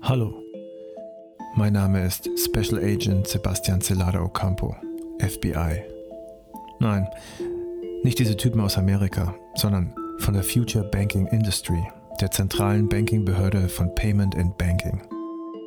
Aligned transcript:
Hallo, 0.00 0.32
mein 1.54 1.72
Name 1.72 2.04
ist 2.06 2.28
Special 2.38 2.82
Agent 2.82 3.26
Sebastian 3.26 3.80
Celada 3.80 4.22
Ocampo, 4.22 4.74
FBI. 5.18 5.82
Nein, 6.78 7.06
nicht 8.04 8.18
diese 8.18 8.36
Typen 8.36 8.60
aus 8.60 8.78
Amerika, 8.78 9.34
sondern 9.56 9.92
von 10.18 10.34
der 10.34 10.44
Future 10.44 10.84
Banking 10.84 11.26
Industry, 11.26 11.82
der 12.20 12.30
zentralen 12.30 12.88
Bankingbehörde 12.88 13.68
von 13.68 13.94
Payment 13.96 14.36
and 14.36 14.56
Banking. 14.56 15.02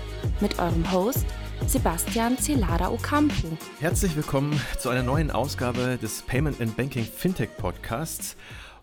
mit 0.40 0.58
eurem 0.58 0.90
Host 0.90 1.26
Sebastian 1.66 2.38
Celada 2.38 2.90
Ocampo. 2.90 3.58
Herzlich 3.80 4.16
willkommen 4.16 4.58
zu 4.78 4.88
einer 4.88 5.02
neuen 5.02 5.30
Ausgabe 5.30 5.98
des 6.00 6.22
Payment 6.22 6.62
and 6.62 6.74
Banking 6.78 7.04
Fintech 7.04 7.50
Podcasts. 7.58 8.38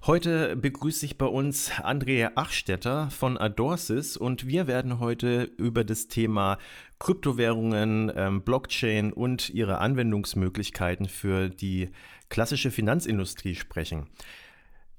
Heute 0.05 0.55
begrüße 0.55 1.03
ich 1.03 1.17
bei 1.17 1.25
uns 1.25 1.71
Andrea 1.81 2.33
Achstetter 2.35 3.09
von 3.09 3.39
Adorsis 3.39 4.17
und 4.17 4.45
wir 4.45 4.67
werden 4.67 4.99
heute 4.99 5.49
über 5.57 5.83
das 5.83 6.07
Thema 6.07 6.59
Kryptowährungen, 6.99 8.11
ähm, 8.15 8.43
Blockchain 8.43 9.11
und 9.11 9.49
ihre 9.49 9.79
Anwendungsmöglichkeiten 9.79 11.07
für 11.07 11.49
die 11.49 11.89
klassische 12.29 12.69
Finanzindustrie 12.69 13.55
sprechen. 13.55 14.05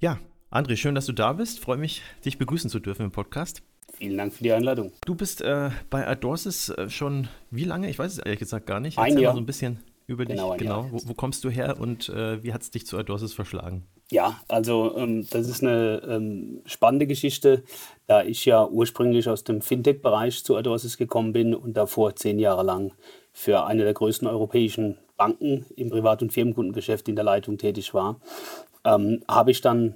Ja, 0.01 0.19
André, 0.53 0.77
schön, 0.77 0.95
dass 0.95 1.07
du 1.07 1.13
da 1.13 1.33
bist. 1.33 1.61
Freue 1.61 1.79
mich, 1.79 2.03
dich 2.27 2.37
begrüßen 2.37 2.69
zu 2.69 2.79
dürfen 2.79 3.05
im 3.05 3.11
Podcast. 3.11 3.63
Vielen 3.95 4.19
Dank 4.19 4.35
für 4.35 4.45
die 4.45 4.53
Einladung. 4.53 4.93
Du 5.07 5.15
bist 5.15 5.41
äh, 5.41 5.71
bei 5.89 6.07
Adorsis 6.07 6.69
äh, 6.69 6.91
schon 6.91 7.29
wie 7.51 7.65
lange? 7.65 7.89
Ich 7.89 7.99
weiß 7.99 8.13
es 8.13 8.19
ehrlich 8.19 8.41
gesagt 8.41 8.67
gar 8.67 8.79
nicht. 8.79 8.99
Erzähl 8.99 9.13
ein 9.13 9.19
Jahr. 9.19 9.33
mal 9.33 9.37
so 9.37 9.43
ein 9.43 9.47
bisschen 9.47 9.83
über 10.07 10.27
genau, 10.27 10.53
dich. 10.53 10.65
Genau. 10.65 10.89
Wo, 10.91 10.99
wo, 11.07 11.15
kommst 11.15 11.43
du 11.45 11.49
her 11.49 11.81
und 11.81 12.11
äh, 12.11 12.43
wie 12.43 12.53
hat 12.53 12.61
es 12.61 12.71
dich 12.71 12.87
zu 12.87 12.99
Adorsis 12.99 13.33
verschlagen? 13.33 13.87
Ja, 14.11 14.43
also 14.47 14.95
ähm, 14.99 15.27
das 15.31 15.49
ist 15.49 15.63
eine 15.63 16.03
ähm, 16.07 16.61
spannende 16.67 17.07
Geschichte, 17.07 17.65
da 18.07 18.23
ich 18.23 18.45
ja 18.45 18.69
ursprünglich 18.69 19.31
aus 19.31 19.45
dem 19.45 19.63
Fintech-Bereich 19.63 20.45
zu 20.45 20.55
Adorsis 20.55 20.99
gekommen 20.99 21.33
bin 21.33 21.55
und 21.55 21.79
davor 21.79 22.15
zehn 22.15 22.39
Jahre 22.39 22.63
lang 22.63 22.93
für 23.33 23.65
eine 23.65 23.85
der 23.85 23.95
größten 23.95 24.29
europäischen 24.29 24.99
Banken 25.17 25.65
im 25.77 25.89
Privat- 25.89 26.21
und 26.21 26.31
Firmenkundengeschäft 26.31 27.09
in 27.09 27.17
der 27.17 27.25
Leitung 27.25 27.57
tätig 27.57 27.95
war, 27.95 28.21
ähm, 28.85 29.23
habe 29.27 29.51
ich 29.51 29.63
dann 29.63 29.95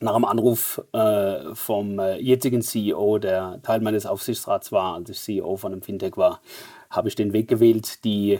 nach 0.00 0.14
einem 0.14 0.24
Anruf 0.24 0.82
äh, 0.92 1.54
vom 1.54 1.98
äh, 1.98 2.18
jetzigen 2.18 2.62
CEO, 2.62 3.18
der 3.18 3.60
Teil 3.62 3.80
meines 3.80 4.06
Aufsichtsrats 4.06 4.72
war, 4.72 4.94
als 4.94 5.10
ich 5.10 5.20
CEO 5.20 5.56
von 5.56 5.72
einem 5.72 5.82
Fintech 5.82 6.16
war, 6.16 6.40
habe 6.90 7.08
ich 7.08 7.14
den 7.14 7.32
Weg 7.32 7.48
gewählt, 7.48 8.04
die 8.04 8.38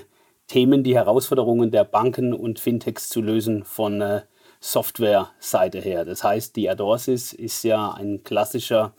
Themen, 0.48 0.84
die 0.84 0.94
Herausforderungen 0.94 1.70
der 1.70 1.84
Banken 1.84 2.32
und 2.32 2.60
Fintechs 2.60 3.08
zu 3.08 3.20
lösen 3.20 3.64
von 3.64 4.00
äh, 4.00 4.22
Software-Seite 4.60 5.80
her. 5.80 6.04
Das 6.04 6.22
heißt, 6.22 6.56
die 6.56 6.68
Adorsis 6.68 7.32
ist 7.32 7.62
ja 7.62 7.92
ein 7.92 8.22
klassischer 8.22 8.92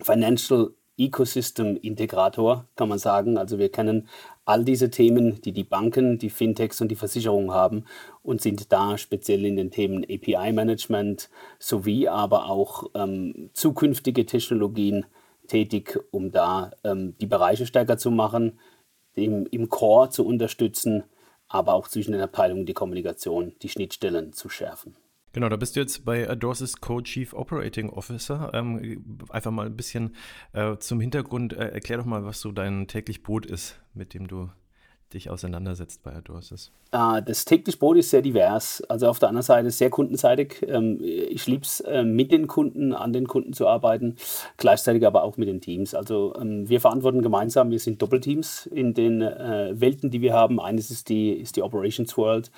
Financial 0.00 0.72
Ecosystem-Integrator, 0.98 2.64
kann 2.74 2.88
man 2.88 2.98
sagen. 2.98 3.38
Also 3.38 3.58
wir 3.58 3.70
kennen 3.70 4.08
all 4.46 4.64
diese 4.64 4.90
Themen, 4.90 5.42
die 5.42 5.52
die 5.52 5.64
Banken, 5.64 6.18
die 6.18 6.30
Fintechs 6.30 6.80
und 6.80 6.88
die 6.88 6.96
Versicherungen 6.96 7.50
haben 7.50 7.84
und 8.22 8.40
sind 8.40 8.72
da 8.72 8.96
speziell 8.96 9.44
in 9.44 9.56
den 9.56 9.70
Themen 9.70 10.04
API-Management 10.04 11.28
sowie 11.58 12.08
aber 12.08 12.48
auch 12.48 12.84
ähm, 12.94 13.50
zukünftige 13.52 14.24
Technologien 14.24 15.04
tätig, 15.48 15.98
um 16.12 16.30
da 16.30 16.70
ähm, 16.84 17.16
die 17.20 17.26
Bereiche 17.26 17.66
stärker 17.66 17.98
zu 17.98 18.10
machen, 18.10 18.58
im, 19.14 19.46
im 19.50 19.68
Core 19.68 20.10
zu 20.10 20.24
unterstützen, 20.24 21.02
aber 21.48 21.74
auch 21.74 21.88
zwischen 21.88 22.12
den 22.12 22.20
Abteilungen 22.20 22.66
die 22.66 22.74
Kommunikation, 22.74 23.52
die 23.62 23.68
Schnittstellen 23.68 24.32
zu 24.32 24.48
schärfen. 24.48 24.96
Genau, 25.36 25.50
da 25.50 25.56
bist 25.56 25.76
du 25.76 25.80
jetzt 25.80 26.06
bei 26.06 26.26
Adorsis 26.26 26.80
Co-Chief 26.80 27.34
Operating 27.34 27.90
Officer. 27.90 28.52
Ähm, 28.54 29.20
einfach 29.28 29.50
mal 29.50 29.66
ein 29.66 29.76
bisschen 29.76 30.16
äh, 30.54 30.78
zum 30.78 30.98
Hintergrund. 30.98 31.52
Äh, 31.52 31.72
erklär 31.72 31.98
doch 31.98 32.06
mal, 32.06 32.24
was 32.24 32.40
so 32.40 32.52
dein 32.52 32.86
täglich 32.86 33.22
Brot 33.22 33.44
ist, 33.44 33.78
mit 33.92 34.14
dem 34.14 34.28
du 34.28 34.48
dich 35.12 35.28
auseinandersetzt 35.28 36.02
bei 36.02 36.14
Adorsis. 36.14 36.72
Ah, 36.90 37.20
das 37.20 37.44
täglich 37.44 37.78
Brot 37.78 37.98
ist 37.98 38.10
sehr 38.10 38.22
divers. 38.22 38.82
Also 38.88 39.08
auf 39.08 39.18
der 39.18 39.28
anderen 39.28 39.42
Seite 39.42 39.70
sehr 39.70 39.90
kundenseitig. 39.90 40.64
Ähm, 40.66 41.00
ich 41.02 41.46
liebe 41.46 41.64
es, 41.64 41.80
äh, 41.80 42.02
mit 42.02 42.32
den 42.32 42.46
Kunden, 42.46 42.94
an 42.94 43.12
den 43.12 43.26
Kunden 43.26 43.52
zu 43.52 43.68
arbeiten, 43.68 44.16
gleichzeitig 44.56 45.06
aber 45.06 45.22
auch 45.22 45.36
mit 45.36 45.48
den 45.48 45.60
Teams. 45.60 45.94
Also 45.94 46.34
ähm, 46.40 46.68
wir 46.68 46.80
verantworten 46.80 47.20
gemeinsam, 47.20 47.70
wir 47.70 47.78
sind 47.78 48.00
Doppelteams 48.00 48.66
in 48.66 48.94
den 48.94 49.20
äh, 49.20 49.78
Welten, 49.78 50.10
die 50.10 50.22
wir 50.22 50.32
haben. 50.32 50.60
Eines 50.60 50.90
ist 50.90 51.10
die, 51.10 51.32
ist 51.32 51.56
die 51.56 51.62
Operations 51.62 52.16
World. 52.16 52.50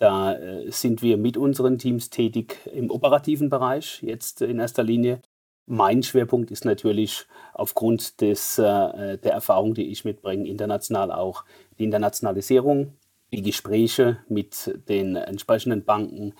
Da 0.00 0.32
äh, 0.32 0.70
sind 0.70 1.02
wir 1.02 1.18
mit 1.18 1.36
unseren 1.36 1.76
Teams 1.76 2.08
tätig 2.08 2.56
im 2.72 2.90
operativen 2.90 3.50
Bereich, 3.50 4.02
jetzt 4.02 4.40
in 4.40 4.58
erster 4.58 4.82
Linie. 4.82 5.20
Mein 5.66 6.02
Schwerpunkt 6.02 6.50
ist 6.50 6.64
natürlich 6.64 7.26
aufgrund 7.52 8.22
des, 8.22 8.58
äh, 8.58 9.18
der 9.18 9.32
Erfahrung, 9.32 9.74
die 9.74 9.90
ich 9.90 10.06
mitbringe, 10.06 10.48
international 10.48 11.12
auch 11.12 11.44
die 11.78 11.84
Internationalisierung, 11.84 12.94
die 13.30 13.42
Gespräche 13.42 14.24
mit 14.26 14.74
den 14.88 15.16
entsprechenden 15.16 15.84
Banken, 15.84 16.32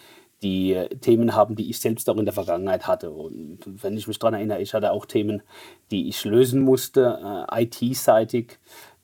die 0.43 0.75
Themen 1.03 1.35
haben, 1.35 1.55
die 1.55 1.69
ich 1.69 1.81
selbst 1.81 2.09
auch 2.09 2.17
in 2.17 2.25
der 2.25 2.33
Vergangenheit 2.33 2.87
hatte. 2.87 3.11
Und 3.11 3.59
wenn 3.67 3.97
ich 3.99 4.09
mich 4.09 4.19
daran 4.19 4.35
erinnere, 4.35 4.63
ich 4.63 4.73
hatte 4.73 4.93
auch 4.93 5.05
Themen, 5.05 5.43
die 5.91 6.09
ich 6.09 6.25
lösen 6.25 6.63
musste, 6.63 7.47
äh, 7.51 7.65
IT-seitig 7.65 8.59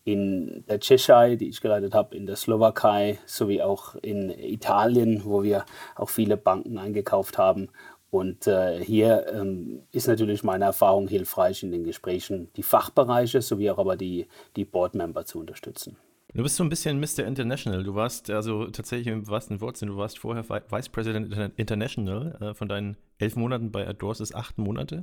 in 0.07 0.65
der 0.69 0.79
Tschechei, 0.79 1.35
die 1.35 1.49
ich 1.49 1.61
geleitet 1.61 1.93
habe, 1.93 2.17
in 2.17 2.27
der 2.27 2.37
Slowakei 2.37 3.19
sowie 3.27 3.61
auch 3.61 3.97
in 3.97 4.31
Italien, 4.31 5.23
wo 5.25 5.43
wir 5.43 5.67
auch 5.97 6.11
viele 6.11 6.37
Banken 6.37 6.79
eingekauft 6.79 7.39
haben. 7.39 7.71
Und 8.09 8.47
äh, 8.47 8.79
hier 8.85 9.27
ähm, 9.35 9.83
ist 9.91 10.07
natürlich 10.07 10.45
meine 10.45 10.65
Erfahrung 10.65 11.09
hilfreich 11.09 11.65
in 11.65 11.73
den 11.73 11.83
Gesprächen, 11.83 12.49
die 12.55 12.63
Fachbereiche 12.63 13.43
sowie 13.43 13.69
auch 13.69 13.79
aber 13.79 13.97
die, 13.97 14.29
die 14.55 14.65
Boardmember 14.65 15.25
zu 15.25 15.41
unterstützen. 15.41 15.97
Du 16.33 16.45
bist 16.45 16.55
so 16.55 16.63
ein 16.63 16.69
bisschen 16.69 17.01
Mr. 17.01 17.27
International. 17.27 17.83
Du 17.83 17.97
warst 17.97 18.31
also 18.31 18.67
tatsächlich 18.67 19.09
im 19.09 19.27
wahrsten 19.27 19.61
Wortsinn, 19.61 19.89
du 19.89 19.97
warst 19.97 20.21
vorher 20.21 20.49
Vice 20.49 20.89
President 20.89 21.35
International 21.57 22.39
äh, 22.41 22.55
von 22.55 22.69
deinen 22.69 22.97
elf 23.19 23.35
Monaten 23.35 23.73
bei 23.73 23.89
Adors 23.89 24.21
ist 24.21 24.37
acht 24.37 24.57
Monate. 24.57 25.03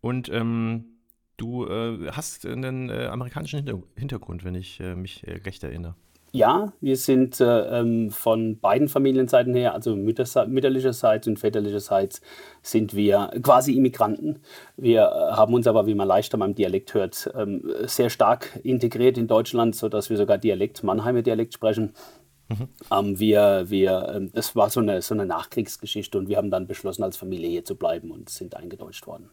Und 0.00 0.28
ähm, 0.28 0.95
Du 1.36 1.66
äh, 1.66 2.10
hast 2.12 2.46
einen 2.46 2.88
äh, 2.88 3.06
amerikanischen 3.06 3.84
Hintergrund, 3.96 4.44
wenn 4.44 4.54
ich 4.54 4.80
äh, 4.80 4.94
mich 4.94 5.26
äh, 5.26 5.32
recht 5.44 5.62
erinnere. 5.64 5.94
Ja, 6.32 6.72
wir 6.80 6.96
sind 6.96 7.40
äh, 7.40 7.80
ähm, 7.80 8.10
von 8.10 8.58
beiden 8.58 8.88
Familienseiten 8.88 9.54
her, 9.54 9.72
also 9.72 9.96
mütterlicherseits 9.96 11.26
und 11.26 11.38
väterlicherseits, 11.38 12.20
sind 12.62 12.94
wir 12.94 13.30
quasi 13.42 13.74
Immigranten. 13.74 14.40
Wir 14.76 15.02
äh, 15.02 15.32
haben 15.32 15.54
uns 15.54 15.66
aber, 15.66 15.86
wie 15.86 15.94
man 15.94 16.06
leicht 16.06 16.34
an 16.34 16.40
meinem 16.40 16.54
Dialekt 16.54 16.92
hört, 16.92 17.30
ähm, 17.34 17.62
sehr 17.84 18.10
stark 18.10 18.60
integriert 18.64 19.16
in 19.16 19.28
Deutschland, 19.28 19.76
sodass 19.76 20.10
wir 20.10 20.16
sogar 20.18 20.36
Dialekt, 20.36 20.82
Mannheimer 20.82 21.22
Dialekt 21.22 21.54
sprechen. 21.54 21.94
Mhm. 22.48 22.68
Ähm, 22.92 23.18
wir, 23.18 23.64
wir, 23.68 24.12
ähm, 24.14 24.30
das 24.34 24.54
war 24.54 24.68
so 24.68 24.80
eine, 24.80 25.00
so 25.02 25.14
eine 25.14 25.26
Nachkriegsgeschichte 25.26 26.18
und 26.18 26.28
wir 26.28 26.36
haben 26.36 26.50
dann 26.50 26.66
beschlossen, 26.66 27.02
als 27.02 27.16
Familie 27.16 27.48
hier 27.48 27.64
zu 27.64 27.76
bleiben 27.76 28.10
und 28.10 28.28
sind 28.28 28.56
eingedeutscht 28.56 29.06
worden. 29.06 29.30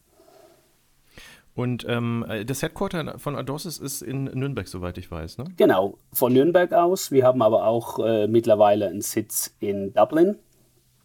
Und 1.55 1.85
ähm, 1.87 2.25
äh, 2.27 2.45
das 2.45 2.61
Headquarter 2.61 3.19
von 3.19 3.35
Adorsis 3.35 3.77
ist 3.77 4.01
in 4.01 4.25
Nürnberg, 4.25 4.67
soweit 4.67 4.97
ich 4.97 5.11
weiß, 5.11 5.37
ne? 5.37 5.45
Genau, 5.57 5.97
von 6.11 6.33
Nürnberg 6.33 6.73
aus. 6.73 7.11
Wir 7.11 7.25
haben 7.25 7.41
aber 7.41 7.67
auch 7.67 7.99
äh, 7.99 8.27
mittlerweile 8.27 8.87
einen 8.87 9.01
Sitz 9.01 9.55
in 9.59 9.93
Dublin 9.93 10.37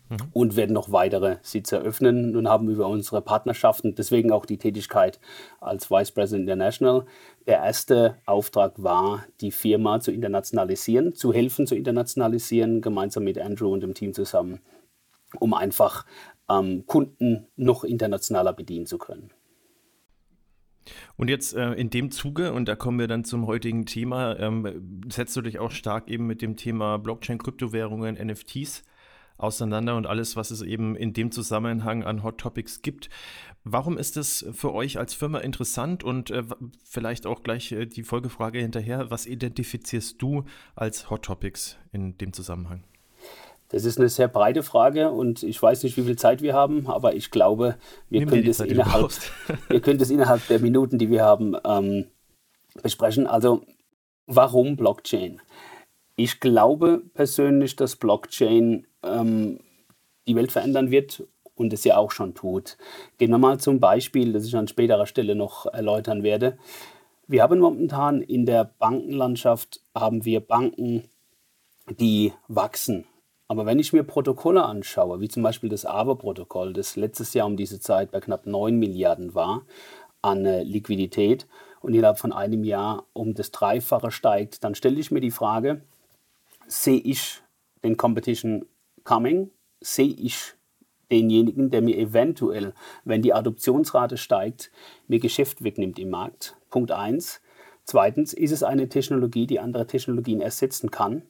mhm. 0.08 0.16
und 0.32 0.56
werden 0.56 0.72
noch 0.72 0.90
weitere 0.90 1.36
Sitze 1.42 1.76
eröffnen 1.76 2.34
und 2.34 2.48
haben 2.48 2.70
über 2.70 2.86
unsere 2.86 3.20
Partnerschaften, 3.20 3.94
deswegen 3.94 4.32
auch 4.32 4.46
die 4.46 4.56
Tätigkeit 4.56 5.20
als 5.60 5.90
Vice 5.90 6.12
President 6.12 6.48
International. 6.48 7.04
Der 7.46 7.58
erste 7.58 8.16
Auftrag 8.24 8.82
war, 8.82 9.24
die 9.40 9.50
Firma 9.50 10.00
zu 10.00 10.12
internationalisieren, 10.12 11.14
zu 11.14 11.32
helfen 11.32 11.66
zu 11.66 11.74
internationalisieren, 11.74 12.80
gemeinsam 12.80 13.24
mit 13.24 13.38
Andrew 13.38 13.72
und 13.72 13.82
dem 13.82 13.92
Team 13.94 14.14
zusammen, 14.14 14.60
um 15.40 15.52
einfach 15.52 16.06
ähm, 16.48 16.84
Kunden 16.86 17.46
noch 17.56 17.84
internationaler 17.84 18.54
bedienen 18.54 18.86
zu 18.86 18.96
können. 18.96 19.30
Und 21.16 21.28
jetzt 21.28 21.54
äh, 21.54 21.72
in 21.72 21.90
dem 21.90 22.10
Zuge, 22.10 22.52
und 22.52 22.66
da 22.66 22.76
kommen 22.76 22.98
wir 22.98 23.08
dann 23.08 23.24
zum 23.24 23.46
heutigen 23.46 23.86
Thema, 23.86 24.38
ähm, 24.38 25.02
setzt 25.10 25.36
du 25.36 25.42
dich 25.42 25.58
auch 25.58 25.70
stark 25.70 26.08
eben 26.08 26.26
mit 26.26 26.42
dem 26.42 26.56
Thema 26.56 26.98
Blockchain, 26.98 27.38
Kryptowährungen, 27.38 28.14
NFTs 28.14 28.84
auseinander 29.38 29.96
und 29.96 30.06
alles, 30.06 30.36
was 30.36 30.50
es 30.50 30.62
eben 30.62 30.96
in 30.96 31.12
dem 31.12 31.30
Zusammenhang 31.30 32.02
an 32.02 32.22
Hot 32.22 32.38
Topics 32.38 32.82
gibt. 32.82 33.08
Warum 33.64 33.96
ist 33.96 34.16
es 34.16 34.44
für 34.52 34.74
euch 34.74 34.98
als 34.98 35.14
Firma 35.14 35.38
interessant 35.38 36.02
und 36.02 36.30
äh, 36.30 36.42
vielleicht 36.84 37.26
auch 37.26 37.42
gleich 37.42 37.72
äh, 37.72 37.86
die 37.86 38.02
Folgefrage 38.02 38.58
hinterher, 38.58 39.10
was 39.10 39.26
identifizierst 39.26 40.20
du 40.20 40.44
als 40.74 41.08
Hot 41.10 41.24
Topics 41.24 41.78
in 41.92 42.18
dem 42.18 42.32
Zusammenhang? 42.32 42.82
Das 43.70 43.84
ist 43.84 43.98
eine 43.98 44.08
sehr 44.08 44.28
breite 44.28 44.62
Frage 44.62 45.10
und 45.10 45.42
ich 45.42 45.62
weiß 45.62 45.82
nicht, 45.82 45.96
wie 45.96 46.02
viel 46.02 46.16
Zeit 46.16 46.40
wir 46.40 46.54
haben, 46.54 46.86
aber 46.86 47.14
ich 47.14 47.30
glaube, 47.30 47.76
wir, 48.08 48.24
können 48.24 48.46
das, 48.46 48.58
Zeit, 48.58 48.68
innerhalb, 48.68 49.10
wir 49.68 49.80
können 49.80 49.98
das 49.98 50.10
innerhalb 50.10 50.46
der 50.48 50.58
Minuten, 50.58 50.98
die 50.98 51.10
wir 51.10 51.22
haben, 51.22 51.54
ähm, 51.64 52.06
besprechen. 52.82 53.26
Also, 53.26 53.62
warum 54.26 54.76
Blockchain? 54.76 55.40
Ich 56.16 56.40
glaube 56.40 57.02
persönlich, 57.14 57.76
dass 57.76 57.96
Blockchain 57.96 58.86
ähm, 59.04 59.60
die 60.26 60.34
Welt 60.34 60.50
verändern 60.50 60.90
wird 60.90 61.24
und 61.54 61.72
es 61.72 61.84
ja 61.84 61.96
auch 61.96 62.10
schon 62.10 62.34
tut. 62.34 62.78
Gehen 63.18 63.30
wir 63.30 63.38
mal 63.38 63.60
zum 63.60 63.80
Beispiel, 63.80 64.32
das 64.32 64.46
ich 64.46 64.56
an 64.56 64.68
späterer 64.68 65.06
Stelle 65.06 65.34
noch 65.34 65.66
erläutern 65.66 66.22
werde. 66.22 66.58
Wir 67.26 67.42
haben 67.42 67.58
momentan 67.58 68.22
in 68.22 68.46
der 68.46 68.64
Bankenlandschaft 68.64 69.82
haben 69.94 70.24
wir 70.24 70.40
Banken, 70.40 71.04
die 71.98 72.32
wachsen. 72.48 73.04
Aber 73.48 73.64
wenn 73.64 73.78
ich 73.78 73.94
mir 73.94 74.02
Protokolle 74.02 74.64
anschaue, 74.64 75.20
wie 75.20 75.28
zum 75.28 75.42
Beispiel 75.42 75.70
das 75.70 75.86
AVA-Protokoll, 75.86 76.74
das 76.74 76.96
letztes 76.96 77.32
Jahr 77.32 77.46
um 77.46 77.56
diese 77.56 77.80
Zeit 77.80 78.10
bei 78.10 78.20
knapp 78.20 78.46
9 78.46 78.78
Milliarden 78.78 79.34
war 79.34 79.62
an 80.20 80.44
äh, 80.44 80.62
Liquidität 80.62 81.46
und 81.80 81.94
innerhalb 81.94 82.18
von 82.18 82.32
einem 82.32 82.62
Jahr 82.62 83.06
um 83.14 83.34
das 83.34 83.50
Dreifache 83.50 84.10
steigt, 84.10 84.64
dann 84.64 84.74
stelle 84.74 85.00
ich 85.00 85.10
mir 85.10 85.20
die 85.20 85.30
Frage, 85.30 85.80
sehe 86.66 87.00
ich 87.00 87.40
den 87.82 87.96
Competition 87.96 88.66
coming? 89.04 89.50
Sehe 89.80 90.14
ich 90.18 90.54
denjenigen, 91.10 91.70
der 91.70 91.80
mir 91.80 91.96
eventuell, 91.96 92.74
wenn 93.04 93.22
die 93.22 93.32
Adoptionsrate 93.32 94.18
steigt, 94.18 94.70
mir 95.06 95.20
Geschäft 95.20 95.64
wegnimmt 95.64 95.98
im 95.98 96.10
Markt? 96.10 96.56
Punkt 96.68 96.90
1. 96.90 97.40
Zweitens, 97.84 98.34
ist 98.34 98.52
es 98.52 98.62
eine 98.62 98.88
Technologie, 98.90 99.46
die 99.46 99.60
andere 99.60 99.86
Technologien 99.86 100.42
ersetzen 100.42 100.90
kann? 100.90 101.22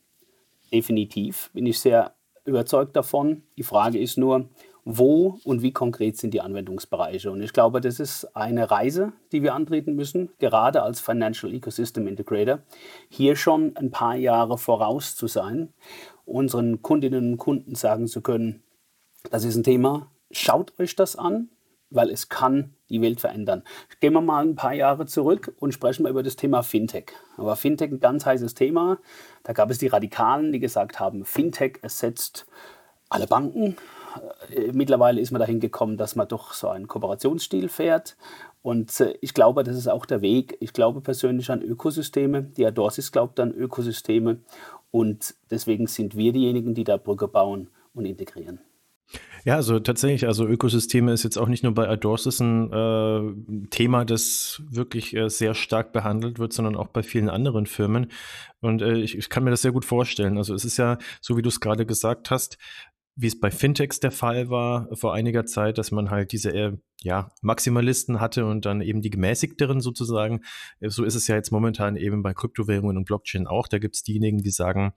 Definitiv, 0.73 1.51
bin 1.53 1.67
ich 1.67 1.79
sehr 1.81 2.15
überzeugt 2.45 2.97
davon. 2.97 3.43
Die 3.57 3.63
Frage 3.63 3.99
ist 3.99 4.19
nur, 4.19 4.49
wo 4.85 5.39
und 5.45 5.61
wie 5.61 5.73
konkret 5.73 6.17
sind 6.17 6.33
die 6.33 6.41
Anwendungsbereiche. 6.41 7.31
Und 7.31 7.43
ich 7.43 7.53
glaube, 7.53 7.83
das 7.83 8.01
ist 8.01 8.25
eine 8.35 8.71
Reise, 8.71 9.13
die 9.33 9.43
wir 9.43 9.55
antreten 9.55 9.95
müssen, 9.95 10.31
gerade 10.39 10.83
als 10.83 11.01
Financial 11.01 11.53
Ecosystem 11.53 12.09
Integrator, 12.09 12.61
hier 13.11 13.37
schon 13.37 13.77
ein 13.77 13.91
paar 13.91 14.17
Jahre 14.17 14.57
voraus 14.57 15.15
zu 15.15 15.27
sein, 15.27 15.75
unseren 16.25 16.81
Kundinnen 16.81 17.33
und 17.33 17.39
Kunden 17.39 17.75
sagen 17.75 18.07
zu 18.07 18.23
können, 18.23 18.63
das 19.31 19.45
ist 19.45 19.57
ein 19.57 19.63
Thema, 19.63 20.11
schaut 20.31 20.79
euch 20.79 20.97
das 20.97 21.17
an, 21.17 21.51
weil 21.91 22.09
es 22.09 22.31
kann 22.31 22.75
die 22.91 23.01
Welt 23.01 23.21
verändern. 23.21 23.63
Gehen 24.01 24.13
wir 24.13 24.21
mal 24.21 24.45
ein 24.45 24.55
paar 24.55 24.75
Jahre 24.75 25.07
zurück 25.07 25.55
und 25.59 25.73
sprechen 25.73 26.05
wir 26.05 26.11
über 26.11 26.23
das 26.23 26.37
Thema 26.37 26.63
Fintech. 26.63 27.13
Aber 27.37 27.57
Fintech 27.57 27.91
ein 27.91 28.01
ganz 28.01 28.27
heißes 28.27 28.55
Thema. 28.55 28.99
Da 29.43 29.53
gab 29.53 29.71
es 29.71 29.79
die 29.79 29.89
Radikalen, 29.89 30.53
die 30.53 30.61
gesagt 30.61 31.01
haben, 31.01 31.25
Fintech 31.25 31.79
ersetzt 31.83 32.47
alle 33.11 33.27
Banken, 33.27 33.77
äh, 34.51 34.73
mittlerweile 34.73 35.21
ist 35.21 35.31
man 35.31 35.41
dahin 35.41 35.61
gekommen, 35.61 35.97
dass 35.97 36.17
man 36.17 36.29
doch 36.29 36.53
so 36.53 36.69
einen 36.69 36.89
Kooperationsstil 36.89 37.69
fährt. 37.69 38.17
Und 38.63 39.01
äh, 39.01 39.15
ich 39.21 39.35
glaube, 39.35 39.65
das 39.65 39.77
ist 39.77 39.89
auch 39.89 40.07
der 40.07 40.21
Weg. 40.21 40.57
Ich 40.61 40.73
glaube 40.73 41.01
persönlich 41.01 41.51
an 41.51 41.63
Ökosysteme. 41.63 42.43
Die 42.43 42.67
Adorsis 42.67 43.13
glaubt 43.13 43.41
an 43.41 43.53
Ökosysteme. 43.53 44.41
Und 44.91 45.35
deswegen 45.51 45.87
sind 45.87 46.17
wir 46.17 46.33
diejenigen, 46.33 46.75
die 46.75 46.85
da 46.85 46.97
Brücke 46.97 47.29
bauen 47.29 47.69
und 47.95 48.05
integrieren. 48.05 48.61
Ja, 49.45 49.57
also 49.57 49.79
tatsächlich, 49.79 50.27
also 50.27 50.47
Ökosysteme 50.47 51.13
ist 51.13 51.23
jetzt 51.23 51.39
auch 51.39 51.49
nicht 51.49 51.63
nur 51.63 51.73
bei 51.73 51.89
Adorsis 51.89 52.41
ein 52.41 52.73
äh, 52.73 53.67
Thema, 53.71 54.05
das 54.05 54.63
wirklich 54.69 55.17
äh, 55.17 55.31
sehr 55.31 55.55
stark 55.55 55.93
behandelt 55.93 56.39
wird, 56.39 56.53
sondern 56.53 56.77
auch 56.77 56.89
bei 56.89 57.03
vielen 57.03 57.31
anderen 57.31 57.67
Firmen. 57.67 58.11
Und 58.61 58.83
äh, 58.83 58.99
ich, 58.99 59.17
ich, 59.17 59.31
kann 59.31 59.45
mir 59.45 59.51
das 59.51 59.63
sehr 59.63 59.73
gut 59.73 59.85
vorstellen. 59.85 60.37
Also 60.37 60.55
es 60.55 60.65
ist 60.65 60.77
ja, 60.77 60.99
so 61.21 61.37
wie 61.37 61.43
du 61.43 61.49
es 61.49 61.61
gerade 61.61 61.87
gesagt 61.87 62.31
hast, 62.31 62.59
wie 63.17 63.27
es 63.27 63.41
bei 63.41 63.51
Fintechs 63.51 64.01
der 64.01 64.13
Fall 64.13 64.49
war 64.49 64.89
vor 64.95 65.13
einiger 65.13 65.45
Zeit, 65.45 65.79
dass 65.79 65.91
man 65.91 66.11
halt 66.11 66.31
diese 66.33 66.53
äh, 66.53 66.77
ja, 67.03 67.33
Maximalisten 67.43 68.21
hatte 68.21 68.47
und 68.47 68.65
dann 68.65 68.81
eben 68.81 69.03
die 69.03 69.11
gemäßigteren 69.11 69.81
sozusagen. 69.81 70.43
So 70.81 71.05
ist 71.05 71.15
es 71.15 71.27
ja 71.27 71.35
jetzt 71.35 71.51
momentan 71.51 71.97
eben 71.97 72.23
bei 72.23 72.35
Kryptowährungen 72.35 72.97
und 72.97 73.07
Blockchain 73.07 73.47
auch. 73.47 73.67
Da 73.67 73.79
gibt 73.79 73.97
es 73.97 74.03
diejenigen, 74.03 74.39
die 74.39 74.51
sagen, 74.51 74.93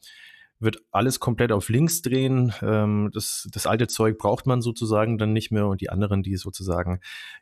wird 0.61 0.83
alles 0.91 1.19
komplett 1.19 1.51
auf 1.51 1.69
links 1.69 2.01
drehen. 2.01 2.53
Ähm, 2.61 3.09
das, 3.13 3.47
das 3.51 3.67
alte 3.67 3.87
Zeug 3.87 4.17
braucht 4.17 4.45
man 4.45 4.61
sozusagen 4.61 5.17
dann 5.17 5.33
nicht 5.33 5.51
mehr 5.51 5.67
und 5.67 5.81
die 5.81 5.89
anderen, 5.89 6.23
die 6.23 6.37
sozusagen 6.37 6.99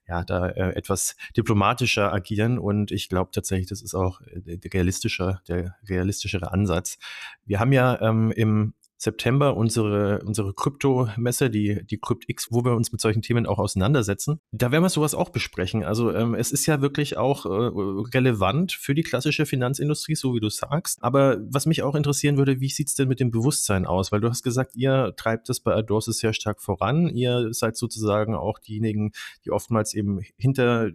ja 0.08 0.24
da 0.24 0.48
äh, 0.48 0.76
etwas 0.76 1.16
diplomatischer 1.36 2.14
agieren. 2.14 2.58
Und 2.58 2.92
ich 2.92 3.10
glaube 3.10 3.32
tatsächlich, 3.32 3.68
das 3.68 3.82
ist 3.82 3.94
auch 3.94 4.22
äh, 4.22 4.58
der 4.58 4.74
realistischer, 4.74 5.42
der 5.48 5.76
realistischere 5.88 6.52
Ansatz. 6.52 6.98
Wir 7.46 7.60
haben 7.60 7.74
ja 7.74 8.02
ähm, 8.02 8.32
im 8.32 8.74
September 9.02 9.56
unsere, 9.56 10.22
unsere 10.26 10.54
Krypto-Messe, 10.54 11.50
die, 11.50 11.86
die 11.86 11.98
CryptX, 11.98 12.52
wo 12.52 12.66
wir 12.66 12.74
uns 12.74 12.92
mit 12.92 13.00
solchen 13.00 13.22
Themen 13.22 13.46
auch 13.46 13.58
auseinandersetzen. 13.58 14.42
Da 14.52 14.72
werden 14.72 14.84
wir 14.84 14.90
sowas 14.90 15.16
auch 15.16 15.30
besprechen. 15.30 15.86
Also 15.86 16.14
ähm, 16.14 16.36
es 16.36 16.52
ist 16.52 16.66
ja 16.66 16.82
wirklich 16.82 17.16
auch 17.16 17.46
äh, 17.46 17.50
relevant 17.50 18.74
für 18.74 18.94
die 18.94 19.04
klassische 19.04 19.46
Finanzindustrie, 19.46 20.16
so 20.16 20.36
wie 20.36 20.42
du 20.42 20.50
sagst. 20.50 21.02
Aber 21.02 21.38
was 21.50 21.66
mich 21.66 21.82
auch 21.82 21.96
interessieren 21.96 22.38
würde, 22.38 22.60
wie 22.60 22.68
sieht 22.68 22.90
es 22.90 22.96
denn 22.96 23.08
mit 23.08 23.22
dem 23.22 23.32
Bewusstsein 23.32 23.86
aus? 23.86 24.12
Weil 24.12 24.20
du 24.20 24.30
hast 24.30 24.44
gesagt, 24.44 24.76
ihr 24.76 25.14
treibt 25.16 25.48
das 25.48 25.62
bei 25.62 25.74
Adorsis 25.74 26.18
sehr 26.18 26.34
stark 26.34 26.62
voran. 26.62 27.08
Ihr 27.08 27.54
seid 27.54 27.78
sozusagen 27.78 28.36
auch 28.36 28.60
diejenigen, 28.60 29.14
die 29.46 29.52
oftmals 29.52 29.94
eben 29.94 30.20
hinter 30.36 30.90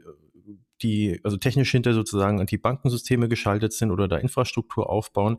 die, 0.83 1.21
also 1.23 1.37
technisch 1.37 1.71
hinter 1.71 1.95
sozusagen 1.95 2.41
an 2.41 2.47
die 2.47 2.59
Bankensysteme 2.59 3.29
geschaltet 3.29 3.73
sind 3.73 3.91
oder 3.91 4.09
da 4.09 4.17
Infrastruktur 4.17 4.91
aufbauen. 4.91 5.39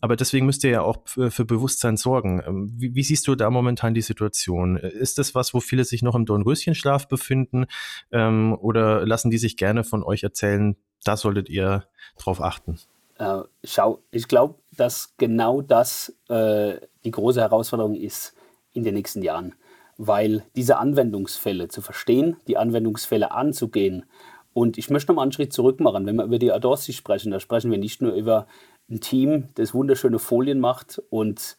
Aber 0.00 0.16
deswegen 0.16 0.46
müsst 0.46 0.64
ihr 0.64 0.70
ja 0.70 0.82
auch 0.82 0.98
für, 1.06 1.30
für 1.30 1.44
Bewusstsein 1.44 1.96
sorgen. 1.96 2.42
Ähm, 2.46 2.72
wie, 2.76 2.94
wie, 2.94 3.02
siehst 3.02 3.26
du 3.28 3.34
da 3.34 3.50
momentan 3.50 3.94
die 3.94 4.02
Situation? 4.02 4.76
Ist 4.76 5.18
das 5.18 5.34
was, 5.34 5.54
wo 5.54 5.60
viele 5.60 5.84
sich 5.84 6.02
noch 6.02 6.14
im 6.14 6.26
Dornröschenschlaf 6.26 7.08
befinden? 7.08 7.66
Ähm, 8.10 8.56
oder 8.60 9.06
lassen 9.06 9.30
die 9.30 9.38
sich 9.38 9.56
gerne 9.56 9.84
von 9.84 10.02
euch 10.02 10.22
erzählen, 10.22 10.76
da 11.04 11.16
solltet 11.16 11.48
ihr 11.48 11.86
drauf 12.18 12.40
achten? 12.40 12.78
Äh, 13.18 13.42
schau, 13.64 14.02
ich 14.10 14.28
glaube, 14.28 14.56
dass 14.76 15.14
genau 15.16 15.62
das 15.62 16.16
äh, 16.28 16.76
die 17.04 17.10
große 17.10 17.40
Herausforderung 17.40 17.94
ist 17.94 18.34
in 18.72 18.84
den 18.84 18.94
nächsten 18.94 19.22
Jahren 19.22 19.54
weil 19.98 20.44
diese 20.56 20.78
Anwendungsfälle 20.78 21.68
zu 21.68 21.80
verstehen, 21.80 22.36
die 22.48 22.56
Anwendungsfälle 22.56 23.30
anzugehen 23.30 24.04
und 24.54 24.78
ich 24.78 24.90
möchte 24.90 25.10
noch 25.10 25.16
mal 25.16 25.22
einen 25.22 25.32
Schritt 25.32 25.52
zurück 25.52 25.80
machen. 25.80 26.06
Wenn 26.06 26.16
wir 26.16 26.24
über 26.24 26.38
die 26.38 26.52
Adorsi 26.52 26.92
sprechen, 26.92 27.30
da 27.30 27.40
sprechen 27.40 27.70
wir 27.70 27.78
nicht 27.78 28.02
nur 28.02 28.12
über 28.12 28.46
ein 28.90 29.00
Team, 29.00 29.48
das 29.54 29.74
wunderschöne 29.74 30.18
Folien 30.18 30.60
macht 30.60 31.02
und 31.10 31.56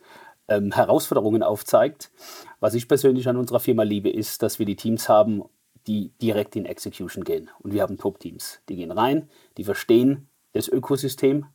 ähm, 0.48 0.72
Herausforderungen 0.72 1.44
aufzeigt. 1.44 2.12
Was 2.60 2.74
ich 2.74 2.88
persönlich 2.88 3.28
an 3.28 3.38
unserer 3.38 3.60
Firma 3.60 3.84
liebe, 3.84 4.10
ist, 4.10 4.44
dass 4.44 4.60
wir 4.60 4.66
die 4.66 4.76
Teams 4.76 5.10
haben, 5.10 5.44
die 5.88 6.12
direkt 6.22 6.56
in 6.56 6.66
Execution 6.66 7.24
gehen. 7.24 7.50
Und 7.60 7.74
wir 7.74 7.82
haben 7.82 7.98
Top-Teams. 7.98 8.62
Die 8.70 8.76
gehen 8.76 8.92
rein, 8.92 9.30
die 9.58 9.64
verstehen 9.64 10.28
das 10.54 10.68
Ökosystem 10.68 11.46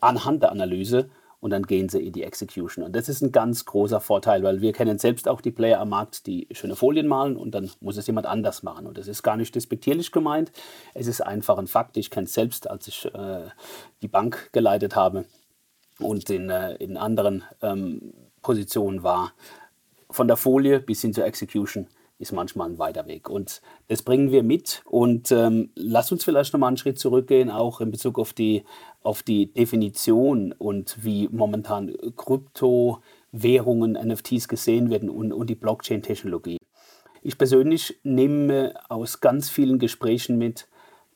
anhand 0.00 0.42
der 0.42 0.52
Analyse 0.52 1.08
und 1.40 1.50
dann 1.50 1.64
gehen 1.64 1.88
sie 1.88 2.00
in 2.00 2.12
die 2.12 2.22
Execution. 2.22 2.84
Und 2.84 2.96
das 2.96 3.08
ist 3.08 3.22
ein 3.22 3.32
ganz 3.32 3.64
großer 3.64 4.00
Vorteil, 4.00 4.42
weil 4.42 4.60
wir 4.60 4.72
kennen 4.72 4.98
selbst 4.98 5.28
auch 5.28 5.40
die 5.40 5.50
Player 5.50 5.80
am 5.80 5.90
Markt, 5.90 6.26
die 6.26 6.48
schöne 6.52 6.76
Folien 6.76 7.06
malen 7.06 7.36
und 7.36 7.52
dann 7.52 7.70
muss 7.80 7.96
es 7.96 8.06
jemand 8.06 8.26
anders 8.26 8.62
machen. 8.62 8.86
Und 8.86 8.98
das 8.98 9.08
ist 9.08 9.22
gar 9.22 9.36
nicht 9.36 9.54
despektierlich 9.54 10.12
gemeint. 10.12 10.52
Es 10.94 11.06
ist 11.06 11.20
einfach 11.20 11.58
ein 11.58 11.66
Fakt. 11.66 11.96
Ich 11.96 12.10
kenne 12.10 12.24
es 12.24 12.34
selbst, 12.34 12.70
als 12.70 12.88
ich 12.88 13.04
äh, 13.14 13.48
die 14.02 14.08
Bank 14.08 14.50
geleitet 14.52 14.96
habe 14.96 15.26
und 15.98 16.30
in, 16.30 16.50
äh, 16.50 16.74
in 16.76 16.96
anderen 16.96 17.44
ähm, 17.62 18.12
Positionen 18.42 19.02
war. 19.02 19.32
Von 20.10 20.28
der 20.28 20.36
Folie 20.36 20.80
bis 20.80 21.02
hin 21.02 21.12
zur 21.12 21.24
Execution 21.24 21.88
ist 22.18 22.32
manchmal 22.32 22.70
ein 22.70 22.78
weiter 22.78 23.06
Weg. 23.06 23.28
Und 23.28 23.60
das 23.88 24.02
bringen 24.02 24.30
wir 24.32 24.42
mit. 24.42 24.82
Und 24.86 25.30
ähm, 25.32 25.70
lass 25.74 26.10
uns 26.12 26.24
vielleicht 26.24 26.52
nochmal 26.52 26.68
einen 26.68 26.76
Schritt 26.76 26.98
zurückgehen, 26.98 27.50
auch 27.50 27.80
in 27.80 27.90
Bezug 27.90 28.18
auf 28.18 28.32
die, 28.32 28.64
auf 29.02 29.22
die 29.22 29.52
Definition 29.52 30.52
und 30.52 31.04
wie 31.04 31.28
momentan 31.30 31.94
Kryptowährungen, 32.16 33.92
NFTs 33.92 34.48
gesehen 34.48 34.90
werden 34.90 35.10
und, 35.10 35.32
und 35.32 35.48
die 35.48 35.54
Blockchain-Technologie. 35.54 36.58
Ich 37.22 37.36
persönlich 37.36 37.98
nehme 38.02 38.74
aus 38.88 39.20
ganz 39.20 39.50
vielen 39.50 39.78
Gesprächen 39.78 40.38
mit, 40.38 40.68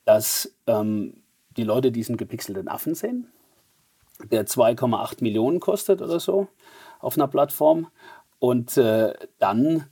dass 0.04 0.54
ähm, 0.66 1.22
die 1.56 1.64
Leute 1.64 1.92
diesen 1.92 2.16
gepixelten 2.16 2.68
Affen 2.68 2.94
sehen, 2.94 3.28
der 4.30 4.46
2,8 4.46 5.22
Millionen 5.22 5.60
kostet 5.60 6.02
oder 6.02 6.20
so 6.20 6.48
auf 6.98 7.16
einer 7.16 7.28
Plattform. 7.28 7.88
Und 8.38 8.76
äh, 8.76 9.12
dann 9.38 9.86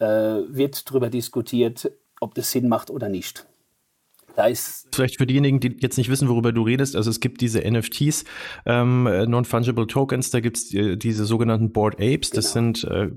wird 0.00 0.88
darüber 0.90 1.10
diskutiert, 1.10 1.90
ob 2.20 2.34
das 2.34 2.50
Sinn 2.50 2.68
macht 2.68 2.90
oder 2.90 3.08
nicht. 3.08 3.46
Da 4.38 4.46
ist 4.46 4.86
Vielleicht 4.94 5.18
für 5.18 5.26
diejenigen, 5.26 5.58
die 5.58 5.76
jetzt 5.80 5.98
nicht 5.98 6.08
wissen, 6.10 6.28
worüber 6.28 6.52
du 6.52 6.62
redest, 6.62 6.94
also 6.94 7.10
es 7.10 7.18
gibt 7.18 7.40
diese 7.40 7.60
NFTs, 7.68 8.24
ähm, 8.66 9.02
Non-Fungible 9.02 9.88
Tokens, 9.88 10.30
da 10.30 10.38
gibt 10.38 10.58
es 10.58 10.72
äh, 10.72 10.96
diese 10.96 11.24
sogenannten 11.24 11.72
Board 11.72 11.96
Apes, 11.96 12.30
das 12.30 12.52
genau. 12.52 12.72
sind 12.72 12.84
äh, 12.84 13.10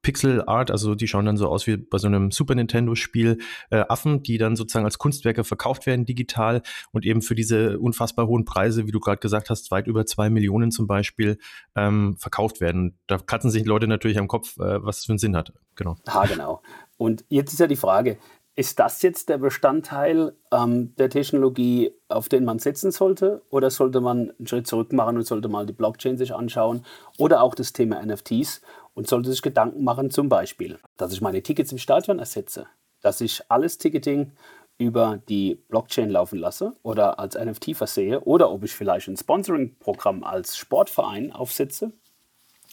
Pixel 0.00 0.42
Art, 0.46 0.70
also 0.70 0.94
die 0.94 1.06
schauen 1.06 1.26
dann 1.26 1.36
so 1.36 1.48
aus 1.48 1.66
wie 1.66 1.76
bei 1.76 1.98
so 1.98 2.06
einem 2.06 2.30
Super 2.30 2.54
Nintendo-Spiel, 2.54 3.40
äh, 3.68 3.84
Affen, 3.90 4.22
die 4.22 4.38
dann 4.38 4.56
sozusagen 4.56 4.86
als 4.86 4.96
Kunstwerke 4.96 5.44
verkauft 5.44 5.84
werden 5.84 6.06
digital 6.06 6.62
und 6.92 7.04
eben 7.04 7.20
für 7.20 7.34
diese 7.34 7.78
unfassbar 7.78 8.26
hohen 8.26 8.46
Preise, 8.46 8.86
wie 8.86 8.92
du 8.92 9.00
gerade 9.00 9.18
gesagt 9.18 9.50
hast, 9.50 9.70
weit 9.70 9.86
über 9.86 10.06
zwei 10.06 10.30
Millionen 10.30 10.70
zum 10.70 10.86
Beispiel, 10.86 11.36
ähm, 11.76 12.16
verkauft 12.18 12.62
werden. 12.62 12.98
Da 13.06 13.18
kratzen 13.18 13.50
sich 13.50 13.66
Leute 13.66 13.86
natürlich 13.86 14.18
am 14.18 14.28
Kopf, 14.28 14.56
äh, 14.56 14.82
was 14.82 15.00
es 15.00 15.04
für 15.04 15.12
einen 15.12 15.18
Sinn 15.18 15.36
hat. 15.36 15.52
Genau. 15.74 15.96
Ha, 16.08 16.24
genau. 16.24 16.62
Und 16.96 17.26
jetzt 17.28 17.52
ist 17.52 17.58
ja 17.58 17.66
die 17.66 17.76
Frage, 17.76 18.16
ist 18.56 18.78
das 18.78 19.02
jetzt 19.02 19.28
der 19.28 19.38
Bestandteil 19.38 20.36
ähm, 20.52 20.94
der 20.96 21.10
Technologie, 21.10 21.92
auf 22.08 22.28
den 22.28 22.44
man 22.44 22.60
setzen 22.60 22.92
sollte? 22.92 23.42
Oder 23.50 23.70
sollte 23.70 24.00
man 24.00 24.30
einen 24.30 24.46
Schritt 24.46 24.66
zurück 24.66 24.92
machen 24.92 25.16
und 25.16 25.26
sollte 25.26 25.48
mal 25.48 25.66
die 25.66 25.72
Blockchain 25.72 26.16
sich 26.16 26.34
anschauen? 26.34 26.84
Oder 27.18 27.42
auch 27.42 27.54
das 27.54 27.72
Thema 27.72 28.04
NFTs 28.04 28.60
und 28.94 29.08
sollte 29.08 29.30
sich 29.30 29.42
Gedanken 29.42 29.82
machen, 29.82 30.10
zum 30.10 30.28
Beispiel, 30.28 30.78
dass 30.96 31.12
ich 31.12 31.20
meine 31.20 31.42
Tickets 31.42 31.72
im 31.72 31.78
Stadion 31.78 32.20
ersetze, 32.20 32.66
dass 33.02 33.20
ich 33.20 33.42
alles 33.48 33.78
Ticketing 33.78 34.32
über 34.78 35.20
die 35.28 35.56
Blockchain 35.68 36.10
laufen 36.10 36.38
lasse 36.38 36.74
oder 36.82 37.18
als 37.18 37.36
NFT 37.36 37.76
versehe 37.76 38.20
oder 38.20 38.50
ob 38.50 38.64
ich 38.64 38.72
vielleicht 38.72 39.08
ein 39.08 39.16
Sponsoring-Programm 39.16 40.24
als 40.24 40.56
Sportverein 40.56 41.32
aufsetze, 41.32 41.92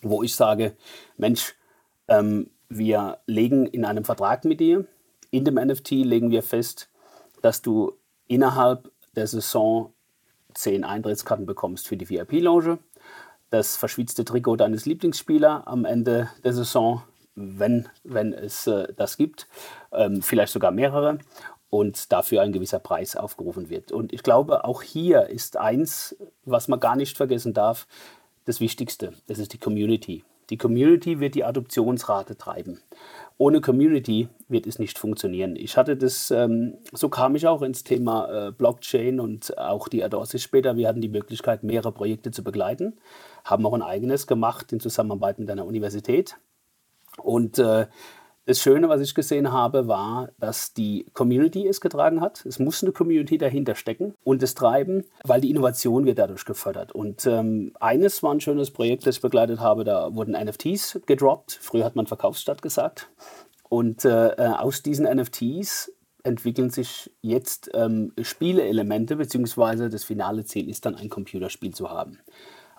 wo 0.02 0.24
ich 0.24 0.36
sage, 0.36 0.76
Mensch, 1.18 1.56
ähm, 2.08 2.50
wir 2.70 3.20
legen 3.26 3.66
in 3.66 3.86
einem 3.86 4.04
Vertrag 4.04 4.46
mit 4.46 4.60
dir, 4.60 4.86
in 5.32 5.46
dem 5.46 5.56
NFT 5.56 5.92
legen 5.92 6.30
wir 6.30 6.44
fest, 6.44 6.90
dass 7.42 7.62
du 7.62 7.94
innerhalb 8.28 8.92
der 9.16 9.28
Saison 9.28 9.94
zehn 10.54 10.84
Eintrittskarten 10.84 11.46
bekommst 11.46 11.88
für 11.88 11.98
die 11.98 12.10
VIP-Lounge, 12.10 12.78
das 13.50 13.78
verschwitzte 13.78 14.24
Trikot 14.26 14.58
deines 14.58 14.86
Lieblingsspielers 14.86 15.66
am 15.66 15.86
Ende 15.86 16.30
der 16.44 16.54
Saison, 16.54 17.02
wenn, 17.36 17.88
wenn 18.04 18.34
es 18.34 18.68
äh, 18.68 18.94
das 18.96 19.18
gibt, 19.18 19.48
ähm, 19.94 20.22
vielleicht 20.22 20.54
sogar 20.54 20.72
mehrere. 20.72 21.18
Und 21.70 22.12
dafür 22.12 22.42
ein 22.42 22.52
gewisser 22.52 22.80
Preis 22.80 23.16
aufgerufen 23.16 23.70
wird. 23.70 23.94
Und 23.94 24.12
ich 24.12 24.24
glaube, 24.24 24.66
auch 24.66 24.82
hier 24.82 25.28
ist 25.28 25.56
eins, 25.56 26.18
was 26.44 26.68
man 26.68 26.82
gar 26.82 26.98
nicht 26.98 27.16
vergessen 27.16 27.54
darf, 27.54 27.88
das 28.44 28.60
Wichtigste, 28.60 29.14
das 29.28 29.40
ist 29.40 29.54
die 29.54 29.58
Community. 29.58 30.26
Die 30.50 30.58
Community 30.58 31.22
wird 31.22 31.34
die 31.34 31.46
Adoptionsrate 31.46 32.38
treiben 32.38 32.82
ohne 33.42 33.60
Community 33.60 34.30
wird 34.50 34.68
es 34.68 34.78
nicht 34.78 35.00
funktionieren. 35.00 35.56
Ich 35.56 35.76
hatte 35.76 35.98
das, 35.98 36.30
ähm, 36.30 36.78
so 36.92 37.10
kam 37.10 37.34
ich 37.36 37.48
auch 37.48 37.64
ins 37.64 37.84
Thema 37.84 38.50
äh, 38.50 38.52
Blockchain 38.52 39.20
und 39.20 39.58
auch 39.58 39.88
die 39.88 40.04
Adorsis 40.04 40.44
später. 40.44 40.78
Wir 40.78 40.88
hatten 40.88 41.02
die 41.02 41.10
Möglichkeit, 41.10 41.64
mehrere 41.64 41.92
Projekte 41.92 42.30
zu 42.30 42.44
begleiten, 42.44 43.00
haben 43.44 43.66
auch 43.66 43.74
ein 43.74 43.82
eigenes 43.82 44.28
gemacht 44.28 44.72
in 44.72 44.80
Zusammenarbeit 44.80 45.40
mit 45.40 45.50
einer 45.50 45.66
Universität. 45.66 46.38
Und 47.18 47.58
äh, 47.58 47.88
das 48.46 48.60
Schöne, 48.60 48.90
was 48.90 49.02
ich 49.02 49.14
gesehen 49.14 49.52
habe, 49.52 49.88
war, 49.88 50.30
dass 50.40 50.74
die 50.74 51.06
Community 51.14 51.68
es 51.68 51.80
getragen 51.80 52.22
hat. 52.22 52.46
Es 52.46 52.60
muss 52.60 52.84
eine 52.84 52.92
Community 52.92 53.38
dahinter 53.38 53.76
stecken 53.76 54.16
und 54.24 54.42
es 54.42 54.56
treiben, 54.56 55.06
weil 55.24 55.42
die 55.42 55.52
Innovation 55.52 56.06
wird 56.06 56.18
dadurch 56.18 56.46
gefördert. 56.46 56.92
Und 56.92 57.26
ähm, 57.28 57.74
eines 57.80 58.24
war 58.24 58.34
ein 58.34 58.42
schönes 58.42 58.72
Projekt, 58.72 59.06
das 59.06 59.18
ich 59.18 59.22
begleitet 59.22 59.60
habe. 59.60 59.84
Da 59.84 60.16
wurden 60.16 60.34
NFTs 60.34 61.02
gedroppt. 61.06 61.60
Früher 61.62 61.86
hat 61.86 61.96
man 61.96 62.08
Verkaufsstadt 62.08 62.62
gesagt. 62.62 63.10
Und 63.70 64.06
äh, 64.06 64.30
äh 64.30 64.48
aus 64.48 64.82
diesen 64.82 65.06
NFTs 65.06 65.94
entwickeln 66.24 66.70
sich 66.70 67.12
jetzt 67.22 67.72
ähm, 67.74 68.14
Spieleelemente, 68.22 69.16
beziehungsweise 69.16 69.90
das 69.90 70.04
finale 70.04 70.46
Ziel 70.46 70.70
ist 70.70 70.86
dann 70.86 70.96
ein 70.96 71.10
Computerspiel 71.10 71.74
zu 71.74 71.90
haben. 71.90 72.20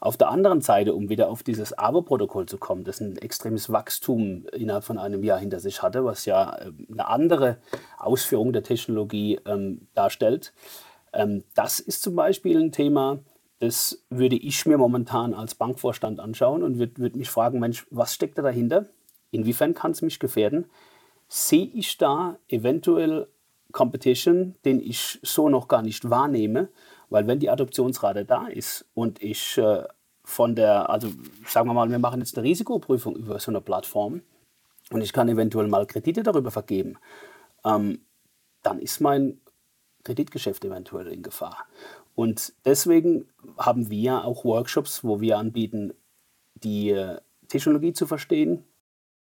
Auf 0.03 0.17
der 0.17 0.31
anderen 0.31 0.61
Seite, 0.63 0.95
um 0.95 1.11
wieder 1.11 1.29
auf 1.29 1.45
dieses 1.45 1.79
ABO-Protokoll 1.79 2.47
zu 2.47 2.59
kommen, 2.59 2.83
das 2.83 3.01
ein 3.01 3.17
extremes 3.19 3.71
Wachstum 3.71 4.47
innerhalb 4.51 4.83
von 4.83 4.99
einem 4.99 5.23
Jahr 5.23 5.39
hinter 5.39 5.61
sich 5.61 5.81
hatte, 5.81 6.05
was 6.05 6.25
ja 6.25 6.59
ähm, 6.61 6.89
eine 6.91 7.07
andere 7.07 7.59
Ausführung 7.99 8.53
der 8.53 8.65
Technologie 8.65 9.39
ähm, 9.47 9.87
darstellt. 9.95 10.55
Ähm, 11.13 11.45
das 11.55 11.79
ist 11.79 12.03
zum 12.03 12.17
Beispiel 12.17 12.61
ein 12.61 12.73
Thema, 12.73 13.21
das 13.61 14.05
würde 14.11 14.35
ich 14.35 14.67
mir 14.67 14.77
momentan 14.77 15.35
als 15.35 15.55
Bankvorstand 15.55 16.19
anschauen 16.19 16.65
und 16.65 16.81
würde 16.81 16.99
würd 16.99 17.15
mich 17.15 17.31
fragen, 17.31 17.61
Mensch, 17.61 17.87
was 17.91 18.13
steckt 18.13 18.39
da 18.39 18.43
dahinter? 18.43 18.87
Inwiefern 19.31 19.73
kann 19.73 19.93
es 19.93 20.03
mich 20.03 20.19
gefährden? 20.19 20.65
Sehe 21.29 21.71
ich 21.75 21.97
da 21.97 22.39
eventuell 22.49 23.29
Competition, 23.71 24.57
den 24.65 24.81
ich 24.81 25.21
so 25.23 25.49
noch 25.49 25.69
gar 25.69 25.83
nicht 25.83 26.11
wahrnehme? 26.11 26.71
Weil 27.13 27.27
wenn 27.27 27.41
die 27.41 27.51
Adoptionsrate 27.51 28.25
da 28.25 28.47
ist 28.47 28.87
und 28.95 29.23
ich 29.23 29.59
äh, 29.59 29.85
von 30.25 30.55
der, 30.55 30.89
also 30.89 31.09
sagen 31.47 31.69
wir 31.69 31.75
mal, 31.75 31.91
wir 31.91 31.99
machen 31.99 32.21
jetzt 32.21 32.39
eine 32.39 32.47
Risikoprüfung 32.47 33.17
über 33.17 33.39
so 33.39 33.51
eine 33.51 33.61
Plattform 33.61 34.23
und 34.91 35.03
ich 35.03 35.13
kann 35.13 35.29
eventuell 35.29 35.69
mal 35.69 35.87
Kredite 35.87 36.23
darüber 36.23 36.51
vergeben, 36.51 36.97
ähm, 37.65 38.01
dann 38.63 38.79
ist 38.79 39.01
mein 39.01 39.43
Kreditgeschäft 40.05 40.65
eventuell 40.65 41.09
in 41.09 41.23
Gefahr. 41.23 41.67
Und 42.15 42.55
deswegen 42.65 43.29
haben 43.59 43.91
wir 43.91 44.25
auch 44.25 44.45
Workshops, 44.47 45.05
wo 45.05 45.21
wir 45.21 45.37
anbieten, 45.37 45.93
die 46.55 46.91
äh, 46.91 47.19
Technologie 47.49 47.93
zu 47.93 48.07
verstehen 48.07 48.65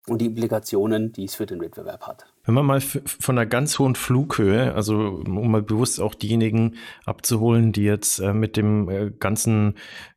und 0.06 0.22
die 0.22 0.26
Implikationen, 0.26 1.12
die 1.12 1.24
es 1.24 1.34
für 1.34 1.46
den 1.46 1.60
Wettbewerb 1.60 2.06
hat. 2.06 2.26
Wenn 2.46 2.54
man 2.54 2.64
mal 2.64 2.80
von 2.80 3.36
einer 3.36 3.46
ganz 3.46 3.78
hohen 3.78 3.96
Flughöhe, 3.96 4.72
also 4.74 5.22
um 5.26 5.50
mal 5.50 5.62
bewusst 5.62 6.00
auch 6.00 6.14
diejenigen 6.14 6.76
abzuholen, 7.04 7.72
die 7.72 7.82
jetzt 7.82 8.20
äh, 8.20 8.32
mit 8.32 8.56
dem 8.56 8.88
äh, 8.88 9.10
ganzen 9.10 9.74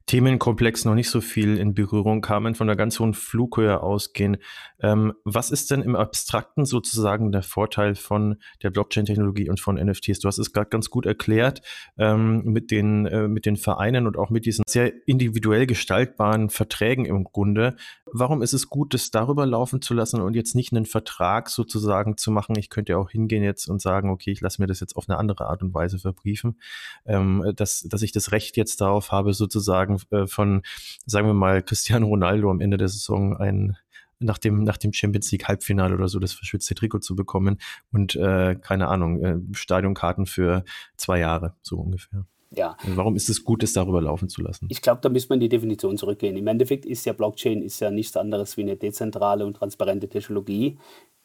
Themenkomplex 0.09 0.85
noch 0.85 0.95
nicht 0.95 1.11
so 1.11 1.21
viel 1.21 1.57
in 1.57 1.75
Berührung 1.75 2.21
kamen, 2.21 2.55
von 2.55 2.67
einer 2.67 2.75
ganz 2.75 2.99
hohen 2.99 3.13
Flughöhe 3.13 3.83
ausgehen. 3.83 4.37
Ähm, 4.81 5.13
was 5.23 5.51
ist 5.51 5.69
denn 5.69 5.83
im 5.83 5.95
Abstrakten 5.95 6.65
sozusagen 6.65 7.31
der 7.31 7.43
Vorteil 7.43 7.93
von 7.93 8.37
der 8.63 8.71
Blockchain-Technologie 8.71 9.51
und 9.51 9.59
von 9.59 9.75
NFTs? 9.75 10.17
Du 10.17 10.27
hast 10.27 10.39
es 10.39 10.51
gerade 10.51 10.71
ganz 10.71 10.89
gut 10.89 11.05
erklärt 11.05 11.61
ähm, 11.99 12.41
mit, 12.43 12.71
den, 12.71 13.05
äh, 13.05 13.27
mit 13.27 13.45
den 13.45 13.55
Vereinen 13.55 14.07
und 14.07 14.17
auch 14.17 14.31
mit 14.31 14.47
diesen 14.47 14.63
sehr 14.67 14.91
individuell 15.07 15.67
gestaltbaren 15.67 16.49
Verträgen 16.49 17.05
im 17.05 17.23
Grunde. 17.23 17.75
Warum 18.11 18.41
ist 18.41 18.53
es 18.53 18.67
gut, 18.67 18.95
das 18.95 19.11
darüber 19.11 19.45
laufen 19.45 19.79
zu 19.79 19.93
lassen 19.93 20.21
und 20.21 20.35
jetzt 20.35 20.55
nicht 20.55 20.73
einen 20.73 20.87
Vertrag 20.87 21.49
sozusagen 21.49 22.17
zu 22.19 22.31
machen? 22.31 22.57
Ich 22.57 22.69
könnte 22.69 22.93
ja 22.93 22.97
auch 22.97 23.09
hingehen 23.09 23.43
jetzt 23.43 23.67
und 23.69 23.81
sagen, 23.81 24.09
okay, 24.09 24.31
ich 24.31 24.41
lasse 24.41 24.61
mir 24.61 24.67
das 24.67 24.79
jetzt 24.79 24.95
auf 24.95 25.09
eine 25.09 25.17
andere 25.17 25.47
Art 25.47 25.61
und 25.63 25.73
Weise 25.73 25.99
verbriefen, 25.99 26.59
ähm, 27.05 27.53
dass, 27.55 27.81
dass 27.81 28.01
ich 28.01 28.11
das 28.11 28.31
Recht 28.31 28.57
jetzt 28.57 28.81
darauf 28.81 29.11
habe, 29.11 29.33
sozusagen 29.33 29.99
äh, 30.11 30.27
von, 30.27 30.61
sagen 31.05 31.27
wir 31.27 31.33
mal, 31.33 31.63
Cristiano 31.63 32.07
Ronaldo 32.07 32.49
am 32.51 32.61
Ende 32.61 32.77
der 32.77 32.89
Saison 32.89 33.37
ein 33.37 33.77
nach 34.19 34.37
dem, 34.37 34.63
nach 34.63 34.77
dem 34.77 34.91
Champions 34.93 35.31
League 35.31 35.47
Halbfinale 35.47 35.95
oder 35.95 36.09
so 36.09 36.19
das 36.19 36.33
verschwitzte 36.33 36.75
Trikot 36.75 36.99
zu 36.99 37.15
bekommen 37.15 37.57
und 37.91 38.15
äh, 38.15 38.55
keine 38.55 38.89
Ahnung, 38.89 39.23
äh, 39.23 39.37
Stadionkarten 39.53 40.25
für 40.25 40.65
zwei 40.97 41.19
Jahre, 41.19 41.55
so 41.61 41.77
ungefähr. 41.77 42.25
Ja. 42.51 42.75
Warum 42.83 43.15
ist 43.15 43.29
es 43.29 43.43
gut, 43.43 43.61
es 43.61 43.73
darüber 43.73 44.01
laufen 44.01 44.27
zu 44.27 44.41
lassen? 44.41 44.67
Ich 44.69 44.81
glaube, 44.81 45.01
da 45.01 45.09
müsste 45.09 45.29
man 45.29 45.37
in 45.37 45.41
die 45.41 45.49
Definition 45.49 45.97
zurückgehen. 45.97 46.35
Im 46.35 46.47
Endeffekt 46.47 46.85
ist 46.85 47.05
ja 47.05 47.13
Blockchain 47.13 47.61
ist 47.61 47.79
ja 47.79 47.91
nichts 47.91 48.17
anderes 48.17 48.57
wie 48.57 48.61
eine 48.61 48.75
dezentrale 48.75 49.45
und 49.45 49.53
transparente 49.55 50.09
Technologie, 50.09 50.77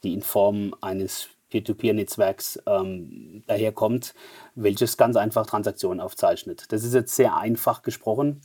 die 0.04 0.14
in 0.14 0.23
Form 0.23 0.75
eines 0.80 1.28
Peer-to-Peer-Netzwerks 1.50 2.62
ähm, 2.66 3.42
daherkommt, 3.46 4.14
welches 4.54 4.96
ganz 4.96 5.16
einfach 5.16 5.46
Transaktionen 5.46 6.00
aufzeichnet. 6.00 6.66
Das 6.70 6.84
ist 6.84 6.94
jetzt 6.94 7.14
sehr 7.14 7.37
einfach 7.37 7.82
gesprochen. 7.82 8.40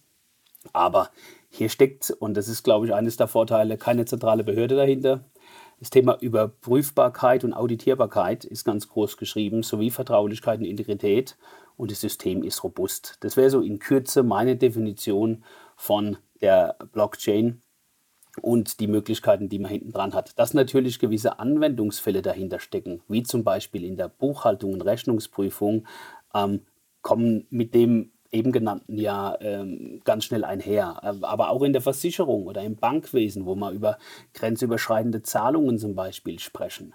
Aber 0.74 1.10
hier 1.50 1.70
steckt, 1.70 2.12
und 2.12 2.36
das 2.36 2.48
ist, 2.48 2.64
glaube 2.64 2.86
ich, 2.86 2.94
eines 2.94 3.18
der 3.18 3.28
Vorteile, 3.28 3.78
keine 3.78 4.06
zentrale 4.06 4.44
Behörde 4.44 4.76
dahinter. 4.76 5.24
Das 5.80 5.90
Thema 5.90 6.18
Überprüfbarkeit 6.20 7.44
und 7.44 7.54
Auditierbarkeit 7.54 8.44
ist 8.44 8.66
ganz 8.66 8.90
groß 8.90 9.18
geschrieben, 9.18 9.64
sowie 9.64 9.90
Vertraulichkeit 9.90 10.60
und 10.60 10.66
Integrität. 10.66 11.38
Und 11.78 11.92
das 11.92 12.02
System 12.02 12.44
ist 12.44 12.64
robust. 12.64 13.18
Das 13.22 13.38
wäre 13.38 13.50
so 13.50 13.62
in 13.62 13.80
Kürze 13.80 14.22
meine 14.22 14.58
Definition 14.58 15.44
von 15.78 16.18
der 16.42 16.76
Blockchain 16.92 17.62
und 18.40 18.80
die 18.80 18.88
Möglichkeiten, 18.88 19.50
die 19.50 19.60
man 19.60 19.72
hinten 19.72 19.92
dran 19.92 20.14
hat. 20.14 20.38
Dass 20.38 20.54
natürlich 20.54 21.00
gewisse 21.00 21.40
Anwendungsfälle 21.40 22.22
dahinter 22.22 22.60
stecken, 22.60 23.02
wie 23.08 23.24
zum 23.24 23.44
Beispiel 23.44 23.84
in 23.84 23.98
der 23.98 24.10
Buchhaltung 24.10 24.74
und 24.74 24.82
Rechnungsprüfung, 24.82 25.86
ähm, 26.34 26.62
kommen 27.02 27.48
mit 27.50 27.74
dem 27.74 28.12
eben 28.32 28.52
genannten 28.52 28.98
ja 28.98 29.36
ähm, 29.42 30.02
ganz 30.04 30.26
schnell 30.26 30.44
einher. 30.44 31.04
Aber 31.04 31.50
auch 31.50 31.64
in 31.64 31.74
der 31.74 31.82
Versicherung 31.82 32.46
oder 32.46 32.62
im 32.64 32.76
Bankwesen, 32.76 33.46
wo 33.46 33.56
wir 33.56 33.72
über 33.72 33.98
grenzüberschreitende 34.34 35.24
Zahlungen 35.24 35.78
zum 35.78 35.96
Beispiel 35.96 36.40
sprechen. 36.40 36.94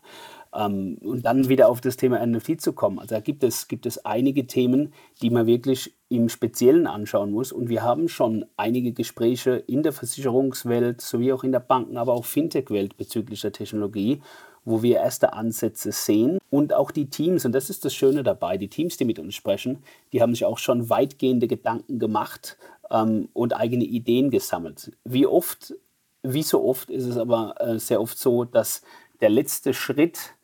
Ähm, 0.54 0.98
und 1.02 1.24
dann 1.24 1.48
wieder 1.48 1.68
auf 1.68 1.80
das 1.80 1.96
Thema 1.96 2.24
NFT 2.24 2.60
zu 2.60 2.72
kommen. 2.72 2.98
Also 2.98 3.14
da 3.16 3.20
gibt 3.20 3.42
es, 3.42 3.66
gibt 3.68 3.86
es 3.86 4.04
einige 4.04 4.46
Themen, 4.46 4.92
die 5.22 5.30
man 5.30 5.46
wirklich 5.46 5.94
im 6.08 6.28
Speziellen 6.28 6.86
anschauen 6.86 7.32
muss. 7.32 7.50
Und 7.50 7.68
wir 7.68 7.82
haben 7.82 8.08
schon 8.08 8.44
einige 8.56 8.92
Gespräche 8.92 9.56
in 9.66 9.82
der 9.82 9.92
Versicherungswelt 9.92 11.00
sowie 11.00 11.32
auch 11.32 11.42
in 11.42 11.52
der 11.52 11.60
Banken, 11.60 11.96
aber 11.96 12.12
auch 12.12 12.24
Fintech-Welt 12.24 12.96
bezüglich 12.96 13.40
der 13.40 13.52
Technologie 13.52 14.22
wo 14.64 14.82
wir 14.82 14.96
erste 14.96 15.32
Ansätze 15.32 15.92
sehen. 15.92 16.38
Und 16.50 16.72
auch 16.72 16.90
die 16.90 17.10
Teams, 17.10 17.44
und 17.44 17.52
das 17.52 17.70
ist 17.70 17.84
das 17.84 17.94
Schöne 17.94 18.22
dabei, 18.22 18.56
die 18.56 18.68
Teams, 18.68 18.96
die 18.96 19.04
mit 19.04 19.18
uns 19.18 19.34
sprechen, 19.34 19.82
die 20.12 20.22
haben 20.22 20.34
sich 20.34 20.44
auch 20.44 20.58
schon 20.58 20.88
weitgehende 20.88 21.48
Gedanken 21.48 21.98
gemacht 21.98 22.56
ähm, 22.90 23.28
und 23.32 23.54
eigene 23.54 23.84
Ideen 23.84 24.30
gesammelt. 24.30 24.92
Wie 25.04 25.26
oft, 25.26 25.74
wie 26.22 26.42
so 26.42 26.64
oft 26.64 26.90
ist 26.90 27.04
es 27.04 27.16
aber 27.16 27.54
äh, 27.60 27.78
sehr 27.78 28.00
oft 28.00 28.18
so, 28.18 28.44
dass 28.44 28.82
der 29.20 29.30
letzte 29.30 29.74
Schritt 29.74 30.34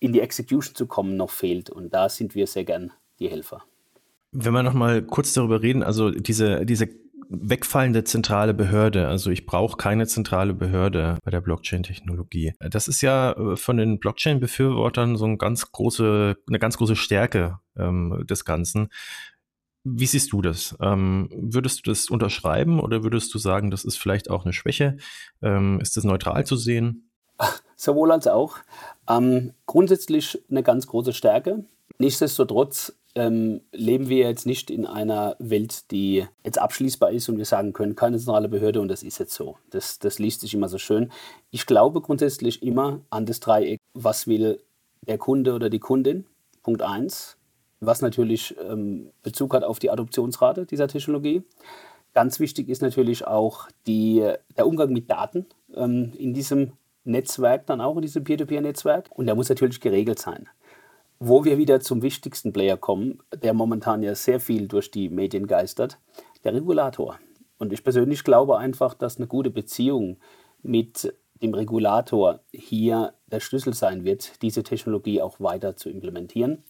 in 0.00 0.12
die 0.12 0.20
Execution 0.20 0.74
zu 0.74 0.86
kommen 0.86 1.16
noch 1.16 1.30
fehlt. 1.30 1.70
Und 1.70 1.94
da 1.94 2.08
sind 2.08 2.34
wir 2.34 2.46
sehr 2.46 2.64
gern 2.64 2.92
die 3.18 3.28
Helfer. 3.28 3.62
Wenn 4.32 4.52
wir 4.52 4.62
noch 4.62 4.74
mal 4.74 5.02
kurz 5.02 5.32
darüber 5.32 5.62
reden, 5.62 5.82
also 5.82 6.10
diese, 6.10 6.66
diese 6.66 6.88
wegfallende 7.28 8.04
zentrale 8.04 8.54
Behörde. 8.54 9.08
Also 9.08 9.30
ich 9.30 9.46
brauche 9.46 9.76
keine 9.76 10.06
zentrale 10.06 10.54
Behörde 10.54 11.18
bei 11.24 11.30
der 11.30 11.40
Blockchain-Technologie. 11.40 12.54
Das 12.60 12.88
ist 12.88 13.00
ja 13.00 13.32
äh, 13.32 13.56
von 13.56 13.76
den 13.76 13.98
Blockchain-Befürwortern 13.98 15.16
so 15.16 15.24
eine 15.24 15.36
ganz 15.36 15.70
große, 15.72 16.36
eine 16.48 16.58
ganz 16.58 16.76
große 16.76 16.96
Stärke 16.96 17.58
ähm, 17.76 18.24
des 18.28 18.44
Ganzen. 18.44 18.88
Wie 19.84 20.06
siehst 20.06 20.32
du 20.32 20.42
das? 20.42 20.76
Ähm, 20.80 21.28
würdest 21.32 21.86
du 21.86 21.90
das 21.90 22.10
unterschreiben 22.10 22.80
oder 22.80 23.04
würdest 23.04 23.32
du 23.32 23.38
sagen, 23.38 23.70
das 23.70 23.84
ist 23.84 23.96
vielleicht 23.98 24.30
auch 24.30 24.44
eine 24.44 24.52
Schwäche? 24.52 24.96
Ähm, 25.42 25.80
ist 25.80 25.96
das 25.96 26.04
neutral 26.04 26.44
zu 26.44 26.56
sehen? 26.56 27.10
Sowohl 27.76 28.10
als 28.10 28.26
auch. 28.26 28.56
Ähm, 29.08 29.52
grundsätzlich 29.66 30.42
eine 30.50 30.62
ganz 30.62 30.86
große 30.86 31.12
Stärke. 31.12 31.64
Nichtsdestotrotz 31.98 32.96
ähm, 33.16 33.62
leben 33.72 34.10
wir 34.10 34.28
jetzt 34.28 34.44
nicht 34.44 34.70
in 34.70 34.84
einer 34.84 35.36
Welt, 35.38 35.90
die 35.90 36.26
jetzt 36.44 36.60
abschließbar 36.60 37.10
ist 37.10 37.28
und 37.30 37.38
wir 37.38 37.46
sagen 37.46 37.72
können, 37.72 37.96
keine 37.96 38.18
zentrale 38.18 38.48
Behörde 38.48 38.80
und 38.80 38.88
das 38.88 39.02
ist 39.02 39.18
jetzt 39.18 39.32
so. 39.32 39.56
Das, 39.70 39.98
das 39.98 40.18
liest 40.18 40.42
sich 40.42 40.52
immer 40.52 40.68
so 40.68 40.76
schön. 40.76 41.10
Ich 41.50 41.64
glaube 41.64 42.02
grundsätzlich 42.02 42.62
immer 42.62 43.00
an 43.08 43.24
das 43.24 43.40
Dreieck, 43.40 43.80
was 43.94 44.26
will 44.26 44.60
der 45.00 45.16
Kunde 45.16 45.54
oder 45.54 45.70
die 45.70 45.78
Kundin, 45.78 46.26
Punkt 46.62 46.82
1, 46.82 47.38
was 47.80 48.02
natürlich 48.02 48.54
ähm, 48.68 49.10
Bezug 49.22 49.54
hat 49.54 49.64
auf 49.64 49.78
die 49.78 49.90
Adoptionsrate 49.90 50.66
dieser 50.66 50.88
Technologie. 50.88 51.42
Ganz 52.12 52.38
wichtig 52.38 52.68
ist 52.68 52.82
natürlich 52.82 53.26
auch 53.26 53.68
die, 53.86 54.30
der 54.56 54.66
Umgang 54.66 54.92
mit 54.92 55.10
Daten 55.10 55.46
ähm, 55.74 56.12
in 56.18 56.34
diesem 56.34 56.72
Netzwerk, 57.04 57.66
dann 57.66 57.80
auch 57.80 57.96
in 57.96 58.02
diesem 58.02 58.24
Peer-to-Peer-Netzwerk. 58.24 59.08
Und 59.10 59.26
der 59.26 59.34
muss 59.34 59.48
natürlich 59.48 59.80
geregelt 59.80 60.18
sein. 60.18 60.48
Wo 61.18 61.44
wir 61.44 61.56
wieder 61.56 61.80
zum 61.80 62.02
wichtigsten 62.02 62.52
Player 62.52 62.76
kommen, 62.76 63.20
der 63.42 63.54
momentan 63.54 64.02
ja 64.02 64.14
sehr 64.14 64.38
viel 64.38 64.68
durch 64.68 64.90
die 64.90 65.08
Medien 65.08 65.46
geistert, 65.46 65.98
der 66.44 66.54
Regulator. 66.54 67.18
Und 67.58 67.72
ich 67.72 67.82
persönlich 67.82 68.22
glaube 68.22 68.58
einfach, 68.58 68.92
dass 68.94 69.16
eine 69.16 69.26
gute 69.26 69.50
Beziehung 69.50 70.18
mit 70.62 71.14
dem 71.42 71.54
Regulator 71.54 72.40
hier 72.52 73.14
der 73.26 73.40
Schlüssel 73.40 73.74
sein 73.74 74.04
wird, 74.04 74.42
diese 74.42 74.62
Technologie 74.62 75.22
auch 75.22 75.40
weiter 75.40 75.76
zu 75.76 75.88
implementieren, 75.88 76.64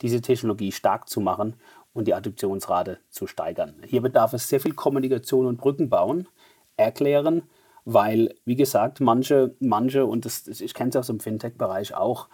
diese 0.00 0.20
Technologie 0.20 0.72
stark 0.72 1.08
zu 1.08 1.20
machen 1.20 1.54
und 1.92 2.08
die 2.08 2.14
Adoptionsrate 2.14 2.98
zu 3.08 3.26
steigern. 3.26 3.82
Hier 3.86 4.00
bedarf 4.00 4.32
es 4.32 4.48
sehr 4.48 4.60
viel 4.60 4.74
Kommunikation 4.74 5.46
und 5.46 5.58
Brücken 5.58 5.88
bauen, 5.88 6.28
erklären, 6.76 7.42
weil, 7.84 8.34
wie 8.44 8.56
gesagt, 8.56 9.00
manche, 9.00 9.54
manche 9.58 10.06
und 10.06 10.24
das, 10.24 10.46
ich 10.46 10.74
kenne 10.74 10.90
es 10.90 10.96
aus 10.96 11.08
dem 11.08 11.20
Fintech-Bereich 11.20 11.94
auch, 11.94 12.28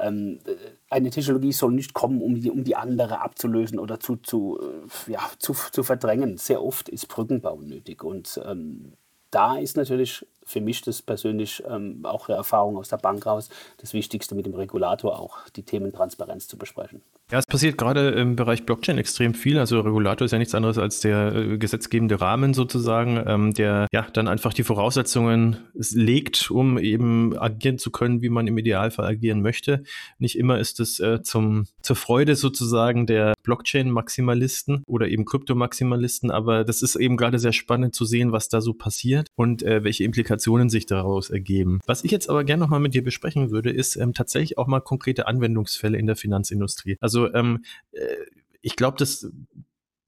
eine 0.00 1.10
Technologie 1.10 1.52
soll 1.52 1.72
nicht 1.72 1.94
kommen, 1.94 2.22
um 2.22 2.40
die, 2.40 2.50
um 2.50 2.64
die 2.64 2.76
andere 2.76 3.20
abzulösen 3.20 3.78
oder 3.78 4.00
zu, 4.00 4.16
zu, 4.16 4.58
äh, 4.60 5.12
ja, 5.12 5.20
zu, 5.38 5.54
zu 5.54 5.82
verdrängen. 5.82 6.38
Sehr 6.38 6.62
oft 6.62 6.88
ist 6.88 7.08
Brückenbau 7.08 7.60
nötig. 7.60 8.02
Und 8.02 8.40
ähm, 8.44 8.92
da 9.30 9.56
ist 9.56 9.76
natürlich 9.76 10.26
für 10.50 10.60
mich 10.60 10.82
das 10.82 11.00
persönlich 11.00 11.62
ähm, 11.68 12.00
auch 12.04 12.26
der 12.26 12.36
Erfahrung 12.36 12.76
aus 12.76 12.88
der 12.88 12.96
Bank 12.96 13.24
raus 13.24 13.48
das 13.78 13.94
Wichtigste 13.94 14.34
mit 14.34 14.46
dem 14.46 14.54
Regulator 14.54 15.18
auch, 15.18 15.48
die 15.50 15.62
Themen 15.62 15.92
Transparenz 15.92 16.48
zu 16.48 16.58
besprechen. 16.58 17.02
Ja, 17.30 17.38
es 17.38 17.46
passiert 17.46 17.78
gerade 17.78 18.08
im 18.10 18.34
Bereich 18.34 18.66
Blockchain 18.66 18.98
extrem 18.98 19.34
viel. 19.34 19.56
Also 19.58 19.80
Regulator 19.80 20.24
ist 20.24 20.32
ja 20.32 20.38
nichts 20.38 20.54
anderes 20.54 20.78
als 20.78 20.98
der 20.98 21.32
äh, 21.32 21.58
gesetzgebende 21.58 22.20
Rahmen 22.20 22.54
sozusagen, 22.54 23.22
ähm, 23.24 23.54
der 23.54 23.86
ja 23.92 24.02
dann 24.12 24.26
einfach 24.26 24.52
die 24.52 24.64
Voraussetzungen 24.64 25.58
legt, 25.74 26.50
um 26.50 26.76
eben 26.76 27.38
agieren 27.38 27.78
zu 27.78 27.92
können, 27.92 28.20
wie 28.20 28.30
man 28.30 28.48
im 28.48 28.58
Idealfall 28.58 29.06
agieren 29.06 29.42
möchte. 29.42 29.84
Nicht 30.18 30.36
immer 30.36 30.58
ist 30.58 30.80
es 30.80 30.98
äh, 30.98 31.22
zum, 31.22 31.66
zur 31.82 31.94
Freude 31.94 32.34
sozusagen 32.34 33.06
der 33.06 33.34
Blockchain-Maximalisten 33.44 34.82
oder 34.88 35.06
eben 35.06 35.24
Krypto-Maximalisten, 35.24 36.32
aber 36.32 36.64
das 36.64 36.82
ist 36.82 36.96
eben 36.96 37.16
gerade 37.16 37.38
sehr 37.38 37.52
spannend 37.52 37.94
zu 37.94 38.04
sehen, 38.04 38.32
was 38.32 38.48
da 38.48 38.60
so 38.60 38.72
passiert 38.72 39.28
und 39.36 39.62
äh, 39.62 39.84
welche 39.84 40.02
Implikationen 40.02 40.39
sich 40.40 40.86
daraus 40.86 41.30
ergeben. 41.30 41.80
Was 41.86 42.02
ich 42.02 42.10
jetzt 42.10 42.28
aber 42.28 42.44
gerne 42.44 42.60
nochmal 42.60 42.80
mit 42.80 42.94
dir 42.94 43.04
besprechen 43.04 43.50
würde, 43.50 43.70
ist 43.70 43.96
ähm, 43.96 44.14
tatsächlich 44.14 44.58
auch 44.58 44.66
mal 44.66 44.80
konkrete 44.80 45.26
Anwendungsfälle 45.26 45.96
in 45.96 46.06
der 46.06 46.16
Finanzindustrie. 46.16 46.96
Also 47.00 47.20
also 47.20 47.34
ähm, 47.34 47.64
äh, 47.90 48.16
ich 48.62 48.76
glaube, 48.76 48.96
das 48.98 49.30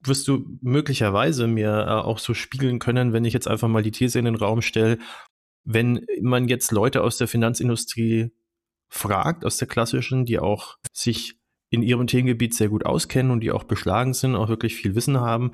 wirst 0.01 0.27
du 0.27 0.45
möglicherweise 0.61 1.47
mir 1.47 1.85
äh, 1.87 1.89
auch 1.89 2.17
so 2.17 2.33
spiegeln 2.33 2.79
können, 2.79 3.13
wenn 3.13 3.25
ich 3.25 3.33
jetzt 3.33 3.47
einfach 3.47 3.67
mal 3.67 3.83
die 3.83 3.91
These 3.91 4.19
in 4.19 4.25
den 4.25 4.35
Raum 4.35 4.61
stelle, 4.61 4.99
wenn 5.65 6.05
man 6.21 6.47
jetzt 6.47 6.71
Leute 6.71 7.03
aus 7.03 7.17
der 7.17 7.27
Finanzindustrie 7.27 8.31
fragt, 8.89 9.45
aus 9.45 9.57
der 9.57 9.67
klassischen, 9.67 10.25
die 10.25 10.39
auch 10.39 10.77
sich 10.91 11.35
in 11.69 11.81
ihrem 11.81 12.07
Themengebiet 12.07 12.53
sehr 12.53 12.69
gut 12.69 12.85
auskennen 12.85 13.31
und 13.31 13.41
die 13.41 13.51
auch 13.51 13.63
beschlagen 13.63 14.13
sind, 14.13 14.35
auch 14.35 14.49
wirklich 14.49 14.75
viel 14.75 14.95
Wissen 14.95 15.19
haben, 15.19 15.51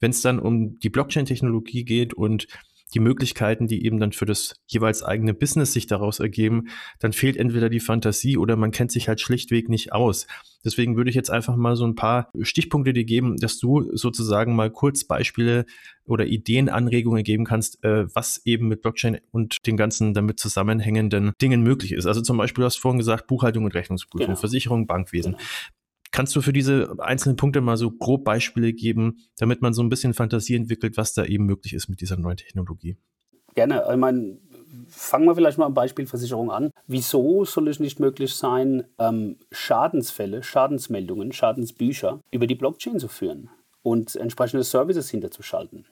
wenn 0.00 0.10
es 0.10 0.22
dann 0.22 0.38
um 0.38 0.78
die 0.80 0.90
Blockchain-Technologie 0.90 1.84
geht 1.84 2.14
und 2.14 2.46
die 2.90 3.00
Möglichkeiten, 3.00 3.66
die 3.66 3.84
eben 3.84 3.98
dann 4.00 4.12
für 4.12 4.26
das 4.26 4.54
jeweils 4.66 5.02
eigene 5.02 5.34
Business 5.34 5.72
sich 5.72 5.86
daraus 5.86 6.20
ergeben, 6.20 6.68
dann 6.98 7.12
fehlt 7.12 7.36
entweder 7.36 7.68
die 7.68 7.80
Fantasie 7.80 8.36
oder 8.36 8.56
man 8.56 8.70
kennt 8.70 8.92
sich 8.92 9.08
halt 9.08 9.20
schlichtweg 9.20 9.68
nicht 9.68 9.92
aus. 9.92 10.26
Deswegen 10.64 10.96
würde 10.96 11.10
ich 11.10 11.16
jetzt 11.16 11.30
einfach 11.30 11.56
mal 11.56 11.76
so 11.76 11.86
ein 11.86 11.94
paar 11.94 12.30
Stichpunkte 12.40 12.92
dir 12.92 13.04
geben, 13.04 13.36
dass 13.36 13.58
du 13.58 13.96
sozusagen 13.96 14.54
mal 14.54 14.70
kurz 14.70 15.04
Beispiele 15.04 15.64
oder 16.04 16.26
Ideen, 16.26 16.68
Anregungen 16.68 17.22
geben 17.22 17.44
kannst, 17.44 17.82
äh, 17.84 18.06
was 18.14 18.44
eben 18.44 18.68
mit 18.68 18.82
Blockchain 18.82 19.18
und 19.30 19.58
den 19.66 19.76
ganzen 19.76 20.12
damit 20.12 20.40
zusammenhängenden 20.40 21.32
Dingen 21.40 21.62
möglich 21.62 21.92
ist. 21.92 22.06
Also 22.06 22.20
zum 22.20 22.36
Beispiel, 22.36 22.62
du 22.62 22.66
hast 22.66 22.76
vorhin 22.76 22.98
gesagt, 22.98 23.26
Buchhaltung 23.26 23.64
und 23.64 23.74
Rechnungsprüfung, 23.74 24.26
genau. 24.26 24.38
Versicherung, 24.38 24.86
Bankwesen. 24.86 25.32
Genau. 25.32 25.44
Kannst 26.12 26.34
du 26.34 26.40
für 26.40 26.52
diese 26.52 26.96
einzelnen 26.98 27.36
Punkte 27.36 27.60
mal 27.60 27.76
so 27.76 27.90
grob 27.90 28.24
Beispiele 28.24 28.72
geben, 28.72 29.18
damit 29.38 29.62
man 29.62 29.72
so 29.72 29.82
ein 29.82 29.88
bisschen 29.88 30.14
Fantasie 30.14 30.56
entwickelt, 30.56 30.96
was 30.96 31.14
da 31.14 31.24
eben 31.24 31.46
möglich 31.46 31.72
ist 31.72 31.88
mit 31.88 32.00
dieser 32.00 32.16
neuen 32.16 32.36
Technologie? 32.36 32.96
Gerne. 33.54 33.84
Ich 33.90 33.96
meine, 33.96 34.38
fangen 34.88 35.26
wir 35.26 35.34
vielleicht 35.34 35.58
mal 35.58 35.66
am 35.66 35.74
Beispiel 35.74 36.06
Versicherung 36.06 36.50
an. 36.50 36.70
Wieso 36.86 37.44
soll 37.44 37.68
es 37.68 37.80
nicht 37.80 38.00
möglich 38.00 38.34
sein, 38.34 38.84
ähm, 38.98 39.36
Schadensfälle, 39.50 40.42
Schadensmeldungen, 40.42 41.32
Schadensbücher 41.32 42.20
über 42.30 42.46
die 42.46 42.54
Blockchain 42.54 42.98
zu 42.98 43.08
führen 43.08 43.50
und 43.82 44.16
entsprechende 44.16 44.64
Services 44.64 45.10
hinterzuschalten? 45.10 45.86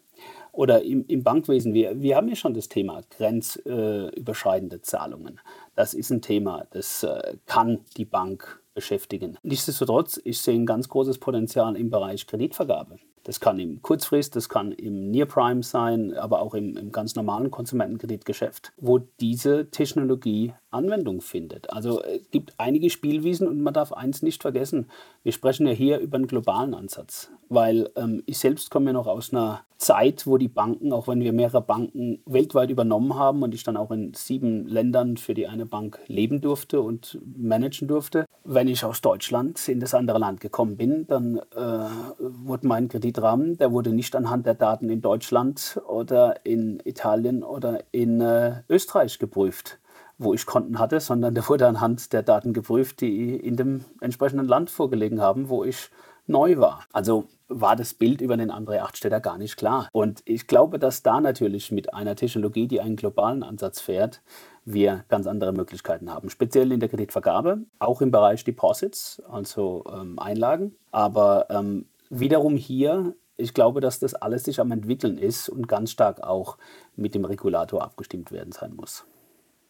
Oder 0.51 0.83
im, 0.83 1.05
im 1.07 1.23
Bankwesen, 1.23 1.75
wir, 1.75 2.01
wir 2.01 2.17
haben 2.17 2.29
ja 2.29 2.35
schon 2.35 2.55
das 2.55 2.69
Thema 2.69 3.03
grenzüberschreitende 3.17 4.83
Zahlungen. 4.83 5.39
Das 5.77 5.95
ist 5.95 6.11
ein 6.11 6.23
Thema, 6.23 6.67
das 6.71 7.05
äh, 7.05 7.37
kann 7.47 7.85
die 7.97 8.05
Bank 8.05 8.61
beschäftigen. 8.79 9.37
Nichtsdestotrotz, 9.43 10.21
ich 10.23 10.41
sehe 10.41 10.55
ein 10.55 10.65
ganz 10.65 10.89
großes 10.89 11.19
Potenzial 11.19 11.75
im 11.75 11.91
Bereich 11.91 12.29
Kreditvergabe. 12.29 12.99
Das 13.25 13.41
kann 13.41 13.59
im 13.59 13.83
Kurzfrist, 13.83 14.37
das 14.37 14.49
kann 14.49 14.71
im 14.71 15.11
Near 15.11 15.27
Prime 15.27 15.65
sein, 15.65 16.15
aber 16.15 16.41
auch 16.41 16.55
im, 16.55 16.77
im 16.77 16.93
ganz 16.93 17.17
normalen 17.17 17.51
Konsumentenkreditgeschäft, 17.51 18.73
wo 18.77 19.01
diese 19.01 19.69
Technologie 19.73 20.55
Anwendung 20.71 21.21
findet. 21.21 21.73
Also 21.73 22.03
es 22.03 22.31
gibt 22.31 22.55
einige 22.59 22.91
Spielwiesen 22.91 23.49
und 23.49 23.61
man 23.63 23.75
darf 23.75 23.93
eins 23.93 24.23
nicht 24.23 24.43
vergessen. 24.43 24.87
Wir 25.23 25.33
sprechen 25.33 25.67
ja 25.67 25.73
hier 25.73 25.99
über 25.99 26.17
einen 26.17 26.27
globalen 26.27 26.75
Ansatz, 26.75 27.31
weil 27.49 27.91
ähm, 27.97 28.23
ich 28.27 28.39
selbst 28.39 28.71
komme 28.71 28.87
ja 28.87 28.93
noch 28.93 29.07
aus 29.07 29.33
einer 29.33 29.65
Zeit, 29.79 30.27
wo 30.27 30.39
die 30.39 30.49
Banken, 30.49 30.93
auch 30.93 31.07
wenn 31.07 31.21
wir 31.21 31.33
mehrere 31.33 31.63
Banken 31.63 32.21
weltweit 32.27 32.71
übernommen 32.71 33.15
haben 33.15 33.43
und 33.43 33.55
ich 33.55 33.63
dann 33.63 33.77
auch 33.77 33.93
in 33.93 34.13
sieben 34.13 34.67
Ländern 34.67 35.17
für 35.17 35.35
die 35.35 35.47
eine 35.47 35.67
Bank 35.67 36.01
leben 36.09 36.41
durfte 36.41 36.81
und 36.81 37.19
managen 37.37 37.87
durfte, 37.87 38.27
wenn 38.45 38.67
ich 38.69 38.85
aus 38.85 39.01
Deutschland 39.01 39.69
in 39.69 39.79
das 39.79 39.95
andere 39.95 40.19
Land 40.19 40.41
gekommen 40.41 40.77
bin, 40.77 41.07
dann 41.07 41.39
äh, 41.55 41.89
wurde 42.19 42.67
mein 42.67 42.89
Kreditrahmen, 42.89 43.57
der 43.57 43.73
wurde 43.73 43.93
nicht 43.93 44.17
anhand 44.17 44.47
der 44.47 44.55
Daten 44.55 44.91
in 44.91 45.01
Deutschland 45.01 45.81
oder 45.87 46.45
in 46.45 46.81
Italien 46.85 47.45
oder 47.45 47.85
in 47.93 48.21
äh, 48.21 48.63
Österreich 48.69 49.19
geprüft 49.19 49.79
wo 50.19 50.35
ich 50.35 50.47
Konten 50.47 50.79
hatte, 50.79 51.01
sondern 51.01 51.35
der 51.35 51.49
wurde 51.49 51.67
anhand 51.67 52.13
der 52.13 52.23
Daten 52.23 52.53
geprüft, 52.53 53.01
die 53.01 53.37
in 53.37 53.57
dem 53.57 53.85
entsprechenden 54.01 54.47
Land 54.47 54.71
vorgelegen 54.71 55.21
haben, 55.21 55.49
wo 55.49 55.65
ich 55.65 55.91
neu 56.27 56.59
war. 56.59 56.85
Also 56.93 57.25
war 57.49 57.77
das 57.77 57.95
Bild 57.95 58.21
über 58.21 58.37
den 58.37 58.51
André 58.51 58.81
Achtstetter 58.81 59.21
gar 59.21 59.39
nicht 59.39 59.57
klar. 59.57 59.89
Und 59.93 60.21
ich 60.27 60.47
glaube, 60.47 60.79
dass 60.79 61.03
da 61.03 61.21
natürlich 61.21 61.73
mit 61.73 61.95
einer 61.95 62.15
Technologie, 62.15 62.69
die 62.69 62.81
einen 62.81 62.97
globalen 62.97 63.43
Ansatz 63.43 63.81
fährt, 63.81 64.21
wir 64.67 65.05
ganz 65.09 65.27
andere 65.27 65.53
Möglichkeiten 65.53 66.13
haben. 66.13 66.29
Speziell 66.29 66.73
in 66.73 66.81
der 66.81 66.91
Kreditvergabe, 66.91 67.61
auch 67.79 68.03
im 68.03 68.11
Bereich 68.11 68.45
Deposits, 68.45 69.23
also 69.31 69.85
ähm, 69.91 70.19
Einlagen. 70.19 70.75
Aber 70.91 71.47
ähm, 71.49 71.87
wiederum 72.11 72.57
hier, 72.57 73.15
ich 73.39 73.55
glaube, 73.55 73.81
dass 73.81 73.99
das 73.99 74.15
alles 74.15 74.45
sich 74.45 74.61
am 74.61 74.71
entwickeln 74.71 75.17
ist 75.17 75.49
und 75.49 75.69
ganz 75.69 75.91
stark 75.91 76.23
auch 76.23 76.59
mit 76.97 77.15
dem 77.15 77.25
Regulator 77.25 77.83
abgestimmt 77.83 78.31
werden 78.31 78.53
sein 78.53 78.75
muss. 78.77 79.07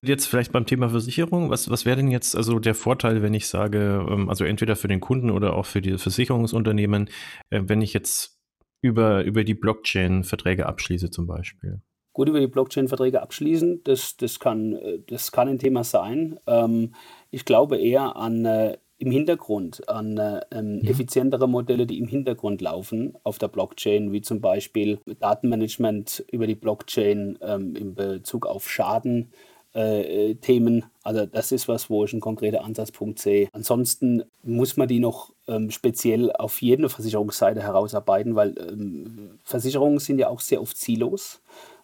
Jetzt 0.02 0.26
vielleicht 0.26 0.52
beim 0.52 0.64
Thema 0.64 0.90
Versicherung, 0.90 1.50
was, 1.50 1.70
was 1.70 1.84
wäre 1.84 1.96
denn 1.96 2.10
jetzt 2.10 2.36
also 2.36 2.60
der 2.60 2.74
Vorteil, 2.74 3.20
wenn 3.20 3.34
ich 3.34 3.48
sage, 3.48 4.06
ähm, 4.08 4.28
also 4.28 4.44
entweder 4.44 4.76
für 4.76 4.86
den 4.86 5.00
Kunden 5.00 5.30
oder 5.30 5.54
auch 5.54 5.66
für 5.66 5.82
die 5.82 5.98
Versicherungsunternehmen, 5.98 7.10
äh, 7.50 7.62
wenn 7.64 7.82
ich 7.82 7.94
jetzt 7.94 8.38
über, 8.80 9.24
über 9.24 9.42
die 9.42 9.54
Blockchain 9.54 10.22
Verträge 10.22 10.66
abschließe 10.66 11.10
zum 11.10 11.26
Beispiel? 11.26 11.82
Gut, 12.12 12.28
über 12.28 12.38
die 12.38 12.46
Blockchain 12.46 12.86
Verträge 12.86 13.22
abschließen, 13.22 13.82
das, 13.84 14.16
das, 14.16 14.38
kann, 14.38 14.74
äh, 14.74 15.00
das 15.08 15.32
kann 15.32 15.48
ein 15.48 15.58
Thema 15.58 15.82
sein. 15.82 16.38
Ähm, 16.46 16.94
ich 17.30 17.44
glaube 17.44 17.78
eher 17.78 18.16
an 18.16 18.44
äh, 18.44 18.78
im 18.98 19.10
Hintergrund 19.10 19.88
an 19.88 20.18
äh, 20.18 20.40
ähm, 20.50 20.80
mhm. 20.80 20.88
effizientere 20.88 21.48
Modelle, 21.48 21.86
die 21.86 21.98
im 21.98 22.08
Hintergrund 22.08 22.60
laufen 22.60 23.16
auf 23.22 23.38
der 23.38 23.48
Blockchain, 23.48 24.12
wie 24.12 24.20
zum 24.20 24.40
Beispiel 24.40 25.00
Datenmanagement 25.20 26.24
über 26.32 26.46
die 26.46 26.56
Blockchain 26.56 27.38
ähm, 27.40 27.76
in 27.76 27.94
Bezug 27.94 28.46
auf 28.46 28.68
Schaden, 28.68 29.32
äh, 29.74 30.34
Themen. 30.36 30.84
Also 31.02 31.26
das 31.26 31.52
ist 31.52 31.68
was, 31.68 31.90
wo 31.90 32.04
ich 32.04 32.12
einen 32.12 32.20
konkreten 32.20 32.56
Ansatzpunkt 32.56 33.18
sehe. 33.18 33.48
Ansonsten 33.52 34.24
muss 34.42 34.76
man 34.76 34.88
die 34.88 35.00
noch 35.00 35.32
ähm, 35.46 35.70
speziell 35.70 36.32
auf 36.32 36.60
jede 36.62 36.88
Versicherungsseite 36.88 37.62
herausarbeiten, 37.62 38.34
weil 38.34 38.54
ähm, 38.58 39.38
Versicherungen 39.44 39.98
sind 39.98 40.18
ja 40.18 40.28
auch 40.28 40.40
sehr 40.40 40.60
oft 40.60 40.76
Silos, 40.76 41.40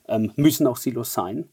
ähm, 0.08 0.32
müssen 0.36 0.66
auch 0.66 0.76
Silos 0.76 1.12
sein. 1.12 1.48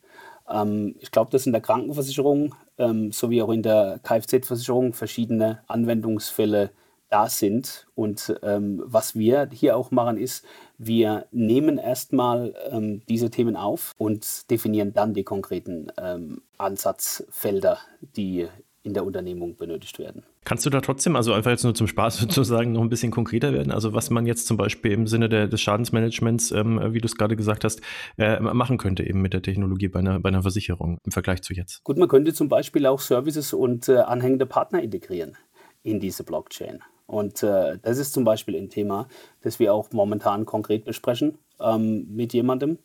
Ähm, 0.50 0.96
ich 1.00 1.12
glaube, 1.12 1.32
dass 1.32 1.46
in 1.46 1.54
der 1.54 1.62
Krankenversicherung 1.62 2.56
ähm, 2.78 3.12
sowie 3.12 3.42
auch 3.42 3.52
in 3.52 3.64
der 3.64 4.00
Kfz-Versicherung 4.04 4.94
verschiedene 4.94 5.60
Anwendungsfälle 5.68 6.72
da 7.12 7.30
sind. 7.30 7.88
Und 7.94 8.40
ähm, 8.42 8.82
was 8.86 9.16
wir 9.16 9.50
hier 9.52 9.78
auch 9.78 9.92
machen, 9.92 10.18
ist, 10.18 10.46
wir 10.78 11.28
nehmen 11.32 11.78
erstmal 11.78 12.56
ähm, 12.72 13.02
diese 13.08 13.30
Themen 13.30 13.56
auf 13.56 13.92
und 13.98 14.50
definieren 14.50 14.94
dann 14.94 15.14
die 15.14 15.24
konkreten 15.24 15.92
ähm, 15.98 16.42
Ansatzfelder, 16.58 17.78
die 18.16 18.48
in 18.84 18.96
der 18.96 19.06
Unternehmung 19.06 19.58
benötigt 19.58 20.00
werden. 20.00 20.24
Kannst 20.44 20.66
du 20.66 20.72
da 20.72 20.82
trotzdem, 20.82 21.16
also 21.16 21.34
einfach 21.34 21.52
jetzt 21.52 21.64
nur 21.64 21.76
zum 21.76 21.86
Spaß 21.86 22.18
sozusagen, 22.20 22.72
noch 22.72 22.82
ein 22.82 22.90
bisschen 22.90 23.12
konkreter 23.12 23.54
werden? 23.54 23.72
Also 23.72 23.94
was 23.94 24.10
man 24.10 24.26
jetzt 24.26 24.48
zum 24.48 24.58
Beispiel 24.58 24.92
im 24.92 25.06
Sinne 25.06 25.30
der, 25.30 25.48
des 25.48 25.62
Schadensmanagements, 25.62 26.52
ähm, 26.52 26.80
wie 26.94 27.00
du 27.00 27.06
es 27.06 27.16
gerade 27.16 27.36
gesagt 27.36 27.64
hast, 27.64 27.82
äh, 28.18 28.40
machen 28.40 28.78
könnte 28.78 29.04
eben 29.04 29.22
mit 29.22 29.34
der 29.34 29.44
Technologie 29.44 29.90
bei 29.90 30.00
einer, 30.00 30.20
bei 30.20 30.30
einer 30.30 30.42
Versicherung 30.42 30.98
im 31.06 31.12
Vergleich 31.12 31.44
zu 31.44 31.54
jetzt? 31.54 31.84
Gut, 31.84 31.98
man 31.98 32.08
könnte 32.08 32.34
zum 32.34 32.50
Beispiel 32.50 32.88
auch 32.88 33.02
Services 33.02 33.54
und 33.54 33.88
äh, 33.88 33.98
anhängende 33.98 34.48
Partner 34.48 34.82
integrieren 34.82 35.38
in 35.84 36.00
diese 36.00 36.24
Blockchain. 36.24 36.80
Und 37.12 37.44
äh, 37.44 37.78
das 37.82 37.98
ist 37.98 38.14
zum 38.14 38.24
Beispiel 38.24 38.56
ein 38.56 38.70
Thema, 38.70 39.06
das 39.42 39.60
wir 39.60 39.74
auch 39.74 39.92
momentan 39.92 40.46
konkret 40.46 40.86
besprechen 40.86 41.38
ähm, 41.60 42.08
mit 42.10 42.32
jemandem. 42.32 42.80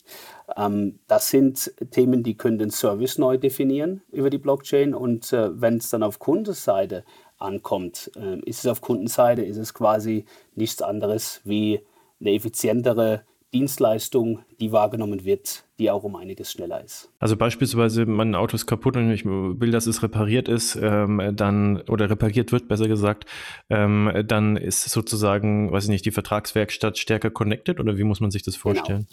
Ähm, 0.57 0.99
das 1.07 1.31
sind 1.31 1.73
Themen, 1.93 2.25
die 2.25 2.37
können 2.37 2.59
den 2.59 2.71
Service 2.71 3.19
neu 3.19 3.39
definieren 3.39 4.03
über 4.11 4.29
die 4.29 4.39
Blockchain. 4.39 4.95
Und 4.95 5.33
äh, 5.33 5.61
wenn 5.61 5.77
es 5.77 5.91
dann 5.91 6.03
auf 6.03 6.19
Kundenseite 6.19 7.05
ankommt, 7.39 8.11
äh, 8.17 8.41
ist 8.41 8.65
es 8.65 8.67
auf 8.67 8.81
Kundenseite, 8.81 9.43
ist 9.43 9.59
es 9.59 9.75
quasi 9.75 10.25
nichts 10.57 10.83
anderes 10.83 11.41
wie 11.45 11.83
eine 12.21 12.33
effizientere 12.33 13.23
Dienstleistung, 13.57 14.41
die 14.61 14.71
wahrgenommen 14.71 15.25
wird, 15.25 15.65
die 15.79 15.91
auch 15.91 16.05
um 16.05 16.15
einiges 16.15 16.53
schneller 16.53 16.85
ist. 16.85 17.11
Also 17.19 17.39
beispielsweise 17.39 18.05
mein 18.05 18.35
Auto 18.35 18.55
ist 18.55 18.67
kaputt 18.67 18.99
und 18.99 19.11
ich 19.11 19.25
will, 19.25 19.71
dass 19.71 19.87
es 19.87 20.03
repariert 20.03 20.47
ist, 20.47 20.77
ähm, 20.77 21.33
dann 21.35 21.81
oder 21.89 22.11
repariert 22.11 22.53
wird, 22.53 22.69
besser 22.69 22.87
gesagt, 22.87 23.25
ähm, 23.71 24.13
dann 24.27 24.59
ist 24.59 24.85
sozusagen, 24.91 25.73
weiß 25.73 25.85
ich 25.85 25.91
nicht, 25.91 26.05
die 26.05 26.11
Vertragswerkstatt 26.11 26.99
stärker 26.99 27.31
connected 27.31 27.81
oder 27.81 27.97
wie 27.97 28.05
muss 28.05 28.21
man 28.21 28.31
sich 28.31 28.43
das 28.43 28.61
genau. 28.61 28.75
vorstellen? 28.75 29.07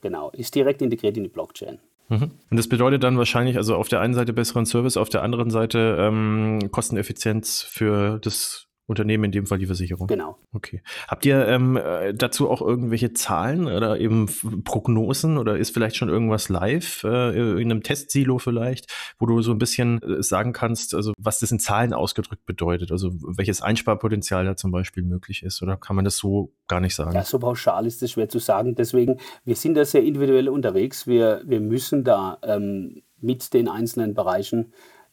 Genau, 0.00 0.28
genau. 0.28 0.30
ist 0.30 0.54
direkt 0.54 0.80
integriert 0.80 1.18
in 1.18 1.24
die 1.24 1.28
Blockchain. 1.28 1.78
Mhm. 2.08 2.30
Und 2.50 2.56
das 2.56 2.68
bedeutet 2.68 3.04
dann 3.04 3.18
wahrscheinlich, 3.18 3.58
also 3.58 3.76
auf 3.76 3.88
der 3.88 4.00
einen 4.00 4.14
Seite 4.14 4.32
besseren 4.32 4.64
Service, 4.64 4.96
auf 4.96 5.10
der 5.10 5.22
anderen 5.22 5.50
Seite 5.50 5.96
ähm, 6.00 6.70
Kosteneffizienz 6.70 7.60
für 7.60 8.18
das 8.18 8.69
Unternehmen, 8.90 9.24
in 9.24 9.32
dem 9.32 9.46
Fall 9.46 9.58
die 9.58 9.66
Versicherung. 9.66 10.08
Genau. 10.08 10.36
Okay. 10.52 10.82
Habt 11.08 11.24
ihr 11.24 11.46
ähm, 11.46 11.76
äh, 11.76 12.12
dazu 12.12 12.50
auch 12.50 12.60
irgendwelche 12.60 13.12
Zahlen 13.12 13.66
oder 13.66 13.98
eben 13.98 14.26
Prognosen 14.64 15.38
oder 15.38 15.56
ist 15.56 15.72
vielleicht 15.72 15.96
schon 15.96 16.08
irgendwas 16.08 16.48
live, 16.48 17.04
äh, 17.04 17.60
in 17.60 17.70
einem 17.70 17.82
Testsilo 17.82 18.38
vielleicht, 18.38 18.92
wo 19.18 19.26
du 19.26 19.40
so 19.42 19.52
ein 19.52 19.58
bisschen 19.58 20.02
äh, 20.02 20.22
sagen 20.22 20.52
kannst, 20.52 20.94
also 20.94 21.12
was 21.18 21.38
das 21.38 21.52
in 21.52 21.60
Zahlen 21.60 21.92
ausgedrückt 21.92 22.44
bedeutet, 22.44 22.92
also 22.92 23.10
welches 23.36 23.62
Einsparpotenzial 23.62 24.44
da 24.44 24.56
zum 24.56 24.72
Beispiel 24.72 25.04
möglich 25.04 25.42
ist 25.42 25.62
oder 25.62 25.76
kann 25.76 25.96
man 25.96 26.04
das 26.04 26.16
so 26.16 26.52
gar 26.66 26.80
nicht 26.80 26.94
sagen? 26.94 27.14
Ja, 27.14 27.22
so 27.22 27.38
pauschal 27.38 27.86
ist 27.86 28.02
es 28.02 28.10
schwer 28.10 28.28
zu 28.28 28.38
sagen. 28.38 28.74
Deswegen, 28.74 29.18
wir 29.44 29.56
sind 29.56 29.74
da 29.74 29.84
sehr 29.84 30.02
individuell 30.02 30.48
unterwegs. 30.48 31.06
Wir, 31.06 31.42
wir 31.46 31.60
müssen 31.60 32.04
da 32.04 32.38
ähm, 32.42 33.02
mit 33.20 33.54
den 33.54 33.68
einzelnen 33.68 34.14
Bereichen 34.14 34.72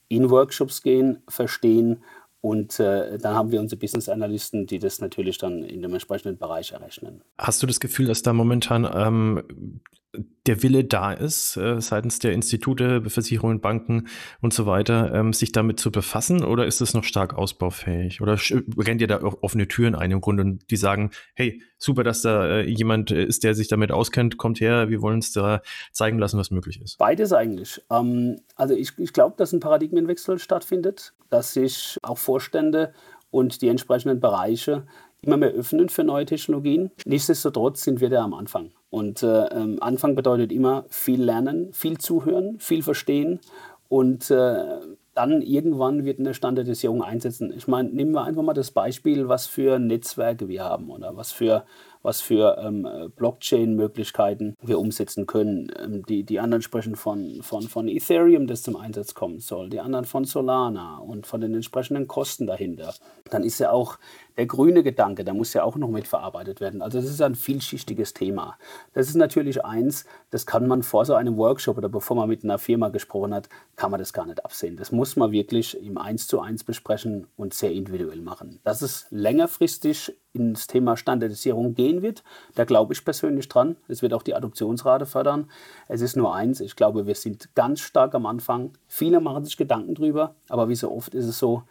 in 0.09 0.29
Workshops 0.29 0.81
gehen, 0.81 1.21
verstehen 1.27 2.03
und 2.47 2.79
äh, 2.79 3.17
dann 3.17 3.35
haben 3.35 3.51
wir 3.51 3.59
unsere 3.59 3.77
Business 3.77 4.07
Analysten, 4.07 4.67
die 4.67 4.79
das 4.79 5.01
natürlich 5.01 5.37
dann 5.37 5.63
in 5.63 5.81
dem 5.81 5.91
entsprechenden 5.91 6.37
Bereich 6.37 6.71
errechnen. 6.71 7.21
Hast 7.37 7.61
du 7.61 7.67
das 7.67 7.81
Gefühl, 7.81 8.05
dass 8.05 8.21
da 8.21 8.31
momentan 8.31 8.89
ähm, 8.89 9.81
der 10.45 10.63
Wille 10.63 10.85
da 10.85 11.11
ist, 11.11 11.57
äh, 11.57 11.81
seitens 11.81 12.19
der 12.19 12.31
Institute, 12.31 13.09
Versicherungen, 13.09 13.59
Banken 13.59 14.07
und 14.41 14.53
so 14.53 14.65
weiter, 14.65 15.13
ähm, 15.13 15.33
sich 15.33 15.51
damit 15.51 15.79
zu 15.79 15.91
befassen? 15.91 16.43
Oder 16.43 16.65
ist 16.65 16.79
es 16.79 16.93
noch 16.93 17.03
stark 17.03 17.37
ausbaufähig? 17.37 18.21
Oder 18.21 18.37
rennt 18.77 19.01
ihr 19.01 19.07
da 19.07 19.21
offene 19.21 19.67
Türen 19.67 19.93
ein 19.93 20.11
im 20.11 20.21
Grunde 20.21 20.43
und 20.43 20.71
die 20.71 20.77
sagen, 20.77 21.11
hey, 21.35 21.61
super, 21.77 22.03
dass 22.03 22.21
da 22.21 22.47
äh, 22.47 22.69
jemand 22.69 23.11
ist, 23.11 23.43
der 23.43 23.55
sich 23.55 23.67
damit 23.67 23.91
auskennt, 23.91 24.37
kommt 24.37 24.61
her, 24.61 24.89
wir 24.89 25.01
wollen 25.01 25.15
uns 25.15 25.33
da 25.33 25.61
zeigen 25.91 26.17
lassen, 26.17 26.37
was 26.37 26.49
möglich 26.49 26.81
ist? 26.81 26.97
Beides 26.97 27.33
eigentlich. 27.33 27.81
Ähm, 27.91 28.39
also 28.55 28.73
ich, 28.73 28.97
ich 28.97 29.11
glaube, 29.11 29.35
dass 29.37 29.51
ein 29.51 29.59
Paradigmenwechsel 29.59 30.39
stattfindet, 30.39 31.13
dass 31.29 31.53
sich 31.53 31.97
auch 32.01 32.17
Vorstände 32.17 32.93
und 33.31 33.61
die 33.61 33.67
entsprechenden 33.67 34.19
Bereiche 34.19 34.83
immer 35.21 35.37
mehr 35.37 35.51
öffnen 35.51 35.89
für 35.89 36.03
neue 36.03 36.25
Technologien. 36.25 36.91
Nichtsdestotrotz 37.05 37.83
sind 37.83 38.01
wir 38.01 38.09
da 38.09 38.23
am 38.23 38.33
Anfang. 38.33 38.71
Und 38.89 39.23
äh, 39.23 39.45
ähm, 39.47 39.77
Anfang 39.81 40.15
bedeutet 40.15 40.51
immer 40.51 40.85
viel 40.89 41.21
lernen, 41.21 41.73
viel 41.73 41.97
zuhören, 41.97 42.59
viel 42.59 42.83
verstehen 42.83 43.39
und 43.89 44.31
äh, 44.31 44.79
dann 45.13 45.41
irgendwann 45.41 46.05
wird 46.05 46.19
eine 46.19 46.35
Standardisierung 46.35 47.01
einsetzen. 47.01 47.51
Ich 47.57 47.67
meine, 47.67 47.89
nehmen 47.89 48.11
wir 48.11 48.23
einfach 48.23 48.43
mal 48.43 48.53
das 48.53 48.69
Beispiel, 48.69 49.27
was 49.27 49.47
für 49.47 49.79
Netzwerke 49.79 50.47
wir 50.47 50.63
haben 50.63 50.91
oder 50.91 51.17
was 51.17 51.31
für 51.31 51.65
was 52.07 52.21
für 52.21 52.57
ähm, 52.57 52.87
Blockchain-Möglichkeiten 53.17 54.55
wir 54.61 54.79
umsetzen 54.79 55.27
können. 55.27 55.69
Ähm, 55.77 56.05
die, 56.05 56.23
die 56.23 56.39
anderen 56.39 56.61
sprechen 56.61 56.95
von, 56.95 57.41
von, 57.43 57.63
von 57.63 57.89
Ethereum, 57.89 58.47
das 58.47 58.63
zum 58.63 58.77
Einsatz 58.77 59.13
kommen 59.13 59.39
soll, 59.39 59.69
die 59.69 59.81
anderen 59.81 60.05
von 60.05 60.23
Solana 60.23 60.99
und 60.99 61.27
von 61.27 61.41
den 61.41 61.53
entsprechenden 61.53 62.07
Kosten 62.07 62.47
dahinter. 62.47 62.93
Dann 63.29 63.43
ist 63.43 63.59
ja 63.59 63.71
auch 63.71 63.99
der 64.37 64.45
grüne 64.45 64.83
Gedanke, 64.83 65.25
der 65.25 65.33
muss 65.33 65.53
ja 65.53 65.63
auch 65.63 65.75
noch 65.75 65.89
mitverarbeitet 65.89 66.61
werden. 66.61 66.81
Also 66.81 67.01
das 67.01 67.09
ist 67.09 67.21
ein 67.21 67.35
vielschichtiges 67.35 68.13
Thema. 68.13 68.57
Das 68.93 69.09
ist 69.09 69.15
natürlich 69.15 69.65
eins, 69.65 70.05
das 70.29 70.45
kann 70.45 70.67
man 70.67 70.83
vor 70.83 71.03
so 71.03 71.13
einem 71.13 71.35
Workshop 71.35 71.77
oder 71.77 71.89
bevor 71.89 72.15
man 72.15 72.29
mit 72.29 72.43
einer 72.43 72.57
Firma 72.57 72.87
gesprochen 72.87 73.33
hat, 73.33 73.49
kann 73.75 73.91
man 73.91 73.99
das 73.99 74.13
gar 74.13 74.25
nicht 74.25 74.45
absehen. 74.45 74.77
Das 74.77 74.93
muss 74.93 75.17
man 75.17 75.31
wirklich 75.31 75.77
im 75.83 75.97
Eins 75.97 76.27
zu 76.27 76.39
eins 76.39 76.63
besprechen 76.63 77.27
und 77.35 77.53
sehr 77.53 77.71
individuell 77.71 78.21
machen. 78.21 78.59
Dass 78.63 78.81
es 78.81 79.07
längerfristig 79.09 80.13
ins 80.33 80.67
Thema 80.67 80.97
Standardisierung 80.97 81.73
gehen 81.73 82.01
wird, 82.01 82.23
da 82.55 82.65
glaube 82.65 82.93
ich 82.93 83.03
persönlich 83.03 83.47
dran. 83.47 83.75
Es 83.87 84.01
wird 84.01 84.13
auch 84.13 84.23
die 84.23 84.35
Adoptionsrate 84.35 85.05
fördern. 85.05 85.49
Es 85.87 86.01
ist 86.01 86.15
nur 86.15 86.35
eins, 86.35 86.59
ich 86.59 86.75
glaube, 86.75 87.07
wir 87.07 87.15
sind 87.15 87.53
ganz 87.55 87.79
stark 87.79 88.13
am 88.13 88.25
Anfang. 88.25 88.73
Viele 88.87 89.19
machen 89.19 89.45
sich 89.45 89.57
Gedanken 89.57 89.95
drüber, 89.95 90.35
aber 90.49 90.69
wie 90.69 90.75
so 90.75 90.91
oft 90.91 91.13
ist 91.15 91.25
es 91.25 91.39
so, 91.39 91.63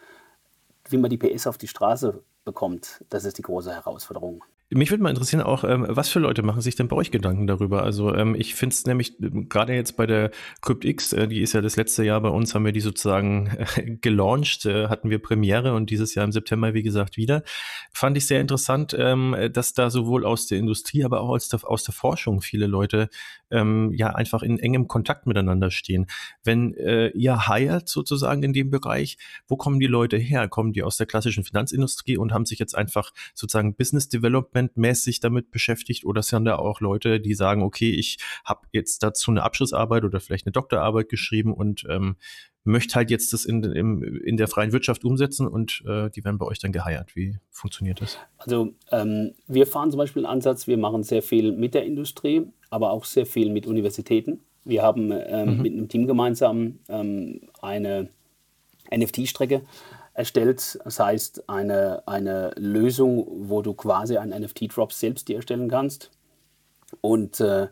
wie 0.89 0.99
man 0.99 1.11
die 1.11 1.19
PS 1.19 1.47
auf 1.47 1.59
die 1.59 1.69
Straße 1.69 2.23
bekommt, 2.45 3.05
das 3.11 3.25
ist 3.25 3.39
die 3.39 3.43
große 3.43 3.73
Herausforderung. 3.73 4.43
Mich 4.71 4.91
würde 4.91 5.01
mal 5.01 5.11
interessieren 5.11 5.43
auch, 5.43 5.63
ähm, 5.63 5.87
was 5.89 6.09
für 6.09 6.19
Leute 6.19 6.43
machen 6.43 6.61
sich 6.61 6.75
denn 6.75 6.89
bei 6.89 6.97
euch 6.97 7.13
Gedanken 7.13 7.47
darüber? 7.47 7.85
Also 7.85 8.13
ähm, 8.13 8.35
ich 8.35 8.57
finde 8.57 8.75
es 8.75 8.85
nämlich 8.85 9.15
ähm, 9.23 9.49
gerade 9.49 9.73
jetzt 9.75 9.97
bei 9.97 10.07
der 10.07 10.33
CryptX, 10.61 11.13
äh, 11.13 11.29
die 11.29 11.41
ist 11.41 11.53
ja 11.53 11.61
das 11.61 11.77
letzte 11.77 12.03
Jahr 12.03 12.21
bei 12.21 12.31
uns, 12.31 12.53
haben 12.53 12.65
wir 12.65 12.73
die 12.73 12.81
sozusagen 12.81 13.47
äh, 13.77 13.97
gelauncht, 14.01 14.67
äh, 14.67 14.89
hatten 14.89 15.09
wir 15.09 15.21
Premiere 15.21 15.73
und 15.75 15.91
dieses 15.91 16.17
Jahr 16.17 16.25
im 16.25 16.33
September, 16.33 16.75
wie 16.75 16.83
gesagt, 16.83 17.17
wieder. 17.17 17.45
Fand 17.93 18.17
ich 18.17 18.27
sehr 18.27 18.41
interessant, 18.41 18.93
dass 18.93 19.73
da 19.73 19.89
sowohl 19.89 20.27
aus 20.27 20.47
der 20.47 20.59
Industrie, 20.59 21.05
aber 21.05 21.21
auch 21.21 21.31
aus 21.31 21.49
der, 21.49 21.61
aus 21.65 21.85
der 21.85 21.95
Forschung 21.95 22.43
viele 22.43 22.67
Leute 22.67 23.09
ja 23.51 24.09
einfach 24.15 24.43
in 24.43 24.59
engem 24.59 24.89
Kontakt 24.89 25.27
miteinander 25.27 25.71
stehen. 25.71 26.07
Wenn 26.45 26.75
ihr 27.15 27.49
hired 27.49 27.89
sozusagen 27.89 28.43
in 28.43 28.53
dem 28.53 28.71
Bereich, 28.71 29.17
wo 29.49 29.57
kommen 29.57 29.81
die 29.81 29.87
Leute 29.87 30.19
her? 30.19 30.49
Kommen 30.49 30.73
die 30.73 30.83
aus 30.83 30.99
der 30.99 31.07
klassischen 31.07 31.45
Finanzindustrie 31.45 32.19
und 32.19 32.33
haben 32.33 32.45
sich 32.45 32.59
jetzt 32.59 32.77
einfach 32.77 33.13
sozusagen 33.35 33.77
Business 33.77 34.09
Development 34.09 34.56
Development-mäßig 34.57 35.21
damit 35.21 35.51
beschäftigt 35.51 36.05
oder 36.05 36.23
sind 36.23 36.45
da 36.45 36.57
auch 36.57 36.81
Leute, 36.81 37.21
die 37.21 37.35
sagen, 37.35 37.63
okay, 37.63 37.91
ich 37.91 38.19
habe 38.45 38.67
jetzt 38.73 39.03
dazu 39.03 39.31
eine 39.31 39.43
Abschlussarbeit 39.43 40.05
oder 40.05 40.21
vielleicht 40.21 40.47
eine 40.47 40.53
Doktorarbeit 40.53 41.09
geschrieben 41.09 41.53
und 41.53 41.85
ähm, 41.89 42.17
möchte 42.65 42.97
halt 42.97 43.11
jetzt 43.11 43.33
das 43.33 43.45
in, 43.45 43.63
in, 43.63 44.03
in 44.03 44.37
der 44.37 44.49
freien 44.49 44.73
Wirtschaft 44.73 45.05
umsetzen 45.05 45.47
und 45.47 45.83
äh, 45.87 46.11
die 46.11 46.25
werden 46.25 46.39
bei 46.39 46.47
euch 46.47 46.59
dann 46.59 46.73
geheiert. 46.73 47.15
Wie 47.15 47.39
funktioniert 47.51 48.01
das? 48.01 48.19
Also 48.39 48.73
ähm, 48.91 49.35
wir 49.47 49.67
fahren 49.67 49.91
zum 49.91 49.99
Beispiel 49.99 50.25
einen 50.25 50.33
Ansatz, 50.33 50.67
wir 50.67 50.79
machen 50.79 51.03
sehr 51.03 51.23
viel 51.23 51.53
mit 51.53 51.75
der 51.75 51.85
Industrie, 51.85 52.47
aber 52.71 52.91
auch 52.91 53.05
sehr 53.05 53.27
viel 53.27 53.51
mit 53.51 53.67
Universitäten. 53.67 54.41
Wir 54.65 54.83
haben 54.83 55.13
ähm, 55.13 55.57
mhm. 55.57 55.63
mit 55.63 55.73
einem 55.75 55.89
Team 55.89 56.07
gemeinsam 56.09 56.81
ähm, 56.89 57.43
eine 57.63 58.09
NFT-Strecke 58.93 59.63
erstellt. 60.17 60.79
Das 60.85 60.99
heißt, 60.99 61.49
eine, 61.49 62.03
eine 62.07 62.53
Lösung, 62.57 63.27
wo 63.49 63.63
du 63.63 63.75
quasi 63.75 64.17
einen 64.17 64.43
NFT-Drop 64.43 64.93
selbst 64.93 65.29
dir 65.29 65.37
erstellen 65.37 65.69
kannst. 65.69 66.11
Und 67.01 67.41
äh, 67.41 67.69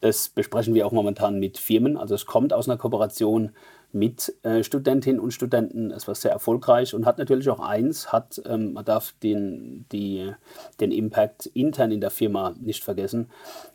das 0.00 0.28
besprechen 0.28 0.74
wir 0.74 0.86
auch 0.86 0.92
momentan 0.92 1.38
mit 1.38 1.56
Firmen. 1.56 1.96
Also 1.96 2.14
es 2.14 2.26
kommt 2.26 2.52
aus 2.52 2.68
einer 2.68 2.76
Kooperation 2.76 3.52
mit 3.92 4.34
äh, 4.42 4.64
Studentinnen 4.64 5.20
und 5.20 5.32
Studenten. 5.32 5.92
Es 5.92 6.08
war 6.08 6.16
sehr 6.16 6.32
erfolgreich 6.32 6.94
und 6.94 7.06
hat 7.06 7.16
natürlich 7.16 7.48
auch 7.48 7.60
eins, 7.60 8.12
hat, 8.12 8.42
ähm, 8.44 8.72
man 8.72 8.84
darf 8.84 9.14
den, 9.22 9.86
die, 9.92 10.32
den 10.80 10.90
Impact 10.90 11.46
intern 11.46 11.92
in 11.92 12.00
der 12.00 12.10
Firma 12.10 12.54
nicht 12.60 12.82
vergessen, 12.82 13.30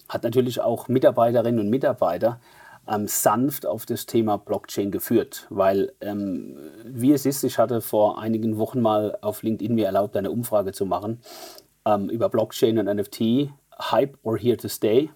hat 0.10 0.24
natürlich 0.24 0.60
auch 0.60 0.90
Mitarbeiterinnen 0.90 1.62
und 1.62 1.70
Mitarbeiter 1.70 2.42
ähm, 2.90 3.08
sanft 3.08 3.66
auf 3.66 3.86
das 3.86 4.06
Thema 4.06 4.38
Blockchain 4.38 4.92
geführt, 4.92 5.46
weil 5.50 5.94
ähm, 6.02 6.58
wie 6.84 7.14
es 7.14 7.26
ist, 7.26 7.44
ich 7.44 7.58
hatte 7.58 7.82
vor 7.82 8.20
einigen 8.20 8.58
Wochen 8.58 8.82
mal 8.82 9.18
auf 9.22 9.44
LinkedIn 9.44 9.76
mir 9.76 9.86
erlaubt, 9.86 10.18
eine 10.18 10.32
Umfrage 10.32 10.72
zu 10.72 10.86
machen 10.86 11.20
ähm, 11.86 12.10
über 12.10 12.30
Blockchain 12.30 12.80
und 12.80 12.86
NFT, 12.86 13.52
Hype 13.80 14.18
or 14.24 14.38
Here 14.38 14.58
to 14.58 14.68
Stay. 14.68 15.10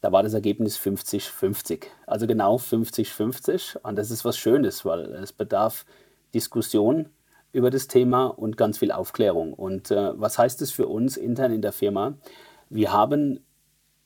Da 0.00 0.12
war 0.12 0.22
das 0.22 0.34
Ergebnis 0.34 0.78
50-50. 0.78 1.84
Also 2.06 2.26
genau 2.26 2.56
50-50. 2.56 3.78
Und 3.82 3.96
das 3.96 4.10
ist 4.10 4.24
was 4.24 4.36
Schönes, 4.36 4.84
weil 4.84 5.06
es 5.14 5.32
bedarf 5.32 5.86
Diskussion 6.34 7.08
über 7.52 7.70
das 7.70 7.86
Thema 7.86 8.26
und 8.26 8.56
ganz 8.56 8.78
viel 8.78 8.92
Aufklärung. 8.92 9.54
Und 9.54 9.90
äh, 9.90 10.20
was 10.20 10.36
heißt 10.36 10.60
das 10.60 10.72
für 10.72 10.88
uns 10.88 11.16
intern 11.16 11.52
in 11.52 11.62
der 11.62 11.72
Firma? 11.72 12.14
Wir 12.68 12.92
haben 12.92 13.40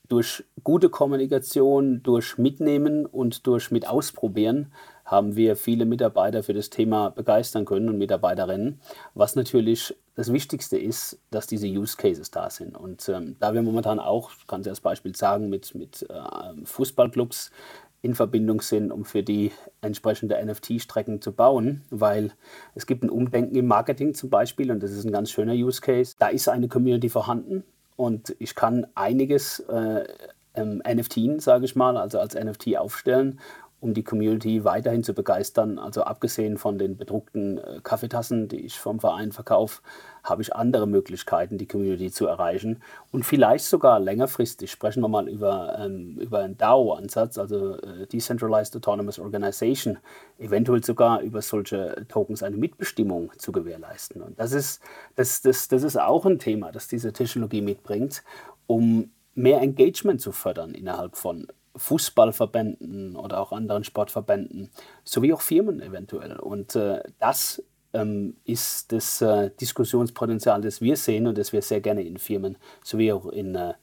durch 0.08 0.44
gute 0.64 0.88
Kommunikation, 0.88 2.02
durch 2.02 2.38
Mitnehmen 2.38 3.06
und 3.06 3.46
durch 3.46 3.70
mit 3.70 3.86
Ausprobieren 3.86 4.72
haben 5.04 5.36
wir 5.36 5.56
viele 5.56 5.86
Mitarbeiter 5.86 6.42
für 6.42 6.54
das 6.54 6.70
Thema 6.70 7.10
begeistern 7.10 7.64
können 7.64 7.88
und 7.88 7.98
Mitarbeiterinnen. 7.98 8.80
Was 9.14 9.36
natürlich 9.36 9.96
das 10.14 10.32
Wichtigste 10.32 10.76
ist, 10.76 11.18
dass 11.30 11.46
diese 11.46 11.66
Use 11.66 11.96
Cases 11.96 12.30
da 12.30 12.50
sind. 12.50 12.76
Und 12.76 13.08
ähm, 13.08 13.36
da 13.38 13.54
wir 13.54 13.62
momentan 13.62 14.00
auch, 14.00 14.32
ich 14.38 14.46
kann 14.46 14.62
es 14.62 14.68
als 14.68 14.80
Beispiel 14.80 15.14
sagen, 15.14 15.48
mit, 15.48 15.74
mit 15.74 16.02
äh, 16.10 16.64
Fußballclubs 16.64 17.50
in 18.02 18.14
Verbindung 18.14 18.60
sind, 18.60 18.92
um 18.92 19.04
für 19.04 19.22
die 19.22 19.52
entsprechende 19.80 20.44
NFT-Strecken 20.44 21.20
zu 21.20 21.32
bauen, 21.32 21.82
weil 21.90 22.32
es 22.74 22.86
gibt 22.86 23.02
ein 23.02 23.10
Umdenken 23.10 23.56
im 23.56 23.66
Marketing 23.66 24.14
zum 24.14 24.30
Beispiel 24.30 24.70
und 24.70 24.82
das 24.82 24.92
ist 24.92 25.04
ein 25.04 25.12
ganz 25.12 25.30
schöner 25.30 25.54
Use 25.54 25.80
Case. 25.80 26.14
Da 26.18 26.28
ist 26.28 26.48
eine 26.48 26.68
Community 26.68 27.08
vorhanden, 27.08 27.64
und 27.98 28.36
ich 28.38 28.54
kann 28.54 28.86
einiges 28.94 29.58
äh, 29.58 30.04
ähm, 30.54 30.80
NFT, 30.88 31.42
sage 31.42 31.64
ich 31.64 31.74
mal, 31.74 31.96
also 31.96 32.20
als 32.20 32.36
NFT 32.36 32.76
aufstellen, 32.78 33.40
um 33.80 33.94
die 33.94 34.02
Community 34.02 34.64
weiterhin 34.64 35.04
zu 35.04 35.14
begeistern. 35.14 35.78
Also 35.78 36.02
abgesehen 36.02 36.58
von 36.58 36.78
den 36.78 36.96
bedruckten 36.96 37.58
äh, 37.58 37.80
Kaffeetassen, 37.82 38.48
die 38.48 38.60
ich 38.60 38.78
vom 38.78 38.98
Verein 38.98 39.30
verkaufe, 39.30 39.82
habe 40.24 40.42
ich 40.42 40.54
andere 40.54 40.86
Möglichkeiten, 40.86 41.58
die 41.58 41.66
Community 41.66 42.10
zu 42.10 42.26
erreichen. 42.26 42.82
Und 43.12 43.24
vielleicht 43.24 43.64
sogar 43.64 44.00
längerfristig 44.00 44.70
sprechen 44.70 45.00
wir 45.00 45.08
mal 45.08 45.28
über, 45.28 45.78
ähm, 45.78 46.18
über 46.18 46.40
einen 46.40 46.58
DAO-Ansatz, 46.58 47.38
also 47.38 47.76
äh, 47.76 48.06
Decentralized 48.06 48.74
Autonomous 48.74 49.18
Organization, 49.18 49.98
eventuell 50.38 50.82
sogar 50.82 51.20
über 51.20 51.40
solche 51.40 52.04
Tokens 52.08 52.42
eine 52.42 52.56
Mitbestimmung 52.56 53.32
zu 53.38 53.52
gewährleisten. 53.52 54.22
Und 54.22 54.40
das 54.40 54.52
ist, 54.52 54.82
das, 55.14 55.40
das, 55.40 55.68
das 55.68 55.84
ist 55.84 55.98
auch 55.98 56.26
ein 56.26 56.40
Thema, 56.40 56.72
das 56.72 56.88
diese 56.88 57.12
Technologie 57.12 57.62
mitbringt, 57.62 58.24
um 58.66 59.10
mehr 59.34 59.60
Engagement 59.60 60.20
zu 60.20 60.32
fördern 60.32 60.74
innerhalb 60.74 61.16
von 61.16 61.46
Fußballverbänden 61.78 63.16
oder 63.16 63.40
auch 63.40 63.52
anderen 63.52 63.84
Sportverbänden, 63.84 64.70
sowie 65.04 65.32
auch 65.32 65.40
Firmen 65.40 65.80
eventuell. 65.80 66.38
Und 66.38 66.76
äh, 66.76 67.02
das 67.18 67.62
ähm, 67.92 68.36
ist 68.44 68.92
das 68.92 69.22
äh, 69.22 69.50
Diskussionspotenzial, 69.60 70.60
das 70.60 70.80
wir 70.80 70.96
sehen 70.96 71.26
und 71.26 71.38
das 71.38 71.52
wir 71.52 71.62
sehr 71.62 71.80
gerne 71.80 72.02
in 72.02 72.18
Firmen 72.18 72.56
sowie 72.84 73.12
auch 73.12 73.26
in, 73.26 73.54
äh, 73.54 73.74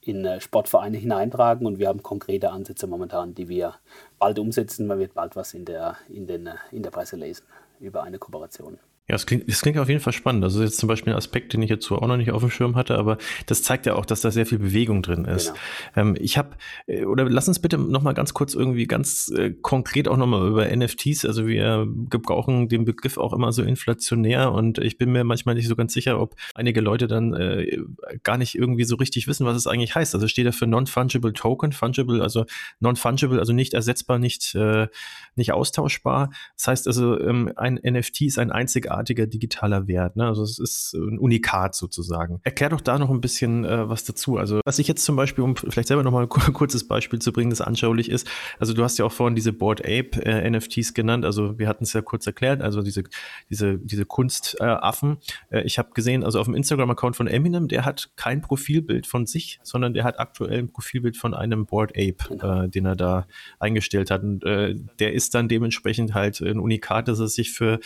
in 0.00 0.24
äh, 0.24 0.40
Sportvereine 0.40 0.96
hineintragen. 0.96 1.66
Und 1.66 1.78
wir 1.78 1.88
haben 1.88 2.02
konkrete 2.02 2.50
Ansätze 2.50 2.86
momentan, 2.86 3.34
die 3.34 3.48
wir 3.48 3.74
bald 4.18 4.38
umsetzen. 4.38 4.86
Man 4.86 4.98
wird 4.98 5.14
bald 5.14 5.36
was 5.36 5.54
in 5.54 5.64
der, 5.64 5.96
in 6.08 6.26
den, 6.26 6.46
äh, 6.46 6.54
in 6.72 6.82
der 6.82 6.90
Presse 6.90 7.16
lesen 7.16 7.46
über 7.80 8.02
eine 8.02 8.18
Kooperation. 8.18 8.78
Ja, 9.06 9.16
das 9.16 9.26
klingt, 9.26 9.46
das 9.50 9.60
klingt 9.60 9.76
auf 9.76 9.90
jeden 9.90 10.00
Fall 10.00 10.14
spannend. 10.14 10.44
Also 10.44 10.62
jetzt 10.62 10.78
zum 10.78 10.88
Beispiel 10.88 11.12
ein 11.12 11.16
Aspekt, 11.18 11.52
den 11.52 11.60
ich 11.60 11.68
jetzt 11.68 11.84
so 11.84 11.98
auch 11.98 12.06
noch 12.06 12.16
nicht 12.16 12.30
auf 12.30 12.40
dem 12.40 12.48
Schirm 12.48 12.74
hatte, 12.74 12.96
aber 12.96 13.18
das 13.44 13.62
zeigt 13.62 13.84
ja 13.84 13.96
auch, 13.96 14.06
dass 14.06 14.22
da 14.22 14.30
sehr 14.30 14.46
viel 14.46 14.58
Bewegung 14.58 15.02
drin 15.02 15.26
ist. 15.26 15.52
Genau. 15.94 16.08
Ähm, 16.08 16.16
ich 16.18 16.38
habe, 16.38 16.56
äh, 16.86 17.04
oder 17.04 17.28
lass 17.28 17.46
uns 17.46 17.58
bitte 17.58 17.76
nochmal 17.76 18.14
ganz 18.14 18.32
kurz 18.32 18.54
irgendwie 18.54 18.86
ganz 18.86 19.30
äh, 19.36 19.50
konkret 19.50 20.08
auch 20.08 20.16
nochmal 20.16 20.48
über 20.48 20.74
NFTs. 20.74 21.26
Also 21.26 21.46
wir 21.46 21.86
gebrauchen 22.08 22.70
den 22.70 22.86
Begriff 22.86 23.18
auch 23.18 23.34
immer 23.34 23.52
so 23.52 23.62
inflationär 23.62 24.52
und 24.52 24.78
ich 24.78 24.96
bin 24.96 25.12
mir 25.12 25.22
manchmal 25.22 25.54
nicht 25.54 25.68
so 25.68 25.76
ganz 25.76 25.92
sicher, 25.92 26.18
ob 26.18 26.34
einige 26.54 26.80
Leute 26.80 27.06
dann 27.06 27.34
äh, 27.34 27.76
gar 28.22 28.38
nicht 28.38 28.54
irgendwie 28.54 28.84
so 28.84 28.96
richtig 28.96 29.28
wissen, 29.28 29.44
was 29.44 29.58
es 29.58 29.66
eigentlich 29.66 29.94
heißt. 29.94 30.14
Also 30.14 30.28
steht 30.28 30.46
da 30.46 30.52
für 30.52 30.66
Non-Fungible 30.66 31.34
Token, 31.34 31.72
Fungible, 31.72 32.22
also 32.22 32.46
Non-Fungible, 32.80 33.38
also 33.38 33.52
nicht 33.52 33.74
ersetzbar, 33.74 34.18
nicht, 34.18 34.54
äh, 34.54 34.88
nicht 35.36 35.52
austauschbar. 35.52 36.30
Das 36.56 36.68
heißt 36.68 36.86
also, 36.86 37.20
ähm, 37.20 37.52
ein 37.56 37.78
NFT 37.84 38.22
ist 38.22 38.38
ein 38.38 38.50
einziger 38.50 38.93
einzigartiger 38.98 39.26
digitaler 39.26 39.86
Wert. 39.88 40.16
Ne? 40.16 40.26
Also 40.26 40.42
es 40.42 40.58
ist 40.58 40.94
ein 40.94 41.18
Unikat 41.18 41.74
sozusagen. 41.74 42.40
Erklär 42.44 42.70
doch 42.70 42.80
da 42.80 42.98
noch 42.98 43.10
ein 43.10 43.20
bisschen 43.20 43.64
äh, 43.64 43.88
was 43.88 44.04
dazu. 44.04 44.36
Also 44.36 44.60
was 44.64 44.78
ich 44.78 44.88
jetzt 44.88 45.04
zum 45.04 45.16
Beispiel, 45.16 45.44
um 45.44 45.56
vielleicht 45.56 45.88
selber 45.88 46.02
noch 46.02 46.12
mal 46.12 46.22
ein 46.22 46.28
kurzes 46.52 46.86
Beispiel 46.86 47.18
zu 47.20 47.32
bringen, 47.32 47.50
das 47.50 47.60
anschaulich 47.60 48.10
ist. 48.10 48.28
Also 48.58 48.74
du 48.74 48.82
hast 48.82 48.98
ja 48.98 49.04
auch 49.04 49.12
vorhin 49.12 49.34
diese 49.34 49.52
Board 49.52 49.80
Ape 49.80 50.24
äh, 50.24 50.50
NFTs 50.50 50.94
genannt. 50.94 51.24
Also 51.24 51.58
wir 51.58 51.68
hatten 51.68 51.84
es 51.84 51.92
ja 51.92 52.02
kurz 52.02 52.26
erklärt. 52.26 52.62
Also 52.62 52.82
diese 52.82 53.04
diese 53.50 53.78
diese 53.78 54.04
Kunstaffen. 54.04 55.18
Äh, 55.50 55.62
ich 55.62 55.78
habe 55.78 55.90
gesehen, 55.94 56.24
also 56.24 56.40
auf 56.40 56.46
dem 56.46 56.54
Instagram-Account 56.54 57.16
von 57.16 57.26
Eminem, 57.26 57.68
der 57.68 57.84
hat 57.84 58.10
kein 58.16 58.40
Profilbild 58.40 59.06
von 59.06 59.26
sich, 59.26 59.60
sondern 59.62 59.94
der 59.94 60.04
hat 60.04 60.18
aktuell 60.18 60.58
ein 60.58 60.72
Profilbild 60.72 61.16
von 61.16 61.34
einem 61.34 61.66
Board 61.66 61.92
Ape, 61.92 62.16
genau. 62.28 62.62
äh, 62.62 62.68
den 62.68 62.86
er 62.86 62.96
da 62.96 63.26
eingestellt 63.58 64.10
hat. 64.10 64.22
Und 64.22 64.44
äh, 64.44 64.74
der 64.98 65.12
ist 65.12 65.34
dann 65.34 65.48
dementsprechend 65.48 66.14
halt 66.14 66.40
ein 66.40 66.58
Unikat, 66.58 67.08
dass 67.08 67.20
er 67.20 67.28
sich 67.28 67.52
für 67.52 67.80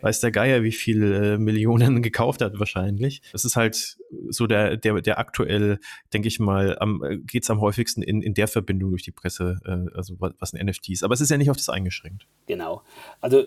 weiß 0.00 0.20
der 0.20 0.30
Geier 0.30 0.51
Dreier 0.52 0.62
wie 0.62 0.72
viele 0.72 1.34
äh, 1.34 1.38
Millionen 1.38 2.02
gekauft 2.02 2.42
hat 2.42 2.58
wahrscheinlich. 2.58 3.22
Das 3.32 3.44
ist 3.44 3.56
halt 3.56 3.98
so 4.28 4.46
der, 4.46 4.76
der, 4.76 5.00
der 5.00 5.18
aktuell, 5.18 5.78
denke 6.12 6.28
ich 6.28 6.38
mal, 6.38 6.78
äh, 6.80 7.16
geht 7.18 7.44
es 7.44 7.50
am 7.50 7.60
häufigsten 7.60 8.02
in, 8.02 8.22
in 8.22 8.34
der 8.34 8.48
Verbindung 8.48 8.90
durch 8.90 9.02
die 9.02 9.12
Presse, 9.12 9.60
äh, 9.64 9.96
also 9.96 10.16
was, 10.18 10.32
was 10.38 10.52
ein 10.52 10.64
NFT 10.66 10.90
ist. 10.90 11.04
Aber 11.04 11.14
es 11.14 11.20
ist 11.20 11.30
ja 11.30 11.36
nicht 11.36 11.50
auf 11.50 11.56
das 11.56 11.68
eingeschränkt. 11.68 12.26
Genau. 12.46 12.82
Also 13.20 13.44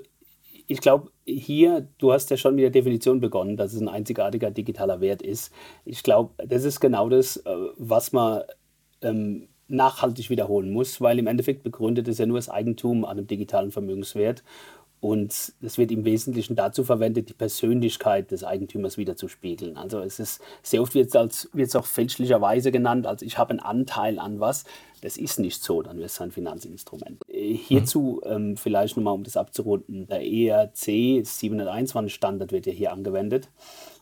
ich 0.68 0.82
glaube, 0.82 1.12
hier, 1.26 1.88
du 2.00 2.12
hast 2.12 2.32
ja 2.32 2.38
schon 2.38 2.56
mit 2.56 2.64
der 2.64 2.72
Definition 2.72 3.20
begonnen, 3.20 3.56
dass 3.56 3.74
es 3.74 3.82
ein 3.82 3.88
einzigartiger 3.88 4.50
digitaler 4.50 5.00
Wert 5.00 5.22
ist. 5.22 5.54
Ich 5.86 6.02
glaube, 6.02 6.34
das 6.44 6.64
ist 6.64 6.80
genau 6.80 7.10
das, 7.10 7.38
äh, 7.38 7.56
was 7.78 8.12
man 8.12 8.42
ähm, 9.02 9.48
nachhaltig 9.68 10.30
wiederholen 10.30 10.72
muss, 10.72 11.02
weil 11.02 11.20
im 11.20 11.28
Endeffekt 11.28 11.64
begründet 11.64 12.08
es 12.08 12.18
ja 12.18 12.26
nur 12.26 12.38
das 12.38 12.50
Eigentum 12.50 13.06
an 13.06 13.18
einem 13.18 13.28
digitalen 13.28 13.72
Vermögenswert. 13.72 14.44
Und 15.06 15.54
es 15.62 15.78
wird 15.78 15.92
im 15.92 16.04
Wesentlichen 16.04 16.56
dazu 16.56 16.84
verwendet, 16.84 17.30
die 17.30 17.34
Persönlichkeit 17.34 18.32
des 18.32 18.44
Eigentümers 18.44 18.98
wiederzuspiegeln. 18.98 19.78
Also 19.78 20.00
es 20.00 20.20
ist 20.20 20.42
sehr 20.64 20.82
oft 20.82 20.96
wird 20.96 21.14
es, 21.14 21.48
wird 21.54 21.68
es 21.68 21.76
auch 21.76 21.86
fälschlicherweise 21.86 22.72
genannt, 22.72 23.06
als 23.06 23.22
ich 23.22 23.38
habe 23.38 23.52
einen 23.52 23.60
Anteil 23.60 24.18
an 24.18 24.40
was. 24.40 24.64
Das 25.02 25.18
ist 25.18 25.38
nicht 25.38 25.62
so, 25.62 25.84
dann 25.84 25.98
wäre 25.98 26.08
es 26.08 26.20
ein 26.22 26.32
Finanzinstrument. 26.32 27.22
Äh, 27.28 27.54
hierzu 27.54 28.20
mhm. 28.26 28.32
ähm, 28.32 28.58
vielleicht 28.58 28.98
nochmal, 28.98 29.14
um 29.14 29.24
das 29.24 29.38
abzurunden, 29.38 30.08
der 30.08 30.26
ERC 30.26 31.24
721 31.24 32.12
Standard 32.12 32.52
wird 32.52 32.66
ja 32.66 32.74
hier 32.74 32.92
angewendet. 32.92 33.50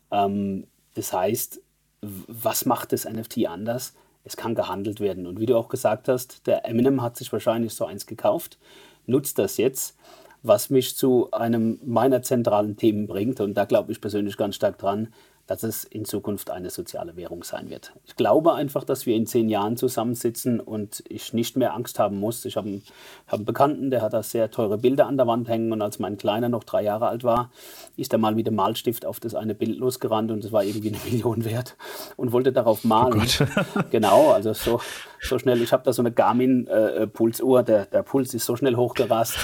Ähm, 0.09 0.67
das 0.93 1.11
heißt, 1.11 1.61
was 1.99 2.65
macht 2.65 2.93
das 2.93 3.03
NFT 3.03 3.45
anders? 3.47 3.93
Es 4.23 4.37
kann 4.37 4.55
gehandelt 4.55 5.01
werden. 5.01 5.27
Und 5.27 5.41
wie 5.41 5.47
du 5.47 5.57
auch 5.57 5.67
gesagt 5.67 6.07
hast, 6.07 6.47
der 6.47 6.65
Eminem 6.65 7.01
hat 7.01 7.17
sich 7.17 7.33
wahrscheinlich 7.33 7.73
so 7.73 7.83
eins 7.83 8.05
gekauft, 8.05 8.57
nutzt 9.05 9.37
das 9.37 9.57
jetzt 9.57 9.97
was 10.43 10.69
mich 10.69 10.95
zu 10.95 11.31
einem 11.31 11.79
meiner 11.83 12.21
zentralen 12.21 12.77
Themen 12.77 13.07
bringt. 13.07 13.39
Und 13.39 13.55
da 13.55 13.65
glaube 13.65 13.91
ich 13.91 14.01
persönlich 14.01 14.37
ganz 14.37 14.55
stark 14.55 14.77
dran. 14.77 15.07
Dass 15.47 15.63
es 15.63 15.83
in 15.83 16.05
Zukunft 16.05 16.49
eine 16.49 16.69
soziale 16.69 17.17
Währung 17.17 17.43
sein 17.43 17.69
wird. 17.69 17.91
Ich 18.05 18.15
glaube 18.15 18.53
einfach, 18.53 18.85
dass 18.85 19.05
wir 19.05 19.15
in 19.15 19.27
zehn 19.27 19.49
Jahren 19.49 19.75
zusammensitzen 19.75 20.59
und 20.61 21.03
ich 21.09 21.33
nicht 21.33 21.57
mehr 21.57 21.73
Angst 21.73 21.99
haben 21.99 22.19
muss. 22.19 22.45
Ich 22.45 22.55
habe 22.55 22.69
einen, 22.69 22.83
hab 23.27 23.39
einen 23.39 23.45
Bekannten, 23.45 23.91
der 23.91 24.01
hat 24.01 24.13
da 24.13 24.23
sehr 24.23 24.51
teure 24.51 24.77
Bilder 24.77 25.05
an 25.07 25.17
der 25.17 25.27
Wand 25.27 25.49
hängen 25.49 25.71
und 25.73 25.81
als 25.81 25.99
mein 25.99 26.17
Kleiner 26.17 26.47
noch 26.47 26.63
drei 26.63 26.83
Jahre 26.83 27.07
alt 27.07 27.25
war, 27.25 27.51
ist 27.97 28.13
er 28.13 28.19
mal 28.19 28.35
mit 28.35 28.47
dem 28.47 28.55
Malstift 28.55 29.05
auf 29.05 29.19
das 29.19 29.35
eine 29.35 29.53
Bild 29.53 29.77
losgerannt 29.77 30.31
und 30.31 30.45
es 30.45 30.51
war 30.53 30.63
irgendwie 30.63 30.89
eine 30.89 30.99
Million 31.11 31.43
wert 31.43 31.75
und 32.15 32.31
wollte 32.31 32.53
darauf 32.53 32.85
malen. 32.85 33.21
Oh 33.21 33.81
genau, 33.91 34.31
also 34.31 34.53
so, 34.53 34.79
so 35.19 35.39
schnell. 35.39 35.61
Ich 35.61 35.73
habe 35.73 35.83
da 35.83 35.91
so 35.91 36.01
eine 36.01 36.11
Garmin-Pulsuhr, 36.11 37.59
äh, 37.59 37.63
der, 37.63 37.85
der 37.85 38.03
Puls 38.03 38.33
ist 38.33 38.45
so 38.45 38.55
schnell 38.55 38.75
hochgerast, 38.75 39.35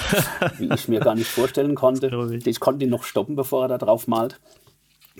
wie 0.58 0.72
ich 0.72 0.88
mir 0.88 1.00
gar 1.00 1.14
nicht 1.14 1.28
vorstellen 1.28 1.74
konnte. 1.74 2.38
Ich 2.44 2.60
konnte 2.60 2.84
ihn 2.86 2.90
noch 2.90 3.04
stoppen, 3.04 3.36
bevor 3.36 3.64
er 3.64 3.68
da 3.68 3.78
drauf 3.78 4.06
malt. 4.06 4.40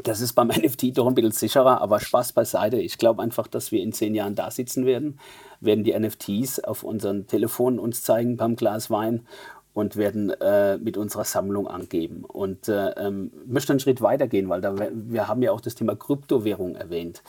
Das 0.02 0.20
ist 0.20 0.32
beim 0.34 0.48
NFT 0.48 0.96
doch 0.96 1.06
ein 1.06 1.14
bisschen 1.14 1.32
sicherer, 1.32 1.80
aber 1.80 2.00
Spaß 2.00 2.32
beiseite. 2.32 2.76
Ich 2.76 2.98
glaube 2.98 3.22
einfach, 3.22 3.46
dass 3.46 3.72
wir 3.72 3.82
in 3.82 3.92
zehn 3.92 4.14
Jahren 4.14 4.34
da 4.34 4.50
sitzen 4.50 4.86
werden, 4.86 5.18
werden 5.60 5.84
die 5.84 5.98
NFTs 5.98 6.60
auf 6.60 6.82
unseren 6.82 7.26
Telefonen 7.26 7.78
uns 7.78 8.02
zeigen 8.02 8.36
beim 8.36 8.56
Glas 8.56 8.90
Wein 8.90 9.26
und 9.72 9.96
werden 9.96 10.30
äh, 10.30 10.78
mit 10.78 10.96
unserer 10.96 11.24
Sammlung 11.24 11.68
angeben. 11.68 12.24
Und 12.24 12.68
äh, 12.68 12.90
ähm, 12.90 13.30
möchte 13.46 13.72
einen 13.72 13.80
Schritt 13.80 14.00
weiter 14.02 14.26
gehen, 14.26 14.48
weil 14.48 14.60
da, 14.60 14.74
wir 14.92 15.28
haben 15.28 15.42
ja 15.42 15.52
auch 15.52 15.60
das 15.60 15.74
Thema 15.74 15.94
Kryptowährung 15.94 16.74
erwähnt. 16.74 17.22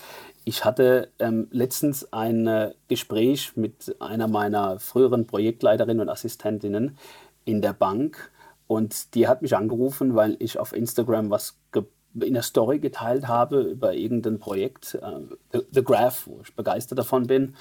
Ich 0.44 0.66
hatte 0.66 1.10
ähm, 1.20 1.48
letztens 1.52 2.12
ein 2.12 2.48
äh, 2.48 2.74
Gespräch 2.88 3.56
mit 3.56 3.96
einer 4.00 4.28
meiner 4.28 4.80
früheren 4.80 5.28
Projektleiterinnen 5.28 6.02
und 6.02 6.10
Assistentinnen 6.10 6.98
in 7.46 7.62
der 7.62 7.74
Bank 7.74 8.32
und 8.66 9.14
die 9.14 9.28
hat 9.28 9.42
mich 9.42 9.56
angerufen, 9.56 10.16
weil 10.16 10.36
ich 10.40 10.58
auf 10.58 10.74
Instagram 10.74 11.30
was 11.30 11.58
gepostet 11.72 12.01
in 12.20 12.34
der 12.34 12.44
Story 12.44 12.80
geteilt 12.80 13.28
habe 13.28 13.62
über 13.62 13.94
irgendein 13.94 14.40
Projekt, 14.40 14.96
äh, 14.96 15.20
The, 15.54 15.62
The, 15.72 15.84
Graph, 15.84 16.28
wo 16.28 16.40
ich 16.44 16.56
begeistert 16.56 17.00
davon 17.00 17.28
bin. 17.28 17.56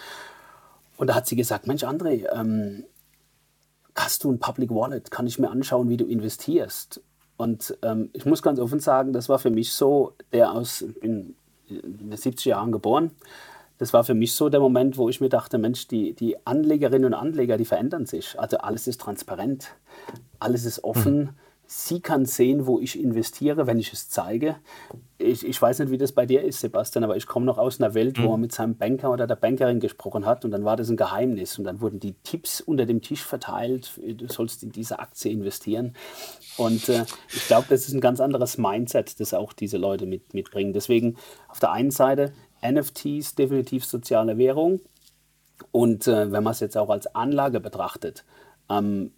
Und 0.96 1.06
da 1.08 1.14
hat 1.14 1.26
sie 1.26 1.36
gesagt, 1.36 1.66
Mensch 1.66 1.84
André, 1.84 2.26
ähm, 2.32 2.84
hast 3.94 4.24
du 4.24 4.30
ein 4.30 4.38
Public 4.38 4.70
Wallet? 4.70 5.10
Kann 5.10 5.26
ich 5.26 5.38
mir 5.38 5.50
anschauen, 5.50 5.88
wie 5.88 5.96
du 5.96 6.04
investierst? 6.04 7.00
Und 7.36 7.76
ähm, 7.82 8.10
ich 8.12 8.26
muss 8.26 8.42
ganz 8.42 8.58
offen 8.58 8.80
sagen, 8.80 9.12
das 9.12 9.28
war 9.28 9.38
für 9.38 9.50
mich 9.50 9.72
so, 9.72 10.14
der 10.32 10.52
aus, 10.52 10.84
bin 11.00 11.36
in 11.68 12.10
den 12.10 12.16
70 12.16 12.44
Jahren 12.46 12.72
geboren, 12.72 13.12
das 13.78 13.94
war 13.94 14.04
für 14.04 14.12
mich 14.12 14.34
so 14.34 14.50
der 14.50 14.60
Moment, 14.60 14.98
wo 14.98 15.08
ich 15.08 15.22
mir 15.22 15.30
dachte, 15.30 15.56
Mensch, 15.56 15.88
die, 15.88 16.12
die 16.12 16.44
Anlegerinnen 16.46 17.06
und 17.06 17.14
Anleger, 17.14 17.56
die 17.56 17.64
verändern 17.64 18.04
sich. 18.04 18.38
Also 18.38 18.58
alles 18.58 18.86
ist 18.86 19.00
transparent, 19.00 19.68
alles 20.38 20.66
ist 20.66 20.84
offen. 20.84 21.18
Mhm 21.18 21.28
Sie 21.72 22.00
kann 22.00 22.26
sehen, 22.26 22.66
wo 22.66 22.80
ich 22.80 22.98
investiere, 22.98 23.68
wenn 23.68 23.78
ich 23.78 23.92
es 23.92 24.08
zeige. 24.08 24.56
Ich, 25.18 25.46
ich 25.46 25.62
weiß 25.62 25.78
nicht, 25.78 25.92
wie 25.92 25.98
das 25.98 26.10
bei 26.10 26.26
dir 26.26 26.42
ist, 26.42 26.58
Sebastian, 26.58 27.04
aber 27.04 27.16
ich 27.16 27.28
komme 27.28 27.46
noch 27.46 27.58
aus 27.58 27.80
einer 27.80 27.94
Welt, 27.94 28.18
mhm. 28.18 28.24
wo 28.24 28.32
er 28.32 28.38
mit 28.38 28.50
seinem 28.50 28.74
Banker 28.74 29.12
oder 29.12 29.28
der 29.28 29.36
Bankerin 29.36 29.78
gesprochen 29.78 30.26
hat 30.26 30.44
und 30.44 30.50
dann 30.50 30.64
war 30.64 30.76
das 30.76 30.90
ein 30.90 30.96
Geheimnis 30.96 31.58
und 31.58 31.64
dann 31.64 31.80
wurden 31.80 32.00
die 32.00 32.14
Tipps 32.24 32.60
unter 32.60 32.86
dem 32.86 33.02
Tisch 33.02 33.22
verteilt, 33.22 34.00
du 34.04 34.26
sollst 34.26 34.64
in 34.64 34.72
diese 34.72 34.98
Aktie 34.98 35.30
investieren. 35.30 35.94
Und 36.56 36.88
äh, 36.88 37.04
ich 37.32 37.46
glaube, 37.46 37.66
das 37.70 37.86
ist 37.86 37.94
ein 37.94 38.00
ganz 38.00 38.18
anderes 38.18 38.58
Mindset, 38.58 39.20
das 39.20 39.32
auch 39.32 39.52
diese 39.52 39.76
Leute 39.76 40.06
mit, 40.06 40.34
mitbringen. 40.34 40.72
Deswegen 40.72 41.18
auf 41.46 41.60
der 41.60 41.70
einen 41.70 41.92
Seite 41.92 42.32
NFTs, 42.68 43.36
definitiv 43.36 43.84
soziale 43.84 44.38
Währung. 44.38 44.80
Und 45.70 46.08
äh, 46.08 46.32
wenn 46.32 46.42
man 46.42 46.50
es 46.50 46.58
jetzt 46.58 46.76
auch 46.76 46.90
als 46.90 47.14
Anlage 47.14 47.60
betrachtet, 47.60 48.24
ähm, 48.68 49.12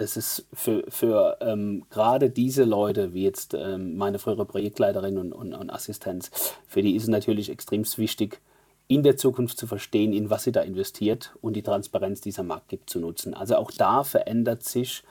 das 0.00 0.16
ist 0.16 0.46
für, 0.54 0.84
für 0.88 1.36
ähm, 1.42 1.84
gerade 1.90 2.30
diese 2.30 2.64
Leute, 2.64 3.12
wie 3.12 3.22
jetzt 3.22 3.52
ähm, 3.52 3.96
meine 3.98 4.18
frühere 4.18 4.46
Projektleiterin 4.46 5.18
und, 5.18 5.32
und, 5.34 5.52
und, 5.52 5.68
Assistenz, 5.68 6.30
für 6.66 6.80
die 6.80 6.96
ist 6.96 7.02
es 7.02 7.08
natürlich 7.10 7.50
extrem 7.50 7.84
wichtig, 7.98 8.40
in 8.88 9.02
der 9.02 9.18
Zukunft 9.18 9.58
zu 9.58 9.66
verstehen, 9.66 10.14
in 10.14 10.30
was 10.30 10.44
sie 10.44 10.52
da 10.52 10.62
investiert 10.62 11.34
und 11.42 11.54
die 11.54 11.62
Transparenz 11.62 12.22
dieser 12.22 12.42
Markt 12.42 12.68
gibt 12.68 12.88
zu 12.88 12.98
nutzen. 12.98 13.34
Also 13.34 13.56
auch 13.56 13.70
da 13.70 14.02
verändert 14.02 14.64
sich 14.64 15.02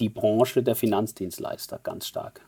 die 0.00 0.08
Branche 0.08 0.62
der 0.62 0.74
Finanzdienstleister 0.74 1.78
ganz 1.82 2.06
stark. 2.06 2.40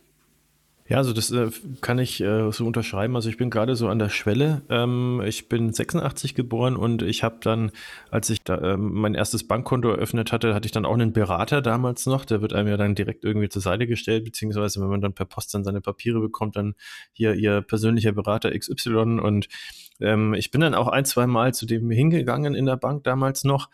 Ja, 0.90 0.96
also 0.96 1.12
das 1.12 1.30
äh, 1.30 1.50
kann 1.82 2.00
ich 2.00 2.20
äh, 2.20 2.50
so 2.50 2.66
unterschreiben. 2.66 3.14
Also 3.14 3.28
ich 3.28 3.36
bin 3.36 3.48
gerade 3.48 3.76
so 3.76 3.86
an 3.88 4.00
der 4.00 4.08
Schwelle. 4.08 4.62
Ähm, 4.68 5.22
ich 5.24 5.48
bin 5.48 5.72
86 5.72 6.34
geboren 6.34 6.74
und 6.74 7.02
ich 7.02 7.22
habe 7.22 7.36
dann, 7.40 7.70
als 8.10 8.28
ich 8.28 8.42
da, 8.42 8.60
ähm, 8.60 8.94
mein 8.94 9.14
erstes 9.14 9.46
Bankkonto 9.46 9.88
eröffnet 9.88 10.32
hatte, 10.32 10.52
hatte 10.52 10.66
ich 10.66 10.72
dann 10.72 10.84
auch 10.84 10.94
einen 10.94 11.12
Berater 11.12 11.62
damals 11.62 12.06
noch. 12.06 12.24
Der 12.24 12.42
wird 12.42 12.54
einem 12.54 12.66
ja 12.66 12.76
dann 12.76 12.96
direkt 12.96 13.22
irgendwie 13.22 13.48
zur 13.48 13.62
Seite 13.62 13.86
gestellt, 13.86 14.24
beziehungsweise 14.24 14.80
wenn 14.80 14.88
man 14.88 15.00
dann 15.00 15.14
per 15.14 15.26
Post 15.26 15.54
dann 15.54 15.62
seine 15.62 15.80
Papiere 15.80 16.18
bekommt, 16.18 16.56
dann 16.56 16.74
hier 17.12 17.34
ihr 17.34 17.60
persönlicher 17.62 18.10
Berater 18.10 18.50
XY 18.50 19.20
und 19.20 19.46
ähm, 20.00 20.34
ich 20.34 20.50
bin 20.50 20.60
dann 20.60 20.74
auch 20.74 20.88
ein, 20.88 21.04
zwei 21.04 21.26
Mal 21.26 21.54
zu 21.54 21.66
dem 21.66 21.90
hingegangen 21.90 22.54
in 22.54 22.66
der 22.66 22.76
Bank 22.76 23.04
damals 23.04 23.44
noch, 23.44 23.68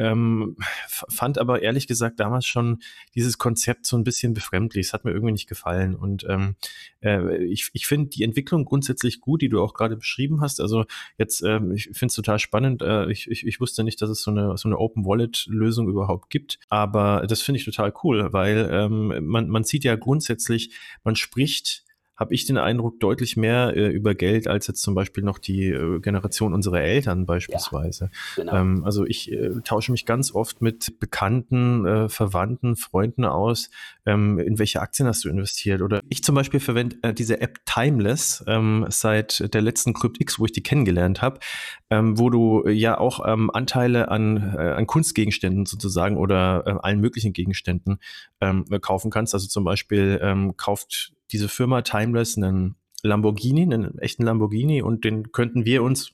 ähm, 0.00 0.56
fand 0.88 1.38
aber 1.38 1.60
ehrlich 1.60 1.86
gesagt 1.86 2.20
damals 2.20 2.46
schon 2.46 2.78
dieses 3.14 3.36
Konzept 3.36 3.84
so 3.84 3.98
ein 3.98 4.04
bisschen 4.04 4.32
befremdlich. 4.32 4.86
Es 4.86 4.92
hat 4.94 5.04
mir 5.04 5.10
irgendwie 5.10 5.32
nicht 5.32 5.48
gefallen. 5.48 5.94
Und 5.94 6.24
ähm, 6.26 6.56
äh, 7.02 7.44
ich, 7.44 7.68
ich 7.74 7.86
finde 7.86 8.08
die 8.08 8.22
Entwicklung 8.22 8.64
grundsätzlich 8.64 9.20
gut, 9.20 9.42
die 9.42 9.50
du 9.50 9.62
auch 9.62 9.74
gerade 9.74 9.98
beschrieben 9.98 10.40
hast. 10.40 10.60
Also 10.62 10.86
jetzt, 11.18 11.42
ähm, 11.42 11.72
ich 11.72 11.84
finde 11.92 12.06
es 12.06 12.14
total 12.14 12.38
spannend. 12.38 12.80
Äh, 12.80 13.10
ich, 13.10 13.30
ich, 13.30 13.46
ich 13.46 13.60
wusste 13.60 13.84
nicht, 13.84 14.00
dass 14.00 14.08
es 14.08 14.22
so 14.22 14.30
eine, 14.30 14.56
so 14.56 14.68
eine 14.68 14.78
Open 14.78 15.04
Wallet-Lösung 15.04 15.86
überhaupt 15.86 16.30
gibt. 16.30 16.58
Aber 16.70 17.26
das 17.28 17.42
finde 17.42 17.58
ich 17.58 17.66
total 17.66 17.92
cool, 18.02 18.32
weil 18.32 18.70
ähm, 18.72 19.26
man, 19.26 19.48
man 19.48 19.64
sieht 19.64 19.84
ja 19.84 19.96
grundsätzlich, 19.96 20.74
man 21.04 21.14
spricht 21.14 21.84
habe 22.20 22.34
ich 22.34 22.44
den 22.44 22.58
Eindruck, 22.58 23.00
deutlich 23.00 23.38
mehr 23.38 23.74
äh, 23.74 23.88
über 23.88 24.14
Geld 24.14 24.46
als 24.46 24.66
jetzt 24.66 24.82
zum 24.82 24.94
Beispiel 24.94 25.24
noch 25.24 25.38
die 25.38 25.68
äh, 25.68 26.00
Generation 26.00 26.52
unserer 26.52 26.82
Eltern 26.82 27.24
beispielsweise. 27.24 28.10
Ja, 28.36 28.44
genau. 28.44 28.56
ähm, 28.56 28.84
also 28.84 29.06
ich 29.06 29.32
äh, 29.32 29.52
tausche 29.64 29.90
mich 29.90 30.04
ganz 30.04 30.34
oft 30.34 30.60
mit 30.60 31.00
Bekannten, 31.00 31.86
äh, 31.86 32.08
Verwandten, 32.10 32.76
Freunden 32.76 33.24
aus, 33.24 33.70
ähm, 34.04 34.38
in 34.38 34.58
welche 34.58 34.82
Aktien 34.82 35.08
hast 35.08 35.24
du 35.24 35.30
investiert? 35.30 35.80
Oder 35.80 36.02
ich 36.10 36.22
zum 36.22 36.34
Beispiel 36.34 36.60
verwende 36.60 36.98
äh, 37.00 37.14
diese 37.14 37.40
App 37.40 37.64
Timeless 37.64 38.44
ähm, 38.46 38.84
seit 38.90 39.54
der 39.54 39.62
letzten 39.62 39.94
CryptX, 39.94 40.38
wo 40.38 40.44
ich 40.44 40.52
die 40.52 40.62
kennengelernt 40.62 41.22
habe, 41.22 41.40
ähm, 41.88 42.18
wo 42.18 42.28
du 42.28 42.64
äh, 42.66 42.72
ja 42.72 42.98
auch 42.98 43.26
ähm, 43.26 43.50
Anteile 43.50 44.10
an, 44.10 44.56
an 44.58 44.86
Kunstgegenständen 44.86 45.64
sozusagen 45.64 46.18
oder 46.18 46.84
allen 46.84 47.00
möglichen 47.00 47.32
Gegenständen 47.32 47.98
ähm, 48.42 48.66
kaufen 48.82 49.10
kannst. 49.10 49.32
Also 49.32 49.48
zum 49.48 49.64
Beispiel 49.64 50.54
kauft 50.56 51.14
diese 51.32 51.48
Firma 51.48 51.82
Timeless 51.82 52.36
einen 52.36 52.76
Lamborghini, 53.02 53.62
einen 53.62 53.98
echten 53.98 54.24
Lamborghini 54.24 54.82
und 54.82 55.04
den 55.04 55.32
könnten 55.32 55.64
wir 55.64 55.82
uns 55.82 56.12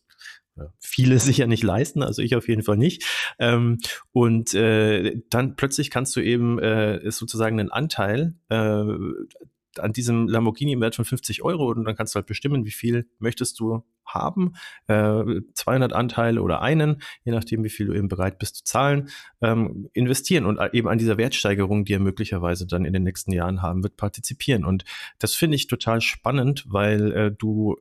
viele 0.80 1.18
sicher 1.18 1.46
nicht 1.46 1.62
leisten, 1.62 2.02
also 2.02 2.22
ich 2.22 2.36
auf 2.36 2.48
jeden 2.48 2.62
Fall 2.62 2.76
nicht. 2.76 3.04
Ähm, 3.38 3.78
und 4.12 4.54
äh, 4.54 5.20
dann 5.30 5.56
plötzlich 5.56 5.90
kannst 5.90 6.16
du 6.16 6.20
eben 6.20 6.58
äh, 6.58 7.10
sozusagen 7.10 7.60
einen 7.60 7.70
Anteil 7.70 8.34
äh, 8.48 8.84
an 9.80 9.92
diesem 9.92 10.28
Lamborghini 10.28 10.72
im 10.72 10.80
Wert 10.80 10.96
von 10.96 11.04
50 11.04 11.42
Euro 11.42 11.70
und 11.70 11.84
dann 11.84 11.96
kannst 11.96 12.14
du 12.14 12.16
halt 12.16 12.26
bestimmen, 12.26 12.64
wie 12.64 12.70
viel 12.70 13.08
möchtest 13.18 13.58
du 13.60 13.84
haben, 14.04 14.54
äh, 14.86 15.24
200 15.54 15.92
Anteile 15.92 16.42
oder 16.42 16.62
einen, 16.62 17.02
je 17.24 17.32
nachdem, 17.32 17.64
wie 17.64 17.68
viel 17.68 17.86
du 17.86 17.92
eben 17.92 18.08
bereit 18.08 18.38
bist 18.38 18.56
zu 18.56 18.64
zahlen, 18.64 19.08
ähm, 19.42 19.88
investieren 19.92 20.46
und 20.46 20.60
eben 20.72 20.88
an 20.88 20.98
dieser 20.98 21.18
Wertsteigerung, 21.18 21.84
die 21.84 21.94
er 21.94 22.00
möglicherweise 22.00 22.66
dann 22.66 22.84
in 22.84 22.92
den 22.92 23.02
nächsten 23.02 23.32
Jahren 23.32 23.62
haben 23.62 23.82
wird, 23.82 23.96
partizipieren. 23.96 24.64
Und 24.64 24.84
das 25.18 25.34
finde 25.34 25.56
ich 25.56 25.66
total 25.66 26.00
spannend, 26.00 26.64
weil 26.68 27.12
äh, 27.12 27.32
du 27.32 27.76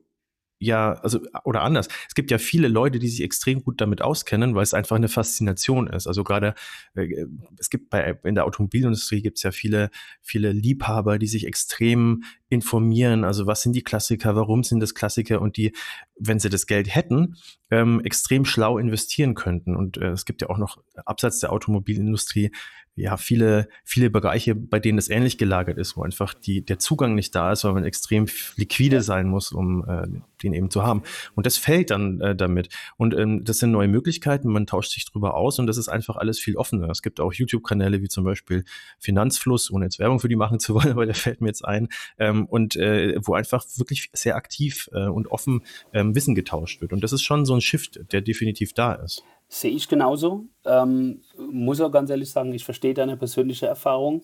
ja, 0.58 0.94
also 0.94 1.20
oder 1.44 1.62
anders. 1.62 1.88
Es 2.08 2.14
gibt 2.14 2.30
ja 2.30 2.38
viele 2.38 2.68
Leute, 2.68 2.98
die 2.98 3.08
sich 3.08 3.22
extrem 3.22 3.62
gut 3.62 3.80
damit 3.80 4.00
auskennen, 4.00 4.54
weil 4.54 4.62
es 4.62 4.72
einfach 4.72 4.96
eine 4.96 5.08
Faszination 5.08 5.86
ist. 5.86 6.06
Also 6.06 6.24
gerade 6.24 6.54
äh, 6.94 7.26
es 7.58 7.68
gibt 7.68 7.90
bei 7.90 8.18
in 8.24 8.34
der 8.34 8.46
Automobilindustrie 8.46 9.20
gibt 9.20 9.38
es 9.38 9.42
ja 9.42 9.50
viele 9.50 9.90
viele 10.22 10.52
Liebhaber, 10.52 11.18
die 11.18 11.26
sich 11.26 11.46
extrem 11.46 12.22
informieren. 12.48 13.24
Also 13.24 13.46
was 13.46 13.62
sind 13.62 13.74
die 13.74 13.82
Klassiker, 13.82 14.34
warum 14.34 14.62
sind 14.62 14.80
das 14.80 14.94
Klassiker 14.94 15.42
und 15.42 15.56
die, 15.56 15.72
wenn 16.18 16.38
sie 16.38 16.48
das 16.48 16.66
Geld 16.66 16.94
hätten, 16.94 17.36
ähm, 17.70 18.00
extrem 18.04 18.44
schlau 18.44 18.78
investieren 18.78 19.34
könnten. 19.34 19.76
Und 19.76 19.98
äh, 19.98 20.10
es 20.10 20.24
gibt 20.24 20.42
ja 20.42 20.48
auch 20.48 20.58
noch 20.58 20.78
abseits 21.04 21.40
der 21.40 21.52
Automobilindustrie 21.52 22.50
ja 22.96 23.18
viele, 23.18 23.68
viele 23.84 24.08
Bereiche, 24.10 24.54
bei 24.54 24.80
denen 24.80 24.98
es 24.98 25.10
ähnlich 25.10 25.36
gelagert 25.36 25.76
ist, 25.76 25.96
wo 25.96 26.02
einfach 26.02 26.32
die, 26.32 26.64
der 26.64 26.78
Zugang 26.78 27.14
nicht 27.14 27.34
da 27.34 27.52
ist, 27.52 27.62
weil 27.64 27.74
man 27.74 27.84
extrem 27.84 28.26
liquide 28.56 29.02
sein 29.02 29.28
muss, 29.28 29.52
um 29.52 29.84
äh, 29.86 30.06
den 30.42 30.54
eben 30.54 30.70
zu 30.70 30.82
haben. 30.82 31.02
Und 31.34 31.44
das 31.44 31.58
fällt 31.58 31.90
dann 31.90 32.20
äh, 32.22 32.34
damit. 32.34 32.70
Und 32.96 33.14
ähm, 33.14 33.44
das 33.44 33.58
sind 33.58 33.70
neue 33.70 33.88
Möglichkeiten, 33.88 34.48
man 34.48 34.66
tauscht 34.66 34.92
sich 34.92 35.04
drüber 35.04 35.34
aus 35.34 35.58
und 35.58 35.66
das 35.66 35.76
ist 35.76 35.88
einfach 35.88 36.16
alles 36.16 36.38
viel 36.38 36.56
offener. 36.56 36.88
Es 36.88 37.02
gibt 37.02 37.20
auch 37.20 37.34
YouTube-Kanäle 37.34 38.00
wie 38.00 38.08
zum 38.08 38.24
Beispiel 38.24 38.64
Finanzfluss, 38.98 39.70
ohne 39.70 39.84
jetzt 39.84 39.98
Werbung 39.98 40.18
für 40.18 40.28
die 40.28 40.36
machen 40.36 40.58
zu 40.58 40.74
wollen, 40.74 40.90
aber 40.92 41.04
der 41.04 41.14
fällt 41.14 41.42
mir 41.42 41.48
jetzt 41.48 41.64
ein, 41.64 41.88
ähm, 42.18 42.46
und 42.46 42.76
äh, 42.76 43.18
wo 43.22 43.34
einfach 43.34 43.64
wirklich 43.76 44.10
sehr 44.14 44.36
aktiv 44.36 44.88
äh, 44.92 45.06
und 45.06 45.28
offen 45.28 45.62
ähm, 45.92 46.14
Wissen 46.14 46.34
getauscht 46.34 46.80
wird. 46.80 46.94
Und 46.94 47.04
das 47.04 47.12
ist 47.12 47.22
schon 47.22 47.44
so 47.44 47.54
ein 47.54 47.60
Shift, 47.60 48.00
der 48.12 48.22
definitiv 48.22 48.72
da 48.72 48.94
ist. 48.94 49.22
Sehe 49.48 49.70
ich 49.70 49.88
genauso. 49.88 50.46
Ähm, 50.64 51.22
muss 51.36 51.80
auch 51.80 51.90
ganz 51.90 52.10
ehrlich 52.10 52.30
sagen, 52.30 52.52
ich 52.52 52.64
verstehe 52.64 52.94
deine 52.94 53.16
persönliche 53.16 53.66
Erfahrung. 53.66 54.22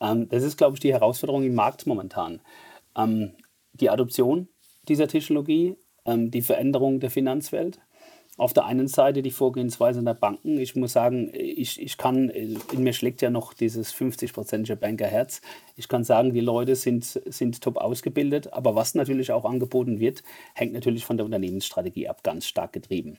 Ähm, 0.00 0.28
das 0.28 0.42
ist, 0.42 0.56
glaube 0.56 0.74
ich, 0.74 0.80
die 0.80 0.92
Herausforderung 0.92 1.44
im 1.44 1.54
Markt 1.54 1.86
momentan. 1.86 2.40
Ähm, 2.96 3.32
die 3.72 3.90
Adoption 3.90 4.48
dieser 4.88 5.08
Technologie, 5.08 5.76
ähm, 6.06 6.30
die 6.30 6.42
Veränderung 6.42 7.00
der 7.00 7.10
Finanzwelt 7.10 7.80
auf 8.36 8.52
der 8.52 8.64
einen 8.64 8.88
Seite 8.88 9.22
die 9.22 9.30
Vorgehensweise 9.30 10.02
der 10.02 10.14
Banken. 10.14 10.58
Ich 10.58 10.74
muss 10.74 10.92
sagen, 10.92 11.30
ich, 11.32 11.80
ich 11.80 11.96
kann, 11.96 12.30
in 12.30 12.82
mir 12.82 12.92
schlägt 12.92 13.22
ja 13.22 13.30
noch 13.30 13.54
dieses 13.54 13.94
50-prozentige 13.94 14.74
Bankerherz. 14.74 15.40
Ich 15.76 15.88
kann 15.88 16.02
sagen, 16.02 16.32
die 16.32 16.40
Leute 16.40 16.74
sind, 16.74 17.04
sind 17.04 17.60
top 17.60 17.76
ausgebildet, 17.76 18.52
aber 18.52 18.74
was 18.74 18.94
natürlich 18.94 19.30
auch 19.30 19.44
angeboten 19.44 20.00
wird, 20.00 20.24
hängt 20.54 20.72
natürlich 20.72 21.04
von 21.04 21.16
der 21.16 21.26
Unternehmensstrategie 21.26 22.08
ab, 22.08 22.24
ganz 22.24 22.46
stark 22.46 22.72
getrieben. 22.72 23.18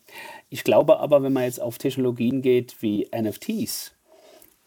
Ich 0.49 0.65
glaube 0.65 0.99
aber, 0.99 1.23
wenn 1.23 1.33
man 1.33 1.43
jetzt 1.43 1.61
auf 1.61 1.77
Technologien 1.77 2.41
geht 2.41 2.81
wie 2.81 3.07
NFTs, 3.15 3.93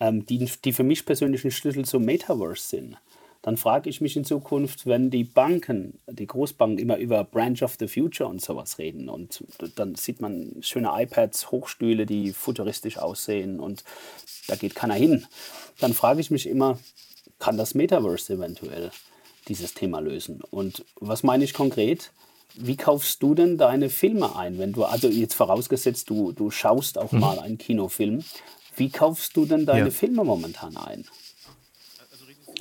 ähm, 0.01 0.25
die, 0.25 0.51
die 0.65 0.73
für 0.73 0.85
mich 0.85 1.05
persönlich 1.05 1.45
ein 1.45 1.51
Schlüssel 1.51 1.85
zum 1.85 2.05
Metaverse 2.05 2.63
sind, 2.63 2.97
dann 3.43 3.57
frage 3.57 3.89
ich 3.89 4.01
mich 4.01 4.17
in 4.17 4.25
Zukunft, 4.25 4.87
wenn 4.87 5.11
die 5.11 5.25
Banken, 5.25 6.01
die 6.09 6.27
Großbanken 6.27 6.79
immer 6.79 6.97
über 6.97 7.23
Branch 7.25 7.63
of 7.63 7.77
the 7.79 7.87
Future 7.87 8.29
und 8.29 8.41
sowas 8.41 8.79
reden 8.79 9.09
und 9.09 9.45
dann 9.77 9.95
sieht 9.95 10.21
man 10.21 10.57
schöne 10.61 10.91
iPads, 10.93 11.51
Hochstühle, 11.51 12.05
die 12.05 12.33
futuristisch 12.33 12.99
aussehen 12.99 13.61
und 13.61 13.85
da 14.49 14.57
geht 14.57 14.75
keiner 14.75 14.95
hin, 14.95 15.27
dann 15.79 15.95
frage 15.95 16.21
ich 16.21 16.31
mich 16.31 16.49
immer, 16.49 16.79
kann 17.39 17.57
das 17.57 17.75
Metaverse 17.75 18.35
eventuell 18.35 18.91
dieses 19.47 19.75
Thema 19.75 20.01
lösen? 20.01 20.43
Und 20.51 20.85
was 20.97 21.23
meine 21.23 21.45
ich 21.45 21.55
konkret? 21.55 22.13
Wie 22.55 22.77
kaufst 22.77 23.23
du 23.23 23.35
denn 23.35 23.57
deine 23.57 23.89
Filme 23.89 24.35
ein, 24.35 24.59
wenn 24.59 24.73
du, 24.73 24.85
also 24.85 25.09
jetzt 25.09 25.35
vorausgesetzt, 25.35 26.11
du, 26.11 26.33
du 26.33 26.51
schaust 26.51 26.99
auch 26.99 27.13
mhm. 27.13 27.21
mal 27.21 27.39
einen 27.39 27.59
Kinofilm, 27.59 28.25
wie 28.77 28.91
kaufst 28.91 29.37
du 29.37 29.45
denn 29.45 29.67
deine 29.67 29.87
ja. 29.87 29.91
Filme 29.91 30.25
momentan 30.25 30.77
ein? 30.77 31.05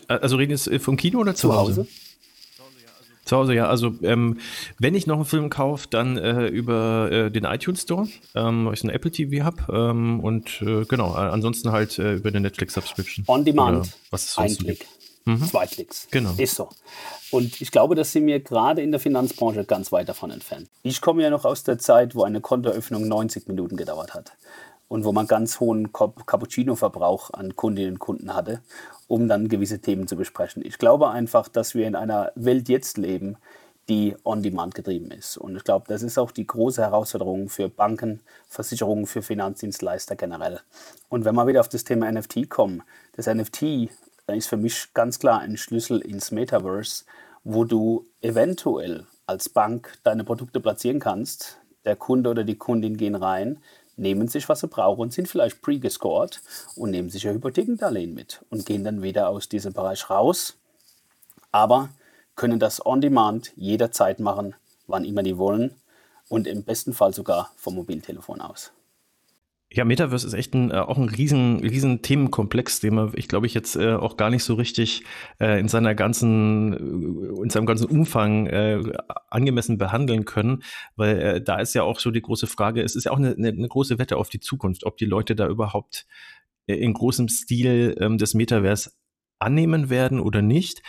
Also 0.08 0.38
reden 0.38 0.52
jetzt 0.52 0.68
äh, 0.68 0.80
vom 0.80 0.98
Kino 0.98 1.20
oder 1.20 1.36
zu, 1.36 1.50
zu 1.50 1.56
Hause? 1.56 1.82
Hause? 1.82 1.88
Zu 3.28 3.36
Hause, 3.36 3.54
ja. 3.54 3.68
Also, 3.68 3.94
ähm, 4.04 4.40
wenn 4.80 4.96
ich 4.96 5.06
noch 5.06 5.18
einen 5.18 5.26
Film 5.26 5.50
kaufe, 5.50 5.88
dann 5.90 6.18
äh, 6.18 6.48
über 6.48 7.12
äh, 7.12 7.32
den 7.32 7.44
iTunes 7.44 7.82
Store, 7.82 8.08
ähm, 8.36 8.66
weil 8.66 8.74
ich 8.74 8.84
einen 8.84 8.94
Apple 8.94 9.12
TV 9.12 9.44
habe. 9.44 9.64
Ähm, 9.70 10.22
und 10.22 10.62
äh, 10.62 10.86
genau, 10.86 11.12
ansonsten 11.12 11.72
halt 11.72 12.00
äh, 12.00 12.14
über 12.14 12.32
den 12.32 12.44
Netflix 12.44 12.74
Subscription. 12.74 13.26
On 13.28 13.44
Demand. 13.44 13.92
was 14.12 14.26
es 14.26 14.38
Ein 14.38 14.56
Klick. 14.56 14.88
Mhm. 15.26 15.46
Zwei 15.46 15.68
Klicks. 15.68 16.08
Genau. 16.10 16.34
Ist 16.38 16.56
so. 16.56 16.70
Und 17.32 17.60
ich 17.60 17.72
glaube, 17.72 17.96
dass 17.96 18.14
sie 18.14 18.22
mir 18.22 18.40
gerade 18.40 18.82
in 18.82 18.92
der 18.92 19.02
Finanzbranche 19.02 19.66
ganz 19.66 19.92
weit 19.92 20.08
davon 20.08 20.32
entfernt. 20.32 20.70
Ich 20.84 21.02
komme 21.02 21.22
ja 21.22 21.30
noch 21.30 21.44
aus 21.44 21.64
der 21.64 21.78
Zeit, 21.78 22.16
wo 22.16 22.24
eine 22.24 22.40
Kontoeröffnung 22.40 23.06
90 23.10 23.50
Minuten 23.50 23.76
gedauert 23.76 24.14
hat 24.14 24.32
und 24.88 25.04
wo 25.04 25.12
man 25.12 25.28
ganz 25.28 25.60
hohen 25.60 25.92
Cappuccino-Verbrauch 25.92 27.32
an 27.32 27.56
Kundinnen 27.56 27.94
und 27.94 28.00
Kunden 28.00 28.34
hatte 28.34 28.62
um 29.08 29.28
dann 29.28 29.48
gewisse 29.48 29.80
Themen 29.80 30.08
zu 30.08 30.16
besprechen. 30.16 30.64
Ich 30.66 30.78
glaube 30.78 31.10
einfach, 31.10 31.48
dass 31.48 31.74
wir 31.74 31.88
in 31.88 31.96
einer 31.96 32.32
Welt 32.36 32.70
jetzt 32.70 32.98
leben, 32.98 33.38
die 33.90 34.16
on-demand 34.26 34.76
getrieben 34.76 35.12
ist. 35.12 35.38
Und 35.38 35.56
ich 35.56 35.64
glaube, 35.64 35.86
das 35.88 36.04
ist 36.04 36.18
auch 36.18 36.32
die 36.32 36.46
große 36.46 36.82
Herausforderung 36.82 37.48
für 37.48 37.70
Banken, 37.70 38.20
Versicherungen, 38.50 39.08
für 39.08 39.22
Finanzdienstleister 39.22 40.18
generell. 40.18 40.60
Und 41.08 41.24
wenn 41.24 41.36
wir 41.36 41.48
wieder 41.48 41.62
auf 41.62 41.70
das 41.70 41.86
Thema 41.86 42.12
NFT 42.12 42.50
kommen, 42.50 42.84
das 43.16 43.28
NFT 43.28 43.90
ist 44.28 44.50
für 44.50 44.58
mich 44.58 44.94
ganz 44.94 45.20
klar 45.20 45.40
ein 45.40 45.56
Schlüssel 45.56 46.02
ins 46.02 46.32
Metaverse, 46.32 47.06
wo 47.46 47.64
du 47.64 48.06
eventuell 48.20 49.08
als 49.26 49.48
Bank 49.48 49.98
deine 50.04 50.26
Produkte 50.26 50.60
platzieren 50.60 51.00
kannst. 51.00 51.62
Der 51.86 51.96
Kunde 51.96 52.30
oder 52.30 52.44
die 52.44 52.58
Kundin 52.58 52.98
gehen 52.98 53.16
rein, 53.16 53.60
nehmen 53.98 54.28
sich, 54.28 54.48
was 54.48 54.62
sie 54.62 54.68
brauchen 54.68 55.12
sind 55.12 55.28
vielleicht 55.28 55.62
pre-gescored 55.62 56.42
und 56.76 56.92
nehmen 56.92 57.10
sich 57.10 57.28
ein 57.28 57.36
Hypothekendarlehen 57.36 58.14
mit 58.14 58.42
und 58.50 58.66
gehen 58.66 58.84
dann 58.84 59.02
wieder 59.02 59.30
aus 59.30 59.50
diesem 59.50 59.74
Bereich 59.74 60.10
raus, 60.10 60.58
aber 61.52 61.90
können 62.36 62.60
das 62.60 62.86
on 62.86 63.02
demand 63.02 63.52
jederzeit 63.56 64.20
machen, 64.20 64.56
wann 64.86 65.04
immer 65.04 65.24
die 65.24 65.38
wollen 65.38 65.76
und 66.30 66.48
im 66.48 66.64
besten 66.64 66.94
Fall 66.94 67.14
sogar 67.14 67.52
vom 67.58 67.76
Mobiltelefon 67.76 68.42
aus. 68.42 68.72
Ja, 69.70 69.84
Metaverse 69.84 70.26
ist 70.26 70.34
echt 70.34 70.54
ein, 70.54 70.72
äh, 70.72 70.76
auch 70.76 70.98
ein 70.98 71.10
riesen, 71.10 71.60
riesen 71.60 72.02
Themenkomplex, 72.02 72.80
den 72.80 72.96
man, 72.96 73.12
ich 73.16 73.28
glaube, 73.28 73.48
ich 73.48 73.54
jetzt 73.54 73.76
äh, 73.76 73.96
auch 73.96 74.16
gar 74.16 74.30
nicht 74.30 74.44
so 74.46 74.54
richtig 74.54 75.04
äh, 75.42 75.60
in 75.60 75.68
seiner 75.68 75.94
ganzen, 75.94 76.74
äh, 76.74 77.44
in 77.44 77.50
seinem 77.50 77.66
ganzen 77.66 77.88
Umfang 77.88 78.48
äh, 78.48 78.82
angemessen 79.30 79.78
behandeln 79.78 80.24
können, 80.24 80.64
weil 80.96 81.20
äh, 81.20 81.42
da 81.42 81.60
ist 81.60 81.76
ja 81.76 81.84
auch 81.84 82.00
so 82.00 82.12
die 82.12 82.22
große 82.22 82.48
Frage, 82.48 82.82
es 82.82 82.96
ist 82.96 83.04
ja 83.04 83.12
auch 83.12 83.18
eine, 83.18 83.36
eine, 83.36 83.68
große 83.68 84.00
Wette 84.00 84.16
auf 84.16 84.30
die 84.30 84.40
Zukunft, 84.40 84.86
ob 84.86 84.96
die 84.96 85.06
Leute 85.06 85.36
da 85.36 85.48
überhaupt 85.48 86.08
äh, 86.68 86.76
in 86.76 86.94
großem 86.94 87.28
Stil 87.28 87.98
ähm, 88.00 88.18
das 88.18 88.34
Metaverse 88.34 88.92
annehmen 89.38 89.90
werden 89.90 90.22
oder 90.22 90.42
nicht. 90.42 90.82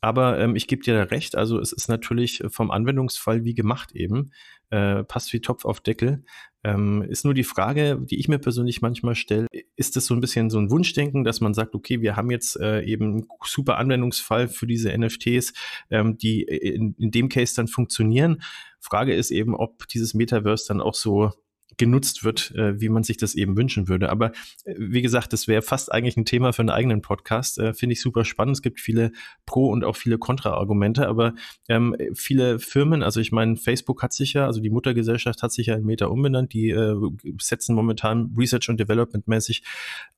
Aber 0.00 0.38
ähm, 0.38 0.56
ich 0.56 0.66
gebe 0.66 0.82
dir 0.82 0.94
da 0.94 1.02
recht, 1.04 1.36
also 1.36 1.58
es 1.58 1.72
ist 1.72 1.88
natürlich 1.88 2.42
vom 2.48 2.70
Anwendungsfall 2.70 3.44
wie 3.44 3.54
gemacht 3.54 3.92
eben, 3.92 4.32
äh, 4.70 5.04
passt 5.04 5.32
wie 5.32 5.40
Topf 5.40 5.64
auf 5.64 5.80
Deckel. 5.80 6.24
Ähm, 6.62 7.02
ist 7.02 7.24
nur 7.24 7.34
die 7.34 7.44
Frage, 7.44 7.98
die 8.00 8.18
ich 8.18 8.28
mir 8.28 8.38
persönlich 8.38 8.82
manchmal 8.82 9.14
stelle, 9.14 9.46
ist 9.76 9.96
das 9.96 10.06
so 10.06 10.14
ein 10.14 10.20
bisschen 10.20 10.50
so 10.50 10.58
ein 10.58 10.70
Wunschdenken, 10.70 11.24
dass 11.24 11.40
man 11.40 11.54
sagt, 11.54 11.74
okay, 11.74 12.00
wir 12.02 12.16
haben 12.16 12.30
jetzt 12.30 12.58
äh, 12.60 12.82
eben 12.82 13.12
einen 13.12 13.28
super 13.44 13.78
Anwendungsfall 13.78 14.48
für 14.48 14.66
diese 14.66 14.96
NFTs, 14.96 15.52
ähm, 15.90 16.18
die 16.18 16.42
in, 16.42 16.94
in 16.98 17.10
dem 17.10 17.28
Case 17.28 17.54
dann 17.54 17.68
funktionieren. 17.68 18.42
Frage 18.78 19.14
ist 19.14 19.30
eben, 19.30 19.54
ob 19.54 19.88
dieses 19.88 20.14
Metaverse 20.14 20.68
dann 20.68 20.80
auch 20.80 20.94
so 20.94 21.32
genutzt 21.80 22.24
wird, 22.24 22.52
äh, 22.54 22.78
wie 22.78 22.90
man 22.90 23.02
sich 23.04 23.16
das 23.16 23.34
eben 23.34 23.56
wünschen 23.56 23.88
würde. 23.88 24.10
Aber 24.10 24.32
äh, 24.64 24.74
wie 24.76 25.00
gesagt, 25.00 25.32
das 25.32 25.48
wäre 25.48 25.62
fast 25.62 25.90
eigentlich 25.90 26.16
ein 26.18 26.26
Thema 26.26 26.52
für 26.52 26.60
einen 26.60 26.68
eigenen 26.68 27.00
Podcast. 27.00 27.58
Äh, 27.58 27.72
Finde 27.72 27.94
ich 27.94 28.02
super 28.02 28.26
spannend. 28.26 28.56
Es 28.56 28.62
gibt 28.62 28.80
viele 28.80 29.12
Pro- 29.46 29.70
und 29.70 29.82
auch 29.82 29.96
viele 29.96 30.18
Kontra-Argumente, 30.18 31.08
aber 31.08 31.34
ähm, 31.68 31.96
viele 32.14 32.58
Firmen, 32.58 33.02
also 33.02 33.18
ich 33.18 33.32
meine, 33.32 33.56
Facebook 33.56 34.02
hat 34.02 34.12
sich 34.12 34.34
ja, 34.34 34.44
also 34.44 34.60
die 34.60 34.68
Muttergesellschaft 34.68 35.42
hat 35.42 35.52
sich 35.52 35.68
ja 35.68 35.74
in 35.74 35.86
Meta 35.86 36.06
umbenannt, 36.06 36.52
die 36.52 36.68
äh, 36.68 36.94
setzen 37.40 37.74
momentan 37.74 38.34
Research 38.36 38.68
und 38.68 38.78
Development 38.78 39.26
mäßig 39.26 39.62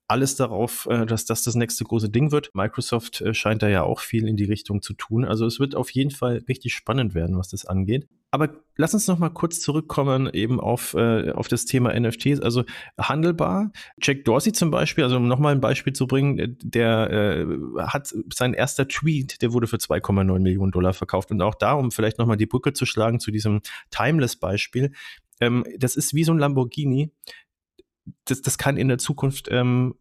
alles 0.07 0.35
darauf, 0.35 0.85
äh, 0.91 1.05
dass 1.05 1.23
das 1.23 1.43
das 1.43 1.55
nächste 1.55 1.85
große 1.85 2.09
Ding 2.09 2.33
wird. 2.33 2.53
Microsoft 2.53 3.21
äh, 3.21 3.33
scheint 3.33 3.63
da 3.63 3.69
ja 3.69 3.83
auch 3.83 4.01
viel 4.01 4.27
in 4.27 4.35
die 4.35 4.43
Richtung 4.43 4.81
zu 4.81 4.93
tun. 4.93 5.23
Also 5.23 5.45
es 5.45 5.61
wird 5.61 5.75
auf 5.75 5.89
jeden 5.91 6.11
Fall 6.11 6.43
richtig 6.49 6.73
spannend 6.73 7.15
werden, 7.15 7.37
was 7.37 7.47
das 7.47 7.65
angeht. 7.65 8.09
Aber 8.33 8.49
lass 8.77 8.95
uns 8.95 9.07
noch 9.07 9.19
mal 9.19 9.29
kurz 9.29 9.61
zurückkommen 9.61 10.27
eben 10.33 10.59
auf, 10.59 10.95
äh, 10.95 11.29
auf 11.33 11.47
das 11.47 11.65
Thema 11.65 11.93
NFTs. 11.93 12.39
Also 12.39 12.63
handelbar. 12.99 13.71
Jack 14.01 14.25
Dorsey 14.25 14.51
zum 14.53 14.71
Beispiel, 14.71 15.03
also 15.03 15.17
um 15.17 15.27
noch 15.27 15.37
mal 15.37 15.51
ein 15.51 15.61
Beispiel 15.61 15.93
zu 15.93 16.07
bringen, 16.07 16.57
der 16.59 17.11
äh, 17.11 17.45
hat 17.83 18.11
sein 18.33 18.55
erster 18.55 18.87
Tweet, 18.87 19.43
der 19.43 19.53
wurde 19.53 19.67
für 19.67 19.75
2,9 19.75 20.39
Millionen 20.39 20.71
Dollar 20.71 20.93
verkauft. 20.93 21.29
Und 21.29 21.43
auch 21.43 21.53
da, 21.53 21.73
um 21.73 21.91
vielleicht 21.91 22.17
noch 22.17 22.25
mal 22.25 22.35
die 22.35 22.47
Brücke 22.47 22.73
zu 22.73 22.87
schlagen 22.87 23.19
zu 23.19 23.29
diesem 23.29 23.61
Timeless-Beispiel, 23.91 24.93
ähm, 25.39 25.63
das 25.77 25.95
ist 25.95 26.15
wie 26.15 26.23
so 26.23 26.31
ein 26.31 26.39
Lamborghini. 26.39 27.11
Das, 28.25 28.41
das 28.41 28.57
kann 28.57 28.77
in 28.77 28.87
der 28.87 28.97
Zukunft 28.97 29.47
ähm, 29.51 29.93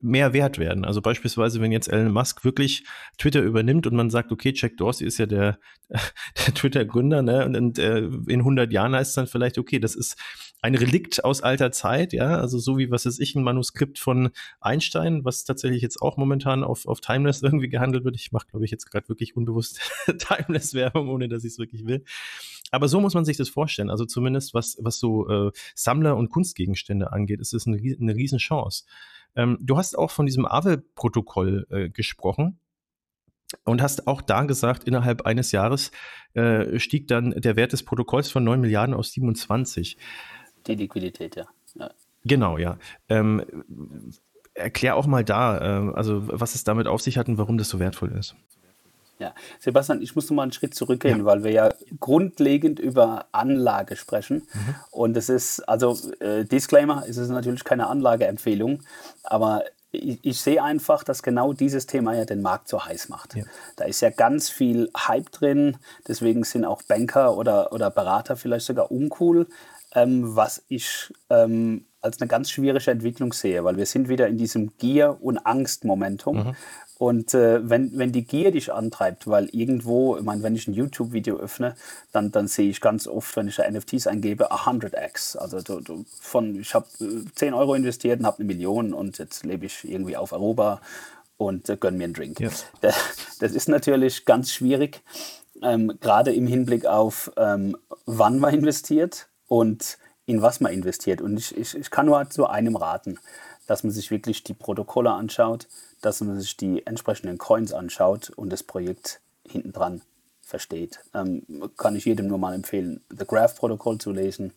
mehr 0.00 0.32
wert 0.32 0.58
werden. 0.58 0.84
Also 0.84 1.02
beispielsweise, 1.02 1.60
wenn 1.60 1.72
jetzt 1.72 1.88
Elon 1.88 2.12
Musk 2.12 2.44
wirklich 2.44 2.84
Twitter 3.18 3.42
übernimmt 3.42 3.86
und 3.86 3.96
man 3.96 4.10
sagt, 4.10 4.30
okay, 4.30 4.52
Jack 4.54 4.76
Dorsey 4.76 5.06
ist 5.06 5.18
ja 5.18 5.26
der, 5.26 5.58
der 5.90 6.54
Twitter-Gründer, 6.54 7.22
ne? 7.22 7.44
Und, 7.44 7.56
und 7.56 7.78
äh, 7.78 7.98
in 7.98 8.40
100 8.40 8.72
Jahren 8.72 8.94
heißt 8.94 9.10
es 9.10 9.14
dann 9.14 9.26
vielleicht, 9.26 9.58
okay, 9.58 9.80
das 9.80 9.94
ist 9.94 10.16
ein 10.60 10.74
Relikt 10.74 11.24
aus 11.24 11.40
alter 11.40 11.70
Zeit, 11.70 12.12
ja, 12.12 12.38
also 12.38 12.58
so 12.58 12.78
wie, 12.78 12.90
was 12.90 13.06
ist 13.06 13.20
ich, 13.20 13.36
ein 13.36 13.44
Manuskript 13.44 13.98
von 13.98 14.30
Einstein, 14.60 15.24
was 15.24 15.44
tatsächlich 15.44 15.82
jetzt 15.82 16.02
auch 16.02 16.16
momentan 16.16 16.64
auf, 16.64 16.86
auf 16.86 17.00
Timeless 17.00 17.42
irgendwie 17.42 17.68
gehandelt 17.68 18.04
wird. 18.04 18.16
Ich 18.16 18.32
mache, 18.32 18.48
glaube 18.48 18.64
ich, 18.64 18.70
jetzt 18.70 18.90
gerade 18.90 19.08
wirklich 19.08 19.36
unbewusst 19.36 19.80
Timeless-Werbung, 20.06 21.08
ohne 21.08 21.28
dass 21.28 21.44
ich 21.44 21.52
es 21.52 21.58
wirklich 21.58 21.86
will. 21.86 22.04
Aber 22.70 22.88
so 22.88 23.00
muss 23.00 23.14
man 23.14 23.24
sich 23.24 23.36
das 23.36 23.48
vorstellen. 23.48 23.90
Also 23.90 24.04
zumindest 24.04 24.52
was, 24.52 24.76
was 24.80 24.98
so 24.98 25.28
äh, 25.28 25.52
Sammler- 25.74 26.16
und 26.16 26.28
Kunstgegenstände 26.28 27.12
angeht, 27.12 27.40
ist 27.40 27.54
es 27.54 27.66
eine, 27.66 27.78
eine 27.78 28.14
Riesenchance. 28.14 28.84
Ähm, 29.38 29.56
du 29.60 29.78
hast 29.78 29.96
auch 29.96 30.10
von 30.10 30.26
diesem 30.26 30.44
AVE-Protokoll 30.44 31.66
äh, 31.70 31.88
gesprochen. 31.88 32.58
Und 33.64 33.80
hast 33.80 34.06
auch 34.06 34.20
da 34.20 34.44
gesagt, 34.44 34.84
innerhalb 34.84 35.24
eines 35.24 35.52
Jahres 35.52 35.90
äh, 36.34 36.78
stieg 36.78 37.08
dann 37.08 37.30
der 37.30 37.56
Wert 37.56 37.72
des 37.72 37.82
Protokolls 37.82 38.30
von 38.30 38.44
9 38.44 38.60
Milliarden 38.60 38.94
aus 38.94 39.12
27. 39.12 39.96
Die 40.66 40.74
Liquidität, 40.74 41.36
ja. 41.36 41.46
ja. 41.76 41.90
Genau, 42.24 42.58
ja. 42.58 42.76
Ähm, 43.08 43.42
erklär 44.52 44.96
auch 44.96 45.06
mal 45.06 45.24
da, 45.24 45.56
äh, 45.56 45.92
also 45.94 46.28
was 46.28 46.54
es 46.54 46.64
damit 46.64 46.88
auf 46.88 47.00
sich 47.00 47.16
hat 47.16 47.28
und 47.28 47.38
warum 47.38 47.56
das 47.56 47.70
so 47.70 47.78
wertvoll 47.78 48.12
ist. 48.12 48.36
Ja, 49.18 49.34
Sebastian, 49.58 50.00
ich 50.00 50.14
muss 50.14 50.30
noch 50.30 50.36
mal 50.36 50.44
einen 50.44 50.52
Schritt 50.52 50.74
zurückgehen, 50.74 51.20
ja. 51.20 51.24
weil 51.24 51.42
wir 51.42 51.50
ja 51.50 51.70
grundlegend 51.98 52.78
über 52.78 53.26
Anlage 53.32 53.96
sprechen. 53.96 54.46
Mhm. 54.52 54.74
Und 54.90 55.16
es 55.16 55.28
ist, 55.28 55.60
also 55.68 55.96
äh, 56.20 56.44
Disclaimer, 56.44 57.04
es 57.08 57.16
ist 57.16 57.28
natürlich 57.28 57.64
keine 57.64 57.88
Anlageempfehlung, 57.88 58.82
aber 59.24 59.64
ich, 59.90 60.18
ich, 60.22 60.40
sehe 60.40 60.62
einfach, 60.62 61.02
dass 61.02 61.22
genau 61.22 61.52
dieses 61.52 61.86
Thema 61.86 62.14
ja 62.14 62.24
den 62.24 62.42
Markt 62.42 62.68
so 62.68 62.84
heiß 62.84 63.08
macht. 63.08 63.34
Ja. 63.34 63.44
Da 63.76 63.84
ist 63.84 64.00
ja 64.02 64.10
ganz 64.10 64.50
viel 64.50 64.90
Hype 64.96 65.30
drin, 65.32 65.78
deswegen 66.06 66.44
sind 66.44 66.64
auch 66.64 66.82
Banker 66.82 67.36
oder, 67.36 67.72
oder 67.72 67.90
Berater 67.90 68.36
vielleicht 68.36 68.66
sogar 68.66 68.92
uncool, 68.92 69.48
ähm, 69.94 70.36
was 70.36 70.62
ich 70.68 71.12
ähm, 71.30 71.86
als 72.00 72.20
eine 72.20 72.28
ganz 72.28 72.50
schwierige 72.50 72.90
Entwicklung 72.90 73.32
sehe, 73.32 73.64
weil 73.64 73.76
wir 73.76 73.86
sind 73.86 74.08
wieder 74.08 74.28
in 74.28 74.38
diesem 74.38 74.76
Gier- 74.78 75.18
und 75.20 75.38
Angst-Momentum. 75.38 76.36
Mhm. 76.36 76.56
Und 76.98 77.32
äh, 77.32 77.68
wenn, 77.68 77.96
wenn 77.96 78.10
die 78.10 78.24
Gier 78.24 78.50
dich 78.50 78.72
antreibt, 78.72 79.28
weil 79.28 79.48
irgendwo, 79.52 80.16
ich 80.16 80.24
meine, 80.24 80.42
wenn 80.42 80.56
ich 80.56 80.66
ein 80.66 80.74
YouTube-Video 80.74 81.38
öffne, 81.38 81.76
dann, 82.10 82.32
dann 82.32 82.48
sehe 82.48 82.68
ich 82.68 82.80
ganz 82.80 83.06
oft, 83.06 83.36
wenn 83.36 83.46
ich 83.46 83.56
da 83.56 83.70
NFTs 83.70 84.08
eingebe, 84.08 84.50
100x. 84.50 85.38
Also 85.38 85.60
du, 85.60 85.80
du 85.80 86.04
von, 86.20 86.58
ich 86.58 86.74
habe 86.74 86.86
10 87.34 87.52
äh, 87.52 87.56
Euro 87.56 87.74
investiert 87.74 88.18
und 88.18 88.26
habe 88.26 88.38
eine 88.38 88.46
Million 88.46 88.92
und 88.92 89.18
jetzt 89.18 89.44
lebe 89.44 89.66
ich 89.66 89.88
irgendwie 89.88 90.16
auf 90.16 90.32
Aruba 90.32 90.80
und 91.36 91.68
äh, 91.68 91.76
gönn 91.76 91.96
mir 91.96 92.04
einen 92.04 92.14
Drink. 92.14 92.40
Ja. 92.40 92.50
Das, 92.80 92.96
das, 93.38 93.52
ist 93.52 93.68
natürlich 93.68 94.24
ganz 94.24 94.50
schwierig, 94.50 95.00
ähm, 95.62 95.96
gerade 96.00 96.34
im 96.34 96.48
Hinblick 96.48 96.84
auf, 96.84 97.30
ähm, 97.36 97.76
wann 98.06 98.40
man 98.40 98.52
investiert 98.54 99.28
und 99.46 99.98
in 100.26 100.42
was 100.42 100.58
man 100.58 100.72
investiert. 100.72 101.20
Und 101.20 101.38
ich, 101.38 101.56
ich, 101.56 101.76
ich 101.76 101.90
kann 101.90 102.06
nur 102.06 102.28
zu 102.28 102.48
einem 102.48 102.74
raten, 102.74 103.20
dass 103.68 103.84
man 103.84 103.92
sich 103.92 104.10
wirklich 104.10 104.42
die 104.42 104.54
Protokolle 104.54 105.12
anschaut, 105.12 105.68
dass 106.00 106.20
man 106.20 106.38
sich 106.40 106.56
die 106.56 106.86
entsprechenden 106.86 107.38
Coins 107.38 107.72
anschaut 107.72 108.30
und 108.30 108.50
das 108.50 108.62
Projekt 108.62 109.20
hinten 109.46 109.72
dran 109.72 110.02
versteht. 110.42 111.00
Ähm, 111.14 111.42
kann 111.76 111.96
ich 111.96 112.04
jedem 112.04 112.26
nur 112.26 112.38
mal 112.38 112.54
empfehlen, 112.54 113.02
The 113.10 113.26
Graph 113.26 113.56
Protocol 113.56 113.98
zu 113.98 114.12
lesen, 114.12 114.52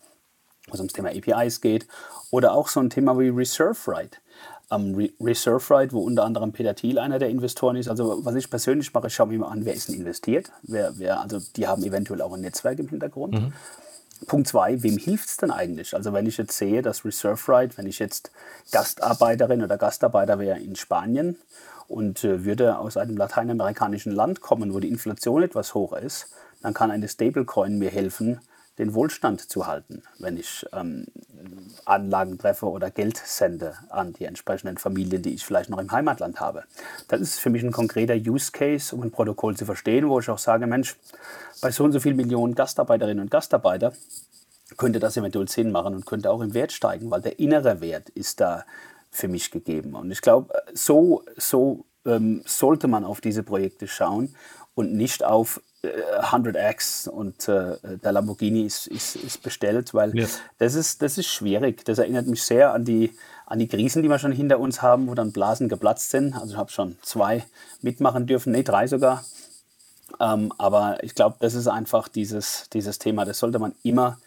wo 0.68 0.74
es 0.74 0.80
ums 0.80 0.94
Thema 0.94 1.10
APIs 1.10 1.62
geht. 1.62 1.88
Oder 2.30 2.54
auch 2.54 2.68
so 2.68 2.80
ein 2.80 2.90
Thema 2.90 3.18
wie 3.20 3.30
Reserve 3.30 3.78
Right. 3.88 4.22
Ähm, 4.72 4.96
Re 4.96 5.10
Reserve 5.20 5.74
Right, 5.74 5.92
wo 5.92 6.02
unter 6.02 6.24
anderem 6.24 6.54
Peter 6.54 6.76
Thiel 6.76 6.98
einer 6.98 7.20
der 7.20 7.30
Investoren 7.30 7.76
ist. 7.76 7.90
Also 7.90 8.24
was 8.24 8.36
ich 8.36 8.50
persönlich 8.50 8.94
mache, 8.94 9.08
ich 9.08 9.14
schaue 9.14 9.28
mir 9.28 9.40
mal 9.40 9.50
an, 9.50 9.66
wer 9.66 9.74
ist 9.74 9.90
denn 9.90 9.96
investiert. 9.96 10.52
Wer, 10.64 10.98
wer, 10.98 11.20
also 11.20 11.40
die 11.56 11.68
haben 11.68 11.84
eventuell 11.84 12.22
auch 12.22 12.34
ein 12.34 12.42
Netzwerk 12.42 12.80
im 12.80 12.88
Hintergrund. 12.88 13.34
Mhm. 13.34 13.54
Punkt 14.28 14.48
zwei, 14.48 14.82
wem 14.84 14.98
hilft 14.98 15.30
es 15.30 15.38
denn 15.38 15.52
eigentlich? 15.52 15.96
Also 15.96 16.14
wenn 16.14 16.26
ich 16.26 16.38
jetzt 16.38 16.58
sehe, 16.58 16.82
dass 16.82 17.04
Reserve 17.04 17.42
Right, 17.52 17.78
wenn 17.78 17.88
ich 17.88 18.00
jetzt 18.00 18.32
Gastarbeiterin 18.72 19.64
oder 19.64 19.78
Gastarbeiter 19.78 20.40
wäre 20.40 20.60
in 20.60 20.76
Spanien 20.76 21.38
und 21.88 22.24
äh, 22.24 22.46
würde 22.46 22.78
aus 22.78 22.98
einem 22.98 23.18
lateinamerikanischen 23.18 24.12
Land 24.12 24.42
kommen, 24.42 24.74
wo 24.74 24.80
die 24.80 24.90
Inflation 24.90 25.44
etwas 25.44 25.74
hoch 25.74 25.94
ist, 25.94 26.28
dann 26.62 26.74
kann 26.74 26.92
eine 26.92 27.08
Stablecoin 27.08 27.80
mir 27.80 27.90
helfen, 27.90 28.40
den 28.78 28.94
Wohlstand 28.94 29.42
zu 29.42 29.68
halten, 29.68 30.02
wenn 30.20 30.38
ich 30.38 30.66
ähm, 30.74 31.06
Anlagen 31.86 32.38
treffe 32.38 32.68
oder 32.68 32.90
Geld 32.90 33.18
sende 33.18 33.76
an 33.90 34.14
die 34.14 34.26
entsprechenden 34.26 34.78
Familien, 34.78 35.22
die 35.22 35.34
ich 35.34 35.46
vielleicht 35.46 35.70
noch 35.70 35.80
im 35.80 35.92
Heimatland 35.92 36.40
habe. 36.40 36.64
Das 37.08 37.20
ist 37.22 37.40
für 37.40 37.50
mich 37.50 37.64
ein 37.64 37.72
konkreter 37.72 38.16
Use 38.16 38.52
Case, 38.52 38.96
um 38.96 39.04
ein 39.04 39.12
Protokoll 39.12 39.58
zu 39.58 39.66
verstehen, 39.66 40.08
wo 40.08 40.20
ich 40.20 40.30
auch 40.30 40.38
sage, 40.38 40.68
Mensch, 40.68 40.96
bei 41.62 41.72
so 41.72 41.84
und 41.84 41.92
so 41.92 42.00
vielen 42.00 42.16
Millionen 42.16 42.56
Gastarbeiterinnen 42.56 43.24
und 43.24 43.32
Gastarbeiter 43.32 43.94
könnte 44.78 45.00
das 45.00 45.18
eventuell 45.18 45.50
Sinn 45.50 45.72
machen 45.72 45.94
und 45.94 46.06
könnte 46.06 46.32
auch 46.32 46.42
im 46.42 46.54
Wert 46.54 46.72
steigen, 46.72 47.12
weil 47.12 47.22
der 47.22 47.40
innere 47.40 47.82
Wert 47.82 48.10
ist 48.10 48.40
da 48.40 48.66
für 49.12 49.28
mich 49.28 49.52
gegeben. 49.52 49.96
Und 49.96 50.12
ich 50.12 50.22
glaube, 50.22 50.54
so, 50.74 51.24
so 51.36 51.86
ähm, 52.06 52.42
sollte 52.46 52.88
man 52.88 53.04
auf 53.04 53.22
diese 53.22 53.44
Projekte 53.44 53.88
schauen 53.88 54.34
und 54.74 54.94
nicht 54.94 55.24
auf 55.24 55.62
100x 55.84 57.10
und 57.10 57.48
äh, 57.48 57.78
der 58.04 58.12
Lamborghini 58.12 58.62
ist, 58.66 58.86
ist, 58.88 59.16
ist 59.16 59.42
bestellt, 59.42 59.94
weil 59.94 60.16
ja. 60.16 60.28
das, 60.60 60.76
ist, 60.76 61.02
das 61.02 61.18
ist 61.18 61.28
schwierig. 61.28 61.84
Das 61.86 61.98
erinnert 61.98 62.28
mich 62.28 62.44
sehr 62.44 62.74
an 62.74 62.86
die, 62.86 63.12
an 63.48 63.58
die 63.58 63.68
Krisen, 63.68 64.04
die 64.04 64.10
wir 64.10 64.20
schon 64.20 64.32
hinter 64.32 64.60
uns 64.60 64.82
haben, 64.84 65.08
wo 65.08 65.16
dann 65.16 65.32
Blasen 65.32 65.70
geplatzt 65.70 66.12
sind. 66.12 66.36
Also 66.36 66.54
ich 66.54 66.58
habe 66.58 66.72
schon 66.72 66.98
zwei 67.02 67.44
mitmachen 67.82 68.28
dürfen, 68.28 68.52
nee, 68.52 68.62
drei 68.62 68.86
sogar. 68.86 69.26
Ähm, 70.20 70.54
aber 70.60 71.04
ich 71.04 71.16
glaube, 71.16 71.38
das 71.40 71.56
ist 71.56 71.68
einfach 71.68 72.08
dieses, 72.08 72.70
dieses 72.74 73.00
Thema, 73.00 73.26
das 73.26 73.40
sollte 73.40 73.58
man 73.58 73.74
immer 73.82 74.20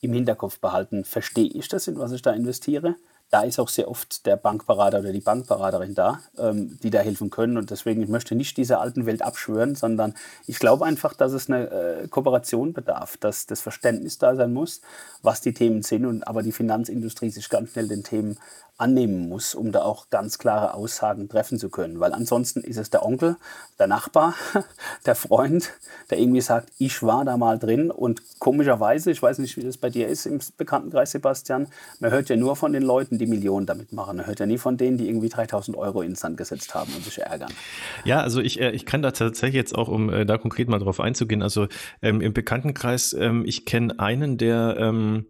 im 0.00 0.12
Hinterkopf 0.12 0.60
behalten. 0.60 1.04
Verstehe 1.04 1.48
ich 1.48 1.66
das, 1.66 1.88
in 1.88 1.98
was 1.98 2.12
ich 2.12 2.22
da 2.22 2.30
investiere? 2.30 2.94
Da 3.30 3.42
ist 3.42 3.60
auch 3.60 3.68
sehr 3.68 3.88
oft 3.88 4.26
der 4.26 4.36
Bankberater 4.36 5.00
oder 5.00 5.12
die 5.12 5.20
Bankberaterin 5.20 5.94
da, 5.94 6.20
ähm, 6.36 6.78
die 6.82 6.90
da 6.90 6.98
helfen 6.98 7.30
können. 7.30 7.56
Und 7.56 7.70
deswegen, 7.70 8.02
ich 8.02 8.08
möchte 8.08 8.34
nicht 8.34 8.56
dieser 8.56 8.80
alten 8.80 9.06
Welt 9.06 9.22
abschwören, 9.22 9.76
sondern 9.76 10.14
ich 10.46 10.58
glaube 10.58 10.84
einfach, 10.84 11.14
dass 11.14 11.32
es 11.32 11.48
eine 11.48 11.70
äh, 11.70 12.08
Kooperation 12.08 12.72
bedarf, 12.72 13.16
dass 13.18 13.46
das 13.46 13.60
Verständnis 13.60 14.18
da 14.18 14.34
sein 14.34 14.52
muss, 14.52 14.80
was 15.22 15.40
die 15.40 15.54
Themen 15.54 15.82
sind 15.82 16.06
und 16.06 16.26
aber 16.26 16.42
die 16.42 16.52
Finanzindustrie 16.52 17.30
sich 17.30 17.48
ganz 17.48 17.70
schnell 17.70 17.88
den 17.88 18.02
Themen 18.02 18.36
annehmen 18.80 19.28
muss, 19.28 19.54
um 19.54 19.72
da 19.72 19.82
auch 19.82 20.08
ganz 20.08 20.38
klare 20.38 20.74
Aussagen 20.74 21.28
treffen 21.28 21.58
zu 21.58 21.68
können. 21.68 22.00
Weil 22.00 22.14
ansonsten 22.14 22.60
ist 22.62 22.78
es 22.78 22.88
der 22.90 23.04
Onkel, 23.04 23.36
der 23.78 23.86
Nachbar, 23.86 24.34
der 25.06 25.14
Freund, 25.14 25.70
der 26.08 26.18
irgendwie 26.18 26.40
sagt, 26.40 26.70
ich 26.78 27.02
war 27.02 27.24
da 27.24 27.36
mal 27.36 27.58
drin 27.58 27.90
und 27.90 28.22
komischerweise, 28.38 29.10
ich 29.10 29.22
weiß 29.22 29.38
nicht, 29.38 29.56
wie 29.56 29.62
das 29.62 29.76
bei 29.76 29.90
dir 29.90 30.08
ist 30.08 30.26
im 30.26 30.40
Bekanntenkreis, 30.56 31.10
Sebastian, 31.10 31.68
man 32.00 32.10
hört 32.10 32.30
ja 32.30 32.36
nur 32.36 32.56
von 32.56 32.72
den 32.72 32.82
Leuten, 32.82 33.18
die 33.20 33.26
Millionen 33.26 33.66
damit 33.66 33.92
machen. 33.92 34.16
Man 34.16 34.26
hört 34.26 34.40
ja 34.40 34.46
nie 34.46 34.58
von 34.58 34.76
denen, 34.76 34.98
die 34.98 35.08
irgendwie 35.08 35.28
3000 35.28 35.76
Euro 35.76 36.02
ins 36.02 36.20
Sand 36.20 36.36
gesetzt 36.36 36.74
haben 36.74 36.92
und 36.94 37.04
sich 37.04 37.18
ärgern. 37.18 37.52
Ja, 38.04 38.20
also 38.20 38.40
ich, 38.40 38.60
äh, 38.60 38.70
ich 38.72 38.86
kann 38.86 39.02
da 39.02 39.12
tatsächlich 39.12 39.56
jetzt 39.56 39.76
auch, 39.76 39.88
um 39.88 40.10
äh, 40.10 40.26
da 40.26 40.38
konkret 40.38 40.68
mal 40.68 40.78
drauf 40.78 41.00
einzugehen, 41.00 41.42
also 41.42 41.68
ähm, 42.02 42.20
im 42.20 42.32
Bekanntenkreis, 42.32 43.12
ähm, 43.12 43.44
ich 43.46 43.64
kenne 43.64 43.98
einen, 43.98 44.38
der 44.38 44.76
ähm, 44.78 45.26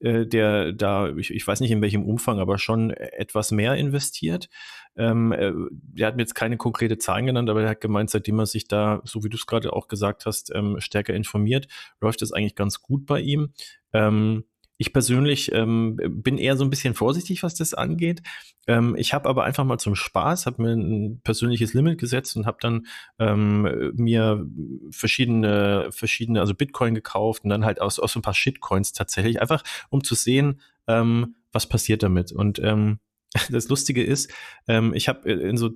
äh, 0.00 0.26
der 0.26 0.72
da, 0.72 1.08
ich, 1.16 1.30
ich 1.30 1.46
weiß 1.46 1.60
nicht 1.60 1.70
in 1.70 1.80
welchem 1.80 2.04
Umfang, 2.04 2.38
aber 2.38 2.58
schon 2.58 2.90
etwas 2.90 3.50
mehr 3.50 3.74
investiert. 3.76 4.48
Ähm, 4.94 5.32
äh, 5.32 5.52
der 5.70 6.08
hat 6.08 6.16
mir 6.16 6.22
jetzt 6.22 6.34
keine 6.34 6.56
konkrete 6.56 6.98
Zahlen 6.98 7.26
genannt, 7.26 7.48
aber 7.48 7.62
er 7.62 7.70
hat 7.70 7.80
gemeint, 7.80 8.10
seitdem 8.10 8.38
er 8.38 8.46
sich 8.46 8.68
da, 8.68 9.00
so 9.04 9.24
wie 9.24 9.28
du 9.28 9.36
es 9.36 9.46
gerade 9.46 9.72
auch 9.72 9.88
gesagt 9.88 10.26
hast, 10.26 10.54
ähm, 10.54 10.76
stärker 10.80 11.14
informiert, 11.14 11.66
läuft 12.00 12.22
es 12.22 12.32
eigentlich 12.32 12.54
ganz 12.54 12.82
gut 12.82 13.06
bei 13.06 13.20
ihm. 13.20 13.52
Ähm, 13.92 14.44
ich 14.78 14.92
persönlich 14.92 15.52
ähm, 15.52 15.96
bin 15.96 16.38
eher 16.38 16.56
so 16.56 16.64
ein 16.64 16.70
bisschen 16.70 16.94
vorsichtig, 16.94 17.42
was 17.42 17.54
das 17.54 17.74
angeht. 17.74 18.22
Ähm, 18.66 18.94
ich 18.98 19.14
habe 19.14 19.28
aber 19.28 19.44
einfach 19.44 19.64
mal 19.64 19.78
zum 19.78 19.94
Spaß, 19.94 20.46
habe 20.46 20.62
mir 20.62 20.72
ein 20.72 21.20
persönliches 21.22 21.72
Limit 21.74 21.98
gesetzt 21.98 22.36
und 22.36 22.46
habe 22.46 22.58
dann 22.60 22.86
ähm, 23.18 23.92
mir 23.94 24.46
verschiedene, 24.90 25.88
verschiedene, 25.90 26.40
also 26.40 26.54
Bitcoin 26.54 26.94
gekauft 26.94 27.44
und 27.44 27.50
dann 27.50 27.64
halt 27.64 27.80
aus, 27.80 27.98
aus 27.98 28.16
ein 28.16 28.22
paar 28.22 28.34
Shitcoins 28.34 28.92
tatsächlich, 28.92 29.40
einfach 29.40 29.62
um 29.88 30.04
zu 30.04 30.14
sehen, 30.14 30.60
ähm, 30.86 31.36
was 31.52 31.68
passiert 31.68 32.02
damit. 32.02 32.32
Und 32.32 32.58
ähm, 32.58 32.98
das 33.50 33.68
Lustige 33.68 34.04
ist, 34.04 34.32
ähm, 34.68 34.92
ich 34.94 35.08
habe 35.08 35.30
in 35.30 35.56
so 35.56 35.70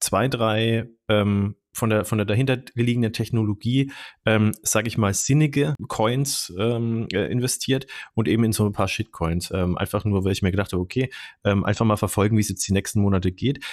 zwei, 0.00 0.28
drei 0.28 0.88
ähm, 1.08 1.56
von 1.72 1.90
der, 1.90 2.04
von 2.04 2.18
der 2.18 2.26
dahinterliegenden 2.26 3.12
Technologie, 3.12 3.92
ähm, 4.26 4.52
sage 4.62 4.88
ich 4.88 4.98
mal, 4.98 5.14
sinnige 5.14 5.74
Coins 5.86 6.52
ähm, 6.58 7.06
äh, 7.12 7.30
investiert 7.30 7.86
und 8.14 8.28
eben 8.28 8.44
in 8.44 8.52
so 8.52 8.66
ein 8.66 8.72
paar 8.72 8.88
Shitcoins. 8.88 9.50
Ähm, 9.52 9.78
einfach 9.78 10.04
nur, 10.04 10.24
weil 10.24 10.32
ich 10.32 10.42
mir 10.42 10.50
gedacht 10.50 10.72
habe, 10.72 10.82
okay, 10.82 11.10
ähm, 11.44 11.64
einfach 11.64 11.84
mal 11.84 11.96
verfolgen, 11.96 12.36
wie 12.36 12.40
es 12.40 12.48
jetzt 12.48 12.66
die 12.66 12.72
nächsten 12.72 13.00
Monate 13.00 13.32
geht. 13.32 13.64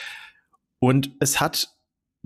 Und 0.79 1.11
es 1.19 1.41
hat 1.41 1.69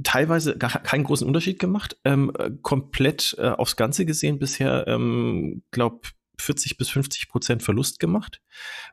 teilweise 0.04 0.58
gar 0.58 0.72
keinen 0.84 1.04
großen 1.04 1.28
Unterschied 1.28 1.60
gemacht. 1.60 1.98
Ähm, 2.04 2.32
äh, 2.38 2.52
komplett 2.62 3.36
äh, 3.38 3.48
aufs 3.50 3.76
Ganze 3.76 4.06
gesehen 4.06 4.40
bisher, 4.40 4.86
ähm, 4.88 5.64
glaube 5.72 6.02
40 6.42 6.78
bis 6.78 6.90
50 6.90 7.30
Prozent 7.30 7.64
Verlust 7.64 8.00
gemacht, 8.00 8.42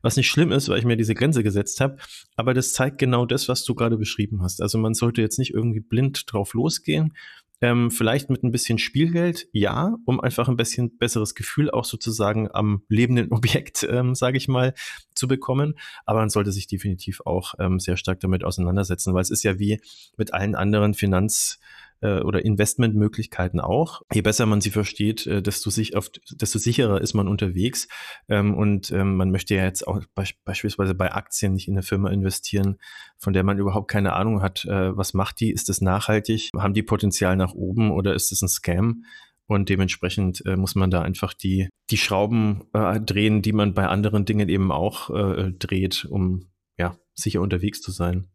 was 0.03 0.17
nicht 0.17 0.29
schlimm 0.29 0.53
ist, 0.53 0.69
weil 0.69 0.79
ich 0.79 0.85
mir 0.85 0.97
diese 0.97 1.15
Grenze 1.15 1.43
gesetzt 1.43 1.81
habe. 1.81 1.97
Aber 2.37 2.55
das 2.55 2.73
zeigt 2.73 2.99
genau 2.99 3.27
das, 3.27 3.49
was 3.49 3.65
du 3.65 3.75
gerade 3.75 3.97
beschrieben 3.97 4.43
hast. 4.43 4.61
Also 4.63 4.79
man 4.79 4.95
sollte 4.95 5.23
jetzt 5.23 5.39
nicht 5.39 5.55
irgendwie 5.55 5.81
blind 5.81 6.33
drauf 6.33 6.55
losgehen. 6.55 7.15
Ähm, 7.63 7.91
vielleicht 7.91 8.29
mit 8.29 8.43
ein 8.45 8.53
bisschen 8.53 8.77
Spielgeld, 8.79 9.49
ja, 9.51 9.97
um 10.05 10.21
einfach 10.21 10.49
ein 10.49 10.59
bisschen 10.59 10.99
besseres 10.99 11.35
Gefühl 11.35 11.71
auch 11.71 11.87
sozusagen 11.87 12.51
am 12.53 12.83
lebenden 12.89 13.29
Objekt, 13.33 13.87
ähm, 13.89 14.15
sage 14.15 14.37
ich 14.37 14.47
mal, 14.47 14.75
zu 15.15 15.27
bekommen. 15.27 15.79
Aber 16.05 16.21
man 16.21 16.29
sollte 16.29 16.53
sich 16.53 16.67
definitiv 16.67 17.23
auch 17.25 17.55
ähm, 17.59 17.81
sehr 17.81 17.97
stark 17.97 18.21
damit 18.21 18.45
auseinandersetzen, 18.45 19.15
weil 19.15 19.23
es 19.23 19.31
ist 19.31 19.43
ja 19.43 19.59
wie 19.59 19.81
mit 20.19 20.35
allen 20.35 20.55
anderen 20.55 20.93
Finanz- 20.93 21.59
äh, 22.01 22.21
oder 22.21 22.45
Investmentmöglichkeiten 22.45 23.61
auch. 23.61 24.03
Je 24.13 24.23
besser 24.23 24.47
man 24.47 24.61
sie 24.61 24.71
versteht, 24.71 25.27
äh, 25.27 25.43
desto, 25.43 25.71
sich 25.71 25.97
auf, 25.97 26.11
desto 26.31 26.59
sicherer 26.59 27.01
ist 27.01 27.15
man 27.15 27.29
unterwegs. 27.29 27.89
Ähm, 28.29 28.55
und 28.55 28.91
ähm, 28.93 29.17
man 29.17 29.31
möchte 29.31 29.55
ja 29.55 29.65
jetzt 29.65 29.87
auch 29.87 30.01
be 30.15 30.25
beispielsweise 30.45 30.95
bei 30.95 31.13
Aktien 31.13 31.55
nicht 31.55 31.69
in 31.69 31.75
eine 31.75 31.83
Firma 31.83 32.11
investieren, 32.11 32.79
von 33.19 33.33
der 33.33 33.45
man 33.45 33.59
überhaupt 33.59 33.91
keine 33.91 34.15
Ahnung 34.15 34.43
hat, 34.43 34.65
äh, 34.65 34.97
was 34.97 35.15
macht 35.15 35.41
die, 35.41 35.51
ist 35.51 35.69
das 35.69 35.81
nachhaltig, 35.81 36.51
haben 36.57 36.75
die 36.75 36.83
Potenzial 36.83 37.37
nach 37.37 37.55
oben 37.55 37.91
oder 37.91 38.15
ist 38.15 38.33
es 38.33 38.43
ein 38.43 38.49
Scam? 38.49 39.05
Und 39.49 39.69
dementsprechend 39.69 40.45
äh, 40.45 40.57
muss 40.57 40.75
man 40.75 40.91
da 40.91 41.03
einfach 41.03 41.33
die, 41.33 41.69
die 41.91 41.99
Schrauben 41.99 42.65
äh, 42.73 43.01
drehen, 43.01 43.43
die 43.43 43.53
man 43.53 43.75
bei 43.75 43.87
anderen 43.87 44.25
Dingen 44.25 44.49
eben 44.49 44.73
auch 44.73 45.11
äh, 45.11 45.53
dreht, 45.53 46.05
um 46.05 46.49
ja, 46.79 46.97
sicher 47.15 47.41
unterwegs 47.41 47.81
zu 47.81 47.93
sein. 47.93 48.27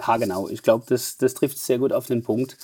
Ha, 0.00 0.16
genau. 0.16 0.48
Ich 0.48 0.62
glaube, 0.62 0.84
das, 0.88 1.16
das 1.16 1.34
trifft 1.34 1.58
sehr 1.58 1.78
gut 1.78 1.92
auf 1.92 2.06
den 2.06 2.22
Punkt. 2.22 2.56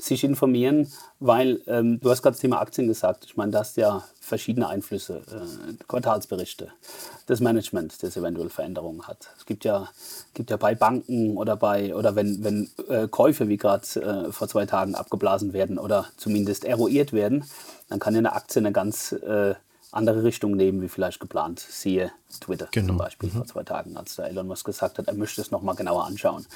Sich 0.00 0.22
informieren, 0.22 0.92
weil 1.18 1.60
ähm, 1.66 1.98
du 1.98 2.08
hast 2.10 2.22
gerade 2.22 2.34
das 2.34 2.40
Thema 2.40 2.60
Aktien 2.60 2.86
gesagt. 2.86 3.24
Ich 3.24 3.36
meine, 3.36 3.50
da 3.50 3.58
hast 3.58 3.76
ja 3.76 4.04
verschiedene 4.20 4.68
Einflüsse, 4.68 5.22
äh, 5.28 5.74
Quartalsberichte, 5.88 6.70
das 7.26 7.40
Management, 7.40 8.00
das 8.00 8.16
eventuell 8.16 8.48
Veränderungen 8.48 9.08
hat. 9.08 9.30
Es 9.36 9.44
gibt 9.44 9.64
ja, 9.64 9.88
gibt 10.34 10.50
ja 10.50 10.56
bei 10.56 10.76
Banken 10.76 11.36
oder 11.36 11.56
bei 11.56 11.96
oder 11.96 12.14
wenn, 12.14 12.44
wenn 12.44 12.70
äh, 12.88 13.08
Käufe 13.08 13.48
wie 13.48 13.56
gerade 13.56 14.28
äh, 14.28 14.30
vor 14.30 14.46
zwei 14.46 14.66
Tagen 14.66 14.94
abgeblasen 14.94 15.52
werden 15.52 15.78
oder 15.80 16.06
zumindest 16.16 16.64
eruiert 16.64 17.12
werden, 17.12 17.44
dann 17.88 17.98
kann 17.98 18.14
ja 18.14 18.18
eine 18.18 18.34
Aktie 18.34 18.60
eine 18.60 18.70
ganz 18.70 19.10
äh, 19.10 19.56
andere 19.90 20.22
Richtung 20.24 20.56
nehmen, 20.56 20.82
wie 20.82 20.88
vielleicht 20.88 21.20
geplant. 21.20 21.60
Siehe 21.60 22.12
Twitter 22.40 22.68
genau. 22.70 22.88
zum 22.88 22.96
Beispiel 22.98 23.30
mhm. 23.30 23.34
vor 23.34 23.46
zwei 23.46 23.62
Tagen, 23.62 23.96
als 23.96 24.16
der 24.16 24.26
Elon 24.26 24.46
Musk 24.46 24.66
gesagt 24.66 24.98
hat, 24.98 25.08
er 25.08 25.14
möchte 25.14 25.40
es 25.40 25.50
nochmal 25.50 25.74
genauer 25.74 26.04
anschauen. 26.04 26.46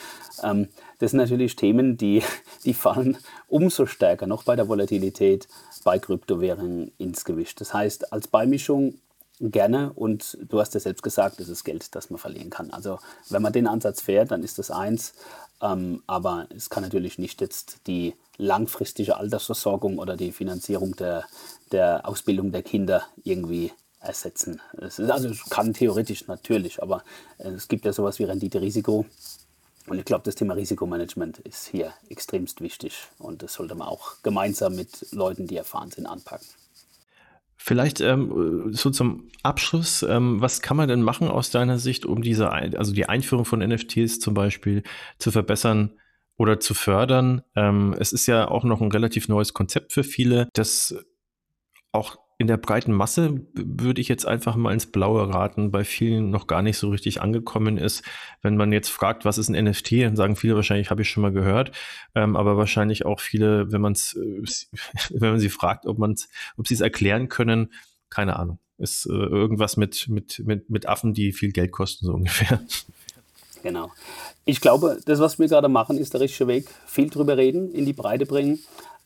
Ähm, 0.43 0.69
das 0.99 1.13
sind 1.13 1.21
natürlich 1.21 1.57
Themen, 1.57 1.97
die, 1.97 2.23
die 2.65 2.75
fallen 2.75 3.17
umso 3.49 3.87
stärker 3.87 4.27
noch 4.27 4.43
bei 4.45 4.57
der 4.57 4.69
Volatilität 4.69 5.49
bei 5.85 5.99
Kryptowährungen 5.99 6.93
ins 6.99 7.25
Gewicht. 7.25 7.61
Das 7.61 7.73
heißt, 7.73 8.13
als 8.13 8.29
Beimischung 8.29 8.99
gerne 9.41 9.93
und 9.93 10.39
du 10.41 10.61
hast 10.61 10.75
ja 10.75 10.81
selbst 10.81 11.03
gesagt, 11.03 11.41
es 11.41 11.49
ist 11.49 11.65
Geld, 11.65 11.95
das 11.95 12.11
man 12.11 12.19
verlieren 12.19 12.51
kann. 12.51 12.71
Also 12.71 12.99
wenn 13.29 13.43
man 13.43 13.53
den 13.53 13.67
Ansatz 13.67 14.01
fährt, 14.01 14.31
dann 14.31 14.43
ist 14.43 14.59
das 14.59 14.71
eins, 14.71 15.15
ähm, 15.61 16.03
aber 16.07 16.47
es 16.55 16.71
kann 16.71 16.83
natürlich 16.83 17.19
nicht 17.19 17.41
jetzt 17.41 17.87
die 17.87 18.15
langfristige 18.43 19.17
Altersversorgung 19.17 19.99
oder 19.99 20.17
die 20.17 20.33
Finanzierung 20.33 20.97
der, 20.97 21.25
der 21.71 22.07
Ausbildung 22.07 22.53
der 22.53 22.63
Kinder 22.63 23.03
irgendwie 23.25 23.73
ersetzen. 24.01 24.61
Es 24.79 24.99
ist, 24.99 25.11
also 25.11 25.29
es 25.29 25.49
kann 25.49 25.73
theoretisch 25.73 26.27
natürlich, 26.27 26.83
aber 26.83 27.05
es 27.39 27.69
gibt 27.69 27.85
ja 27.85 27.93
sowas 27.93 28.19
wie 28.19 28.25
Rendite-Risiko. 28.25 29.07
Und 29.87 29.99
ich 29.99 30.05
glaube, 30.05 30.25
das 30.25 30.35
Thema 30.35 30.55
Risikomanagement 30.55 31.41
ist 31.41 31.67
hier 31.67 31.93
extremst 32.09 32.61
wichtig 32.61 33.09
und 33.19 33.43
das 33.43 33.55
sollte 33.55 33.75
man 33.75 33.89
auch 33.89 34.23
gemeinsam 34.23 34.77
mit 34.77 35.13
Leuten, 35.13 35.47
die 35.47 35.57
erfahren 35.57 35.91
sind, 35.91 36.07
anpacken. 36.07 36.47
Vielleicht 37.57 38.01
ähm, 38.01 38.73
so 38.73 38.91
zum 38.91 39.29
Abschluss, 39.45 40.03
ähm, 40.03 40.41
was 40.41 40.63
kann 40.63 40.77
man 40.77 40.89
denn 40.89 41.03
machen 41.03 41.29
aus 41.29 41.51
deiner 41.51 41.79
Sicht, 41.79 42.05
um 42.07 42.23
diese, 42.23 42.51
also 42.51 42.93
die 42.93 43.09
Einführung 43.09 43.45
von 43.45 43.61
NFTs 43.61 44.19
zum 44.19 44.35
Beispiel 44.35 44.83
zu 45.19 45.31
verbessern 45.31 45.93
oder 46.43 46.59
zu 46.59 46.75
fördern? 46.75 47.43
Ähm, 47.55 47.95
es 48.01 48.13
ist 48.13 48.27
ja 48.27 48.49
auch 48.49 48.65
noch 48.65 48.81
ein 48.81 48.91
relativ 48.91 49.29
neues 49.29 49.55
Konzept 49.55 49.93
für 49.93 50.03
viele, 50.03 50.49
das 50.55 50.95
auch 51.93 52.17
in 52.39 52.49
der 52.49 52.57
breiten 52.57 52.91
Masse 52.93 53.47
würde 53.55 54.01
ich 54.01 54.09
jetzt 54.09 54.27
einfach 54.27 54.57
mal 54.57 54.73
ins 54.73 54.91
Blaue 54.91 55.33
raten, 55.33 55.71
bei 55.71 55.85
vielen 55.85 56.31
noch 56.31 56.49
gar 56.49 56.63
nicht 56.63 56.77
so 56.77 56.91
richtig 56.91 57.23
angekommen 57.23 57.79
ist. 57.79 58.03
Wenn 58.43 58.57
man 58.57 58.73
jetzt 58.73 58.89
fragt, 58.89 59.25
was 59.25 59.39
ist 59.39 59.49
ein 59.49 59.65
NFT, 59.65 59.93
dann 60.03 60.17
sagen 60.17 60.35
viele 60.35 60.57
wahrscheinlich, 60.57 60.91
habe 60.91 61.03
ich 61.03 61.09
schon 61.09 61.23
mal 61.23 61.31
gehört, 61.31 61.71
ähm, 62.17 62.35
aber 62.35 62.57
wahrscheinlich 62.57 63.07
auch 63.07 63.21
viele, 63.21 63.71
wenn 63.71 63.81
man 63.81 63.93
äh, 63.93 64.43
wenn 65.11 65.31
man 65.31 65.39
sie 65.39 65.51
fragt, 65.51 65.87
ob 65.87 65.99
man 65.99 66.17
ob 66.57 66.67
sie 66.67 66.75
es 66.75 66.81
erklären 66.81 67.29
können, 67.29 67.73
keine 68.11 68.37
Ahnung. 68.37 68.59
Ist 68.79 69.07
äh, 69.07 69.13
irgendwas 69.13 69.77
mit, 69.77 70.09
mit, 70.09 70.43
mit, 70.45 70.69
mit 70.69 70.89
Affen, 70.89 71.15
die 71.15 71.33
viel 71.33 71.53
Geld 71.53 71.71
kosten, 71.71 72.07
so 72.07 72.13
ungefähr. 72.15 72.61
Genau. 73.63 73.91
Ich 74.45 74.61
glaube, 74.61 74.99
das, 75.05 75.21
was 75.21 75.39
wir 75.39 75.49
gerade 75.49 75.69
machen, 75.69 75.99
ist 75.99 76.15
der 76.15 76.21
richtige 76.21 76.49
Weg. 76.49 76.69
Viel 76.87 77.11
drüber 77.11 77.37
reden, 77.37 77.73
in 77.73 77.87
die 77.87 77.93
Breite 77.93 78.27
bringen, 78.27 78.59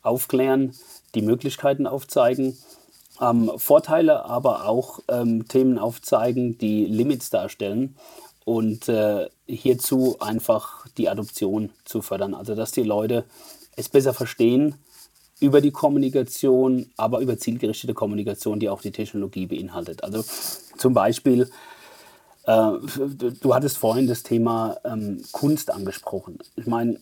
aufklären, 0.02 0.72
die 1.14 1.22
Möglichkeiten 1.22 1.86
aufzeigen 1.86 2.56
ähm, 3.20 3.50
Vorteile, 3.56 4.24
aber 4.24 4.66
auch 4.66 5.00
ähm, 5.08 5.48
Themen 5.48 5.78
aufzeigen, 5.78 6.58
die 6.58 6.86
Limits 6.86 7.30
darstellen 7.30 7.96
und 8.44 8.88
äh, 8.88 9.28
hierzu 9.46 10.16
einfach 10.20 10.86
die 10.96 11.08
Adoption 11.08 11.70
zu 11.84 12.02
fördern. 12.02 12.34
Also 12.34 12.54
dass 12.54 12.72
die 12.72 12.82
Leute 12.82 13.24
es 13.76 13.88
besser 13.88 14.14
verstehen 14.14 14.74
über 15.40 15.60
die 15.60 15.70
Kommunikation, 15.70 16.90
aber 16.96 17.20
über 17.20 17.38
zielgerichtete 17.38 17.94
Kommunikation, 17.94 18.60
die 18.60 18.68
auch 18.68 18.80
die 18.80 18.92
Technologie 18.92 19.46
beinhaltet. 19.46 20.02
Also 20.02 20.24
zum 20.78 20.94
Beispiel, 20.94 21.50
äh, 22.46 22.72
du 23.40 23.54
hattest 23.54 23.78
vorhin 23.78 24.06
das 24.06 24.22
Thema 24.22 24.76
ähm, 24.84 25.22
Kunst 25.32 25.70
angesprochen. 25.70 26.38
Ich 26.56 26.66
meine, 26.66 27.00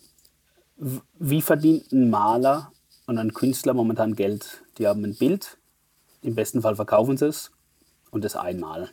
wie 1.18 1.42
verdient 1.42 1.92
ein 1.92 2.10
Maler 2.10 2.72
und 3.06 3.18
ein 3.18 3.32
Künstler 3.32 3.74
momentan 3.74 4.16
Geld? 4.16 4.62
Die 4.78 4.86
haben 4.86 5.04
ein 5.04 5.14
Bild, 5.14 5.58
im 6.22 6.34
besten 6.34 6.62
Fall 6.62 6.76
verkaufen 6.76 7.16
sie 7.16 7.28
es 7.28 7.52
und 8.10 8.24
das 8.24 8.36
einmal. 8.36 8.90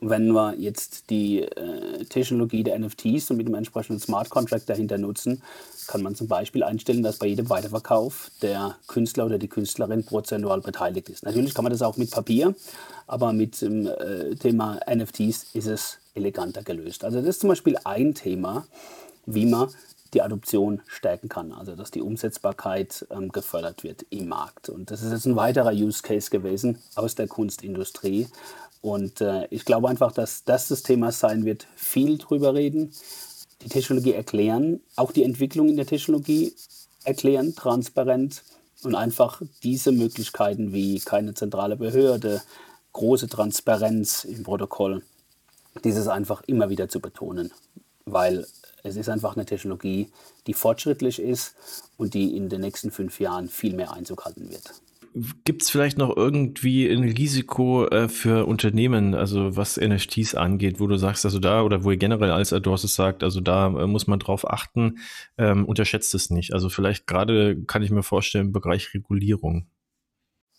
Wenn 0.00 0.32
wir 0.32 0.54
jetzt 0.58 1.10
die 1.10 1.42
äh, 1.42 2.04
Technologie 2.04 2.62
der 2.62 2.78
NFTs 2.78 3.30
und 3.30 3.36
mit 3.36 3.46
dem 3.46 3.54
entsprechenden 3.54 4.00
Smart 4.00 4.30
Contract 4.30 4.68
dahinter 4.68 4.98
nutzen, 4.98 5.42
kann 5.86 6.02
man 6.02 6.14
zum 6.14 6.28
Beispiel 6.28 6.62
einstellen, 6.62 7.02
dass 7.02 7.18
bei 7.18 7.26
jedem 7.26 7.50
Weiterverkauf 7.50 8.30
der 8.42 8.76
Künstler 8.86 9.26
oder 9.26 9.38
die 9.38 9.48
Künstlerin 9.48 10.04
prozentual 10.04 10.60
beteiligt 10.60 11.08
ist. 11.08 11.24
Natürlich 11.24 11.54
kann 11.54 11.64
man 11.64 11.72
das 11.72 11.82
auch 11.82 11.96
mit 11.96 12.10
Papier, 12.10 12.54
aber 13.06 13.32
mit 13.32 13.60
dem 13.60 13.86
äh, 13.86 14.34
Thema 14.36 14.80
NFTs 14.92 15.46
ist 15.54 15.66
es 15.66 15.98
eleganter 16.14 16.62
gelöst. 16.62 17.04
Also 17.04 17.18
das 17.18 17.28
ist 17.28 17.40
zum 17.40 17.48
Beispiel 17.48 17.76
ein 17.84 18.14
Thema, 18.14 18.66
wie 19.26 19.46
man 19.46 19.68
die 20.14 20.22
Adoption 20.22 20.80
stärken 20.86 21.28
kann, 21.28 21.52
also 21.52 21.74
dass 21.74 21.90
die 21.90 22.00
Umsetzbarkeit 22.00 23.06
ähm, 23.10 23.32
gefördert 23.32 23.82
wird 23.82 24.06
im 24.10 24.28
Markt. 24.28 24.68
Und 24.68 24.90
das 24.90 25.02
ist 25.02 25.12
jetzt 25.12 25.26
ein 25.26 25.36
weiterer 25.36 25.72
Use 25.72 26.02
Case 26.02 26.30
gewesen 26.30 26.78
aus 26.94 27.16
der 27.16 27.26
Kunstindustrie. 27.26 28.28
Und 28.84 29.22
äh, 29.22 29.46
ich 29.48 29.64
glaube 29.64 29.88
einfach, 29.88 30.12
dass 30.12 30.44
das 30.44 30.68
das 30.68 30.82
Thema 30.82 31.10
sein 31.10 31.46
wird, 31.46 31.66
viel 31.74 32.18
drüber 32.18 32.52
reden, 32.52 32.92
die 33.62 33.70
Technologie 33.70 34.12
erklären, 34.12 34.82
auch 34.94 35.10
die 35.10 35.22
Entwicklung 35.22 35.70
in 35.70 35.76
der 35.76 35.86
Technologie 35.86 36.52
erklären, 37.02 37.54
transparent 37.54 38.42
und 38.82 38.94
einfach 38.94 39.40
diese 39.62 39.90
Möglichkeiten 39.90 40.74
wie 40.74 40.98
keine 40.98 41.32
zentrale 41.32 41.76
Behörde, 41.76 42.42
große 42.92 43.26
Transparenz 43.26 44.24
im 44.24 44.42
Protokoll, 44.42 45.02
dieses 45.82 46.06
einfach 46.06 46.42
immer 46.42 46.68
wieder 46.68 46.86
zu 46.90 47.00
betonen, 47.00 47.52
weil 48.04 48.46
es 48.82 48.96
ist 48.96 49.08
einfach 49.08 49.34
eine 49.34 49.46
Technologie, 49.46 50.10
die 50.46 50.52
fortschrittlich 50.52 51.22
ist 51.22 51.54
und 51.96 52.12
die 52.12 52.36
in 52.36 52.50
den 52.50 52.60
nächsten 52.60 52.90
fünf 52.90 53.18
Jahren 53.18 53.48
viel 53.48 53.74
mehr 53.74 53.94
Einzug 53.94 54.26
halten 54.26 54.50
wird. 54.50 54.74
Gibt 55.44 55.62
es 55.62 55.70
vielleicht 55.70 55.96
noch 55.96 56.16
irgendwie 56.16 56.88
ein 56.88 57.04
Risiko 57.04 57.86
äh, 57.86 58.08
für 58.08 58.46
Unternehmen, 58.46 59.14
also 59.14 59.56
was 59.56 59.76
NFTs 59.76 60.34
angeht, 60.34 60.80
wo 60.80 60.88
du 60.88 60.96
sagst, 60.96 61.24
also 61.24 61.38
da 61.38 61.62
oder 61.62 61.84
wo 61.84 61.92
ihr 61.92 61.96
generell 61.96 62.32
als 62.32 62.52
Adorsis 62.52 62.96
sagt, 62.96 63.22
also 63.22 63.40
da 63.40 63.68
äh, 63.68 63.86
muss 63.86 64.08
man 64.08 64.18
drauf 64.18 64.50
achten, 64.50 64.98
ähm, 65.38 65.66
unterschätzt 65.66 66.14
es 66.14 66.30
nicht. 66.30 66.52
Also 66.52 66.68
vielleicht 66.68 67.06
gerade 67.06 67.62
kann 67.64 67.82
ich 67.82 67.90
mir 67.90 68.02
vorstellen, 68.02 68.46
im 68.46 68.52
Bereich 68.52 68.92
Regulierung. 68.92 69.68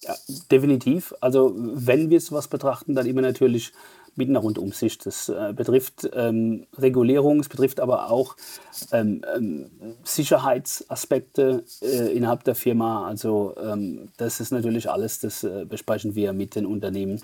Ja, 0.01 0.15
definitiv. 0.51 1.13
Also 1.19 1.53
wenn 1.57 2.09
wir 2.09 2.17
es 2.17 2.31
was 2.31 2.47
betrachten, 2.47 2.95
dann 2.95 3.07
immer 3.07 3.21
natürlich 3.21 3.73
mit 4.15 4.29
einer 4.29 4.39
Rundumsicht. 4.39 5.05
Das 5.05 5.29
äh, 5.29 5.53
betrifft 5.53 6.09
ähm, 6.13 6.65
Regulierung, 6.77 7.39
es 7.39 7.49
betrifft 7.49 7.79
aber 7.79 8.09
auch 8.11 8.35
ähm, 8.91 9.23
ähm, 9.35 9.71
Sicherheitsaspekte 10.03 11.63
äh, 11.81 12.15
innerhalb 12.15 12.43
der 12.43 12.55
Firma. 12.55 13.07
Also 13.07 13.55
ähm, 13.61 14.09
das 14.17 14.39
ist 14.39 14.51
natürlich 14.51 14.89
alles, 14.89 15.19
das 15.19 15.43
äh, 15.43 15.65
besprechen 15.65 16.15
wir 16.15 16.33
mit 16.33 16.55
den 16.55 16.65
Unternehmen. 16.65 17.21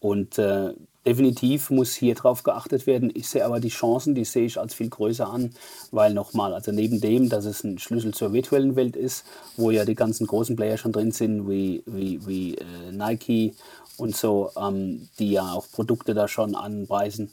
Und 0.00 0.38
äh, 0.38 0.74
definitiv 1.06 1.70
muss 1.70 1.94
hier 1.94 2.14
drauf 2.14 2.42
geachtet 2.42 2.86
werden. 2.86 3.10
Ich 3.14 3.28
sehe 3.28 3.44
aber 3.44 3.60
die 3.60 3.68
Chancen, 3.68 4.14
die 4.14 4.24
sehe 4.24 4.46
ich 4.46 4.58
als 4.58 4.74
viel 4.74 4.88
größer 4.88 5.28
an, 5.28 5.50
weil 5.90 6.14
nochmal, 6.14 6.54
also 6.54 6.72
neben 6.72 7.00
dem, 7.00 7.28
dass 7.28 7.44
es 7.44 7.64
ein 7.64 7.78
Schlüssel 7.78 8.14
zur 8.14 8.32
virtuellen 8.32 8.76
Welt 8.76 8.96
ist, 8.96 9.24
wo 9.56 9.70
ja 9.70 9.84
die 9.84 9.94
ganzen 9.94 10.26
großen 10.26 10.56
Player 10.56 10.76
schon 10.76 10.92
drin 10.92 11.12
sind, 11.12 11.48
wie, 11.48 11.82
wie, 11.86 12.24
wie 12.26 12.54
äh, 12.54 12.92
Nike 12.92 13.54
und 14.02 14.16
so, 14.16 14.50
ähm, 14.56 15.08
die 15.18 15.30
ja 15.30 15.52
auch 15.52 15.70
Produkte 15.70 16.12
da 16.12 16.26
schon 16.28 16.54
anpreisen, 16.54 17.30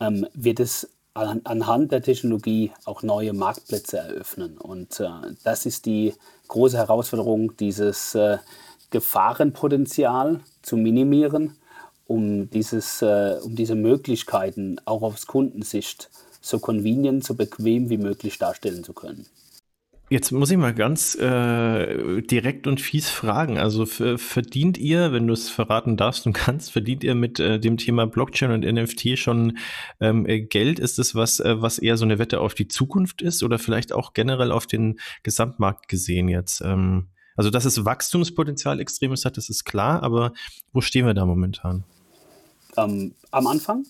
ähm, 0.00 0.26
wird 0.32 0.58
es 0.58 0.88
an, 1.12 1.42
anhand 1.44 1.92
der 1.92 2.02
Technologie 2.02 2.72
auch 2.84 3.02
neue 3.02 3.32
Marktplätze 3.32 3.98
eröffnen. 3.98 4.56
Und 4.56 5.00
äh, 5.00 5.08
das 5.44 5.66
ist 5.66 5.86
die 5.86 6.14
große 6.48 6.78
Herausforderung, 6.78 7.56
dieses 7.56 8.14
äh, 8.14 8.38
Gefahrenpotenzial 8.90 10.40
zu 10.62 10.76
minimieren, 10.76 11.56
um, 12.06 12.48
dieses, 12.48 13.02
äh, 13.02 13.36
um 13.42 13.54
diese 13.54 13.74
Möglichkeiten 13.74 14.80
auch 14.86 15.02
aus 15.02 15.26
Kundensicht 15.26 16.08
so 16.40 16.58
convenient, 16.58 17.24
so 17.24 17.34
bequem 17.34 17.90
wie 17.90 17.98
möglich 17.98 18.38
darstellen 18.38 18.82
zu 18.82 18.94
können. 18.94 19.26
Jetzt 20.10 20.32
muss 20.32 20.50
ich 20.50 20.56
mal 20.56 20.72
ganz 20.72 21.14
äh, 21.16 22.22
direkt 22.22 22.66
und 22.66 22.80
fies 22.80 23.10
fragen. 23.10 23.58
Also 23.58 23.84
verdient 23.84 24.78
ihr, 24.78 25.12
wenn 25.12 25.26
du 25.26 25.34
es 25.34 25.50
verraten 25.50 25.98
darfst 25.98 26.26
und 26.26 26.32
kannst, 26.34 26.72
verdient 26.72 27.04
ihr 27.04 27.14
mit 27.14 27.38
äh, 27.40 27.60
dem 27.60 27.76
Thema 27.76 28.06
Blockchain 28.06 28.50
und 28.50 28.64
NFT 28.64 29.18
schon 29.18 29.58
ähm, 30.00 30.24
äh, 30.26 30.40
Geld? 30.40 30.78
Ist 30.78 30.98
es 30.98 31.14
was, 31.14 31.40
äh, 31.40 31.60
was 31.60 31.78
eher 31.78 31.98
so 31.98 32.06
eine 32.06 32.18
Wette 32.18 32.40
auf 32.40 32.54
die 32.54 32.68
Zukunft 32.68 33.20
ist 33.20 33.42
oder 33.42 33.58
vielleicht 33.58 33.92
auch 33.92 34.14
generell 34.14 34.50
auf 34.50 34.66
den 34.66 34.98
Gesamtmarkt 35.24 35.88
gesehen 35.88 36.28
jetzt? 36.28 36.62
Ähm, 36.62 37.08
also, 37.36 37.50
dass 37.50 37.66
es 37.66 37.84
Wachstumspotenzial 37.84 38.80
extremes 38.80 39.24
hat, 39.24 39.36
das 39.36 39.48
ist 39.48 39.64
klar, 39.64 40.02
aber 40.02 40.32
wo 40.72 40.80
stehen 40.80 41.06
wir 41.06 41.14
da 41.14 41.26
momentan? 41.26 41.84
Ähm, 42.76 43.14
am 43.30 43.46
Anfang, 43.46 43.84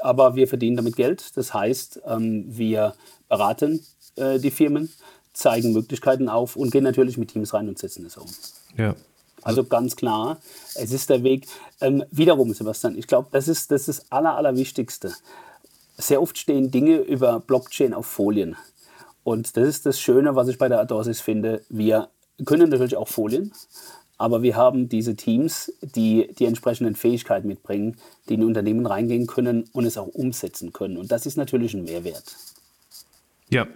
aber 0.00 0.34
wir 0.34 0.48
verdienen 0.48 0.76
damit 0.76 0.96
Geld. 0.96 1.36
Das 1.36 1.52
heißt, 1.52 2.00
ähm, 2.06 2.44
wir 2.48 2.94
beraten 3.28 3.84
äh, 4.16 4.38
die 4.38 4.50
Firmen 4.50 4.90
zeigen 5.32 5.72
Möglichkeiten 5.72 6.28
auf 6.28 6.56
und 6.56 6.70
gehen 6.70 6.84
natürlich 6.84 7.18
mit 7.18 7.30
Teams 7.30 7.54
rein 7.54 7.68
und 7.68 7.78
setzen 7.78 8.04
es 8.06 8.16
um. 8.16 8.26
Ja. 8.76 8.94
Also 9.42 9.64
ganz 9.64 9.96
klar, 9.96 10.38
es 10.74 10.92
ist 10.92 11.10
der 11.10 11.22
Weg. 11.22 11.46
Ähm, 11.80 12.04
wiederum, 12.10 12.52
Sebastian, 12.52 12.98
ich 12.98 13.06
glaube, 13.06 13.28
das 13.30 13.48
ist 13.48 13.70
das, 13.70 13.88
ist 13.88 14.06
Aller, 14.10 14.36
Allerwichtigste. 14.36 15.14
Sehr 15.96 16.20
oft 16.20 16.36
stehen 16.38 16.70
Dinge 16.70 16.98
über 16.98 17.40
Blockchain 17.40 17.94
auf 17.94 18.06
Folien. 18.06 18.56
Und 19.24 19.56
das 19.56 19.68
ist 19.68 19.86
das 19.86 20.00
Schöne, 20.00 20.34
was 20.36 20.48
ich 20.48 20.58
bei 20.58 20.68
der 20.68 20.80
Adorsis 20.80 21.20
finde. 21.20 21.62
Wir 21.68 22.08
können 22.44 22.70
natürlich 22.70 22.96
auch 22.96 23.08
Folien, 23.08 23.52
Aber 24.18 24.42
wir 24.42 24.56
haben 24.56 24.88
diese 24.88 25.14
Teams, 25.14 25.72
die 25.80 26.28
die 26.38 26.46
entsprechenden 26.46 26.96
Fähigkeiten 26.96 27.46
mitbringen, 27.46 27.96
die 28.28 28.34
in 28.34 28.44
Unternehmen 28.44 28.84
reingehen 28.84 29.28
können 29.28 29.64
und 29.72 29.86
es 29.86 29.96
auch 29.96 30.08
umsetzen 30.08 30.72
können. 30.72 30.96
Und 30.96 31.12
das 31.12 31.24
ist 31.24 31.36
natürlich 31.36 31.72
ein 31.74 31.84
Mehrwert. 31.84 32.36
Ja, 33.48 33.68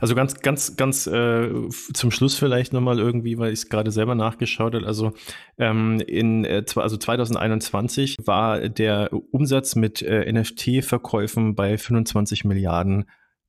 also 0.00 0.14
ganz, 0.14 0.40
ganz, 0.40 0.76
ganz 0.76 1.06
äh, 1.06 1.50
zum 1.92 2.10
Schluss 2.10 2.36
vielleicht 2.36 2.72
nochmal 2.72 2.98
irgendwie, 2.98 3.38
weil 3.38 3.52
ich 3.52 3.60
es 3.60 3.68
gerade 3.68 3.90
selber 3.90 4.14
nachgeschaut 4.14 4.74
habe. 4.74 4.86
Also 4.86 5.12
ähm, 5.58 6.00
in 6.00 6.44
äh, 6.44 6.64
also 6.76 6.96
2021 6.96 8.16
war 8.24 8.68
der 8.68 9.10
Umsatz 9.30 9.76
mit 9.76 10.02
äh, 10.02 10.30
NFT-Verkäufen 10.30 11.54
bei 11.54 11.78
25 11.78 12.44
Milliarden 12.44 13.06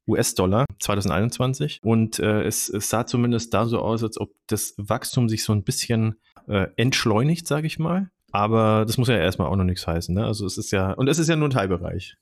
US-Dollar 0.08 0.66
2021 0.80 1.80
und 1.84 2.20
äh, 2.20 2.44
es, 2.44 2.70
es, 2.70 2.90
sah 2.90 3.06
zumindest 3.06 3.54
da 3.54 3.66
so 3.66 3.80
aus, 3.80 4.04
als 4.04 4.20
ob 4.20 4.32
das 4.48 4.76
Wachstum 4.78 5.30
sich 5.30 5.44
so 5.44 5.52
ein 5.52 5.64
bisschen 5.64 6.16
äh, 6.48 6.68
entschleunigt, 6.76 7.48
sage 7.48 7.68
ich 7.68 7.80
mal. 7.80 8.10
Aber 8.32 8.84
das 8.86 8.98
muss 8.98 9.08
ja 9.08 9.18
erstmal 9.18 9.48
auch 9.48 9.56
noch 9.56 9.64
nichts 9.64 9.88
heißen. 9.88 10.14
Ne? 10.14 10.26
Also 10.26 10.46
es 10.46 10.58
ist 10.58 10.72
ja, 10.72 10.92
und 10.92 11.08
es 11.08 11.20
ist 11.20 11.30
ja 11.30 11.36
nur 11.36 11.48
ein 11.48 11.52
Teilbereich. 11.52 12.18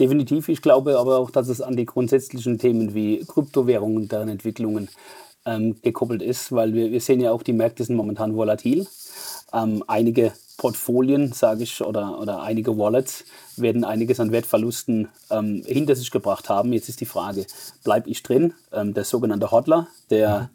Definitiv. 0.00 0.48
Ich 0.48 0.62
glaube 0.62 0.98
aber 0.98 1.18
auch, 1.18 1.30
dass 1.30 1.48
es 1.48 1.60
an 1.60 1.76
die 1.76 1.84
grundsätzlichen 1.84 2.58
Themen 2.58 2.94
wie 2.94 3.22
Kryptowährungen, 3.26 4.08
deren 4.08 4.30
Entwicklungen 4.30 4.88
ähm, 5.44 5.76
gekoppelt 5.82 6.22
ist, 6.22 6.52
weil 6.52 6.72
wir, 6.72 6.90
wir 6.90 7.02
sehen 7.02 7.20
ja 7.20 7.32
auch, 7.32 7.42
die 7.42 7.52
Märkte 7.52 7.84
sind 7.84 7.96
momentan 7.96 8.34
volatil. 8.34 8.86
Ähm, 9.52 9.84
einige 9.86 10.32
Portfolien, 10.56 11.32
sage 11.34 11.64
ich, 11.64 11.82
oder, 11.82 12.18
oder 12.18 12.42
einige 12.42 12.78
Wallets 12.78 13.24
werden 13.56 13.84
einiges 13.84 14.20
an 14.20 14.32
Wertverlusten 14.32 15.08
ähm, 15.30 15.62
hinter 15.66 15.94
sich 15.94 16.10
gebracht 16.10 16.48
haben. 16.48 16.72
Jetzt 16.72 16.88
ist 16.88 17.02
die 17.02 17.06
Frage, 17.06 17.46
bleibe 17.84 18.08
ich 18.08 18.22
drin? 18.22 18.54
Ähm, 18.72 18.94
der 18.94 19.04
sogenannte 19.04 19.50
Hodler, 19.50 19.86
der, 20.08 20.50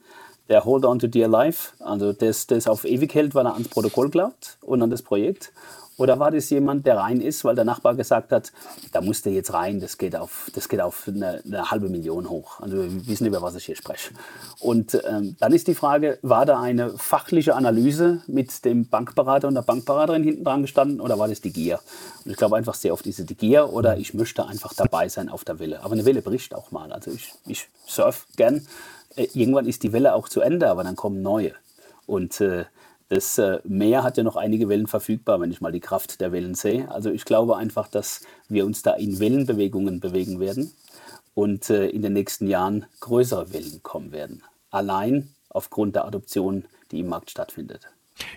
der 0.49 0.65
Hold 0.65 0.85
on 0.85 0.99
to 0.99 1.07
Dear 1.07 1.27
Life, 1.27 1.73
also 1.79 2.13
das, 2.13 2.47
das 2.47 2.67
auf 2.67 2.85
ewig 2.85 3.13
hält, 3.13 3.35
weil 3.35 3.45
er 3.45 3.53
ans 3.53 3.67
Protokoll 3.67 4.09
glaubt 4.09 4.57
und 4.61 4.81
an 4.81 4.89
das 4.89 5.01
Projekt. 5.01 5.51
Oder 5.97 6.19
war 6.19 6.31
das 6.31 6.49
jemand, 6.49 6.85
der 6.85 6.97
rein 6.97 7.21
ist, 7.21 7.45
weil 7.45 7.55
der 7.55 7.63
Nachbar 7.63 7.95
gesagt 7.95 8.33
hat, 8.33 8.51
da 8.91 8.99
muss 8.99 9.21
der 9.21 9.31
jetzt 9.31 9.53
rein, 9.53 9.79
das 9.79 9.97
geht 9.97 10.15
auf, 10.15 10.51
das 10.53 10.67
geht 10.67 10.81
auf 10.81 11.07
eine, 11.07 11.41
eine 11.45 11.71
halbe 11.71 11.87
Million 11.87 12.29
hoch. 12.29 12.59
Also 12.59 12.77
wir 12.77 13.07
wissen, 13.07 13.25
über 13.25 13.41
was 13.41 13.55
ich 13.55 13.65
hier 13.65 13.77
spreche. 13.77 14.11
Und 14.59 15.01
ähm, 15.07 15.37
dann 15.39 15.53
ist 15.53 15.67
die 15.67 15.75
Frage, 15.75 16.19
war 16.21 16.45
da 16.45 16.59
eine 16.59 16.97
fachliche 16.97 17.55
Analyse 17.55 18.21
mit 18.27 18.65
dem 18.65 18.89
Bankberater 18.89 19.47
und 19.47 19.55
der 19.55 19.61
Bankberaterin 19.61 20.23
hinten 20.23 20.43
dran 20.43 20.63
gestanden 20.63 20.99
oder 20.99 21.17
war 21.17 21.29
das 21.29 21.39
die 21.39 21.53
Gier? 21.53 21.79
Und 22.25 22.31
ich 22.31 22.37
glaube 22.37 22.57
einfach 22.57 22.75
sehr 22.75 22.91
oft 22.91 23.05
diese 23.05 23.23
die 23.23 23.35
Gier 23.35 23.71
oder 23.71 23.97
ich 23.97 24.13
möchte 24.13 24.45
einfach 24.45 24.73
dabei 24.73 25.07
sein 25.07 25.29
auf 25.29 25.45
der 25.45 25.59
Welle. 25.59 25.81
Aber 25.81 25.93
eine 25.93 26.03
Welle 26.03 26.21
bricht 26.21 26.53
auch 26.53 26.71
mal. 26.71 26.91
Also 26.91 27.11
ich, 27.11 27.31
ich 27.47 27.69
surf 27.87 28.27
gern. 28.35 28.67
Äh, 29.15 29.27
irgendwann 29.33 29.67
ist 29.67 29.83
die 29.83 29.93
Welle 29.93 30.13
auch 30.13 30.29
zu 30.29 30.41
Ende, 30.41 30.69
aber 30.69 30.83
dann 30.83 30.95
kommen 30.95 31.21
neue. 31.21 31.53
Und 32.05 32.39
äh, 32.41 32.65
das 33.09 33.37
äh, 33.37 33.59
Meer 33.63 34.03
hat 34.03 34.17
ja 34.17 34.23
noch 34.23 34.35
einige 34.35 34.67
Wellen 34.67 34.87
verfügbar, 34.87 35.39
wenn 35.39 35.51
ich 35.51 35.61
mal 35.61 35.71
die 35.71 35.79
Kraft 35.79 36.21
der 36.21 36.31
Wellen 36.31 36.55
sehe. 36.55 36.89
Also 36.91 37.11
ich 37.11 37.25
glaube 37.25 37.57
einfach, 37.57 37.87
dass 37.87 38.21
wir 38.49 38.65
uns 38.65 38.81
da 38.81 38.93
in 38.93 39.19
Wellenbewegungen 39.19 39.99
bewegen 39.99 40.39
werden 40.39 40.71
und 41.35 41.69
äh, 41.69 41.87
in 41.87 42.01
den 42.01 42.13
nächsten 42.13 42.47
Jahren 42.47 42.85
größere 43.01 43.53
Wellen 43.53 43.81
kommen 43.83 44.11
werden. 44.11 44.41
Allein 44.71 45.29
aufgrund 45.49 45.95
der 45.95 46.05
Adoption, 46.05 46.65
die 46.91 46.99
im 46.99 47.07
Markt 47.07 47.29
stattfindet. 47.29 47.87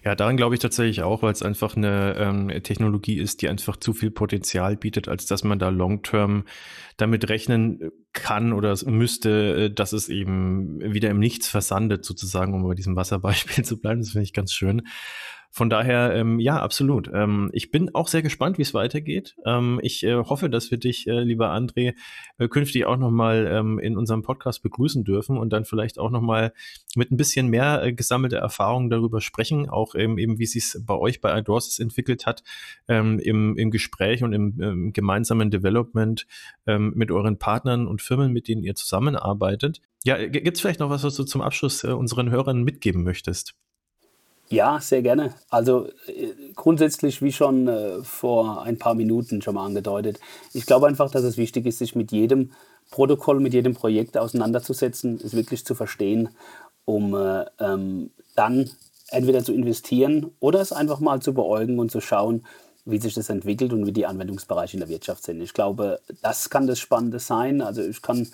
Ja, 0.05 0.17
daran 0.17 0.37
glaube 0.37 0.57
ich 0.57 0.61
tatsächlich 0.61 1.03
auch, 1.03 1.23
weil 1.23 1.33
es 1.33 1.43
einfach 1.43 1.77
eine 1.77 2.17
ähm, 2.17 2.49
Technologie 2.63 3.19
ist, 3.19 3.43
die 3.43 3.49
einfach 3.49 3.77
zu 3.77 3.93
viel 3.93 4.11
Potenzial 4.11 4.77
bietet, 4.77 5.09
als 5.09 5.27
dass 5.27 5.45
man 5.45 5.61
da 5.61 5.69
long-term 5.69 6.45
damit 6.97 7.29
rechnen 7.29 7.93
kann 8.13 8.53
oder 8.53 8.75
müsste, 8.87 9.67
äh, 9.67 9.71
dass 9.73 9.93
es 9.93 10.09
eben 10.09 10.81
wieder 10.81 11.11
im 11.11 11.21
Nichts 11.21 11.49
versandet, 11.49 12.05
sozusagen, 12.05 12.55
um 12.55 12.67
bei 12.67 12.75
diesem 12.75 12.97
Wasserbeispiel 12.97 13.65
zu 13.65 13.81
bleiben. 13.81 14.01
Das 14.01 14.11
finde 14.11 14.25
ich 14.25 14.33
ganz 14.33 14.53
schön. 14.53 14.83
Von 15.51 15.71
daher, 15.71 16.15
ähm, 16.15 16.39
ja, 16.39 16.61
absolut. 16.61 17.11
Ähm, 17.13 17.51
ich 17.53 17.71
bin 17.71 17.95
auch 17.95 18.09
sehr 18.09 18.23
gespannt, 18.23 18.59
wie 18.59 18.63
es 18.63 18.75
weitergeht. 18.75 19.35
Ähm, 19.47 19.81
ich 19.83 20.05
äh, 20.05 20.15
hoffe, 20.15 20.51
dass 20.51 20.71
wir 20.71 20.79
dich, 20.79 21.07
äh, 21.07 21.21
lieber 21.21 21.51
André, 21.51 21.95
äh, 22.39 22.49
künftig 22.49 22.85
auch 22.85 22.97
nochmal 22.97 23.49
ähm, 23.51 23.79
in 23.79 23.97
unserem 23.97 24.23
Podcast 24.23 24.63
begrüßen 24.63 25.05
dürfen 25.05 25.39
und 25.39 25.53
dann 25.53 25.65
vielleicht 25.65 25.99
auch 25.99 26.11
nochmal 26.11 26.53
mit 26.97 27.11
ein 27.11 27.17
bisschen 27.17 27.49
mehr 27.49 27.83
äh, 27.83 27.93
gesammelter 27.93 28.39
Erfahrung 28.39 28.91
darüber 28.91 29.21
sprechen, 29.21 29.69
auch 29.69 29.95
ähm, 29.95 30.19
eben, 30.19 30.39
wie 30.39 30.45
es 30.45 30.53
sich 30.53 30.75
bei 30.85 30.95
euch 30.95 31.21
bei 31.21 31.37
iDoors 31.39 31.79
entwickelt 31.79 32.27
hat, 32.27 32.43
ähm, 32.87 33.19
im, 33.19 33.57
im 33.57 33.71
Gespräch 33.71 34.23
und 34.23 34.35
im, 34.35 34.61
im 34.61 34.93
gemeinsamen 34.93 35.51
Development 35.51 36.27
ähm, 36.67 36.93
mit 36.95 37.11
euren 37.11 37.39
Partnern 37.39 37.87
und 37.87 38.03
Firmen, 38.03 38.33
mit 38.33 38.49
denen 38.49 38.63
ihr 38.63 38.75
zusammenarbeitet. 38.75 39.81
Ja, 40.05 40.25
gibt 40.27 40.57
es 40.57 40.61
vielleicht 40.61 40.81
noch 40.81 40.91
was, 40.91 41.05
was 41.05 41.17
du 41.17 41.25
zum 41.25 41.41
Abschluss 41.41 41.85
äh, 41.85 41.89
unseren 41.89 42.31
Hörern 42.31 42.63
mitgeben 42.63 43.03
möchtest? 43.03 43.55
Ja, 44.51 44.81
sehr 44.81 45.03
gerne. 45.03 45.35
Also 45.51 45.89
äh, 46.07 46.33
grundsätzlich, 46.55 47.21
wie 47.21 47.33
schon 47.33 47.69
äh, 47.69 48.03
vor 48.03 48.63
ein 48.63 48.79
paar 48.79 48.95
Minuten 48.95 49.43
schon 49.43 49.55
mal 49.55 49.67
angedeutet, 49.67 50.19
ich 50.55 50.65
glaube 50.65 50.87
einfach, 50.87 51.11
dass 51.11 51.23
es 51.23 51.37
wichtig 51.37 51.67
ist, 51.67 51.79
sich 51.79 51.95
mit 51.95 52.13
jedem 52.13 52.53
Protokoll, 52.91 53.41
mit 53.41 53.53
jedem 53.53 53.75
Projekt 53.75 54.17
auseinanderzusetzen, 54.17 55.21
es 55.23 55.35
wirklich 55.35 55.67
zu 55.67 55.75
verstehen, 55.75 56.31
um 56.87 57.15
äh, 57.15 57.45
ähm, 57.61 58.11
dann 58.37 58.71
entweder 59.11 59.45
zu 59.45 59.53
investieren 59.53 60.31
oder 60.41 60.61
es 60.61 60.73
einfach 60.73 61.01
mal 61.01 61.21
zu 61.21 61.35
beäugen 61.35 61.79
und 61.79 61.91
zu 61.91 62.01
schauen, 62.01 62.45
wie 62.87 62.99
sich 62.99 63.13
das 63.13 63.29
entwickelt 63.29 63.75
und 63.75 63.87
wie 63.87 63.93
die 63.93 64.07
Anwendungsbereiche 64.07 64.75
in 64.77 64.81
der 64.81 64.89
Wirtschaft 64.89 65.25
sind. 65.25 65.43
Ich 65.43 65.53
glaube, 65.53 66.01
das 66.23 66.49
kann 66.49 66.67
das 66.67 66.79
Spannende 66.79 67.19
sein. 67.19 67.61
Also 67.61 67.83
ich 67.83 68.01
kann, 68.01 68.27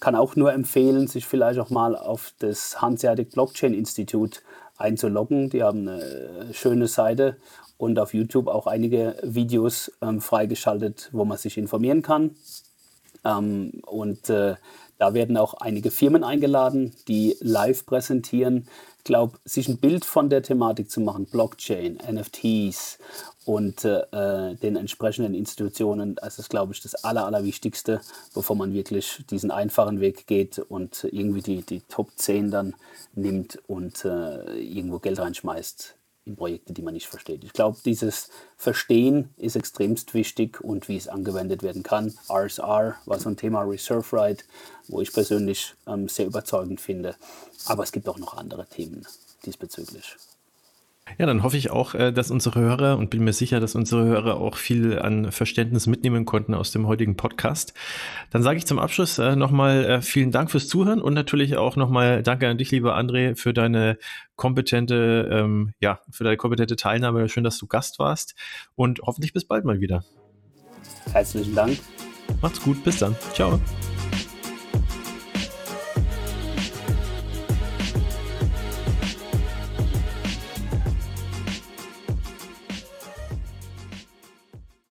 kann 0.00 0.14
auch 0.14 0.36
nur 0.36 0.52
empfehlen, 0.52 1.08
sich 1.08 1.26
vielleicht 1.26 1.58
auch 1.58 1.70
mal 1.70 1.96
auf 1.96 2.34
das 2.38 2.82
Hanseatic 2.82 3.30
Blockchain 3.30 3.72
Institut 3.72 4.42
einzuloggen. 4.76 5.50
Die 5.50 5.62
haben 5.62 5.88
eine 5.88 6.52
schöne 6.52 6.88
Seite 6.88 7.36
und 7.76 7.98
auf 7.98 8.14
YouTube 8.14 8.48
auch 8.48 8.66
einige 8.66 9.16
Videos 9.22 9.90
ähm, 10.00 10.20
freigeschaltet, 10.20 11.08
wo 11.12 11.24
man 11.24 11.38
sich 11.38 11.58
informieren 11.58 12.02
kann. 12.02 12.36
Ähm, 13.24 13.82
und 13.86 14.30
äh, 14.30 14.56
da 14.98 15.14
werden 15.14 15.36
auch 15.36 15.54
einige 15.54 15.90
Firmen 15.90 16.22
eingeladen, 16.22 16.94
die 17.08 17.36
live 17.40 17.84
präsentieren. 17.86 18.68
Ich 18.98 19.04
glaube, 19.04 19.38
sich 19.44 19.66
ein 19.68 19.78
Bild 19.78 20.04
von 20.04 20.30
der 20.30 20.44
Thematik 20.44 20.92
zu 20.92 21.00
machen, 21.00 21.26
Blockchain, 21.26 21.98
NFTs 22.08 22.98
und 23.44 23.84
äh, 23.84 24.54
den 24.56 24.76
entsprechenden 24.76 25.34
Institutionen, 25.34 26.14
das 26.16 26.38
ist, 26.38 26.50
glaube 26.50 26.72
ich, 26.72 26.80
das 26.80 26.94
Aller, 27.04 27.26
Allerwichtigste, 27.26 28.00
bevor 28.34 28.56
man 28.56 28.72
wirklich 28.72 29.24
diesen 29.30 29.50
einfachen 29.50 30.00
Weg 30.00 30.26
geht 30.26 30.58
und 30.58 31.06
irgendwie 31.10 31.42
die, 31.42 31.62
die 31.62 31.80
Top 31.80 32.10
10 32.16 32.50
dann 32.50 32.74
nimmt 33.14 33.58
und 33.66 34.04
äh, 34.04 34.58
irgendwo 34.58 34.98
Geld 34.98 35.18
reinschmeißt 35.18 35.96
in 36.24 36.36
Projekte, 36.36 36.72
die 36.72 36.82
man 36.82 36.94
nicht 36.94 37.08
versteht. 37.08 37.42
Ich 37.42 37.52
glaube, 37.52 37.78
dieses 37.84 38.30
Verstehen 38.56 39.30
ist 39.36 39.56
extremst 39.56 40.14
wichtig 40.14 40.60
und 40.60 40.88
wie 40.88 40.96
es 40.96 41.08
angewendet 41.08 41.62
werden 41.62 41.82
kann. 41.82 42.14
RSR 42.28 42.96
war 43.06 43.18
so 43.18 43.28
ein 43.28 43.36
Thema 43.36 43.62
Reserve 43.62 44.16
Right, 44.16 44.44
wo 44.88 45.00
ich 45.00 45.12
persönlich 45.12 45.74
ähm, 45.86 46.08
sehr 46.08 46.26
überzeugend 46.26 46.80
finde. 46.80 47.16
Aber 47.66 47.82
es 47.82 47.90
gibt 47.90 48.08
auch 48.08 48.18
noch 48.18 48.36
andere 48.36 48.66
Themen 48.66 49.04
diesbezüglich. 49.44 50.16
Ja, 51.18 51.26
dann 51.26 51.42
hoffe 51.42 51.56
ich 51.56 51.70
auch, 51.70 51.94
äh, 51.94 52.12
dass 52.12 52.30
unsere 52.30 52.60
Hörer 52.60 52.96
und 52.96 53.10
bin 53.10 53.24
mir 53.24 53.32
sicher, 53.32 53.60
dass 53.60 53.74
unsere 53.74 54.04
Hörer 54.04 54.36
auch 54.36 54.56
viel 54.56 54.98
an 54.98 55.32
Verständnis 55.32 55.86
mitnehmen 55.86 56.24
konnten 56.24 56.54
aus 56.54 56.70
dem 56.70 56.86
heutigen 56.86 57.16
Podcast. 57.16 57.74
Dann 58.30 58.42
sage 58.42 58.58
ich 58.58 58.66
zum 58.66 58.78
Abschluss 58.78 59.18
äh, 59.18 59.34
nochmal 59.34 59.84
äh, 59.84 60.02
vielen 60.02 60.30
Dank 60.30 60.50
fürs 60.50 60.68
Zuhören 60.68 61.00
und 61.00 61.14
natürlich 61.14 61.56
auch 61.56 61.76
nochmal 61.76 62.22
Danke 62.22 62.48
an 62.48 62.56
dich, 62.56 62.70
lieber 62.70 62.96
André, 62.96 63.34
für 63.34 63.52
deine 63.52 63.98
kompetente, 64.36 65.28
ähm, 65.30 65.74
ja, 65.80 66.00
für 66.10 66.24
deine 66.24 66.36
kompetente 66.36 66.76
Teilnahme. 66.76 67.28
Schön, 67.28 67.44
dass 67.44 67.58
du 67.58 67.66
Gast 67.66 67.98
warst 67.98 68.34
und 68.74 69.00
hoffentlich 69.02 69.32
bis 69.32 69.44
bald 69.44 69.64
mal 69.64 69.80
wieder. 69.80 70.04
Herzlichen 71.12 71.54
Dank. 71.54 71.78
Macht's 72.40 72.62
gut, 72.62 72.82
bis 72.84 72.98
dann. 72.98 73.16
Ciao. 73.34 73.60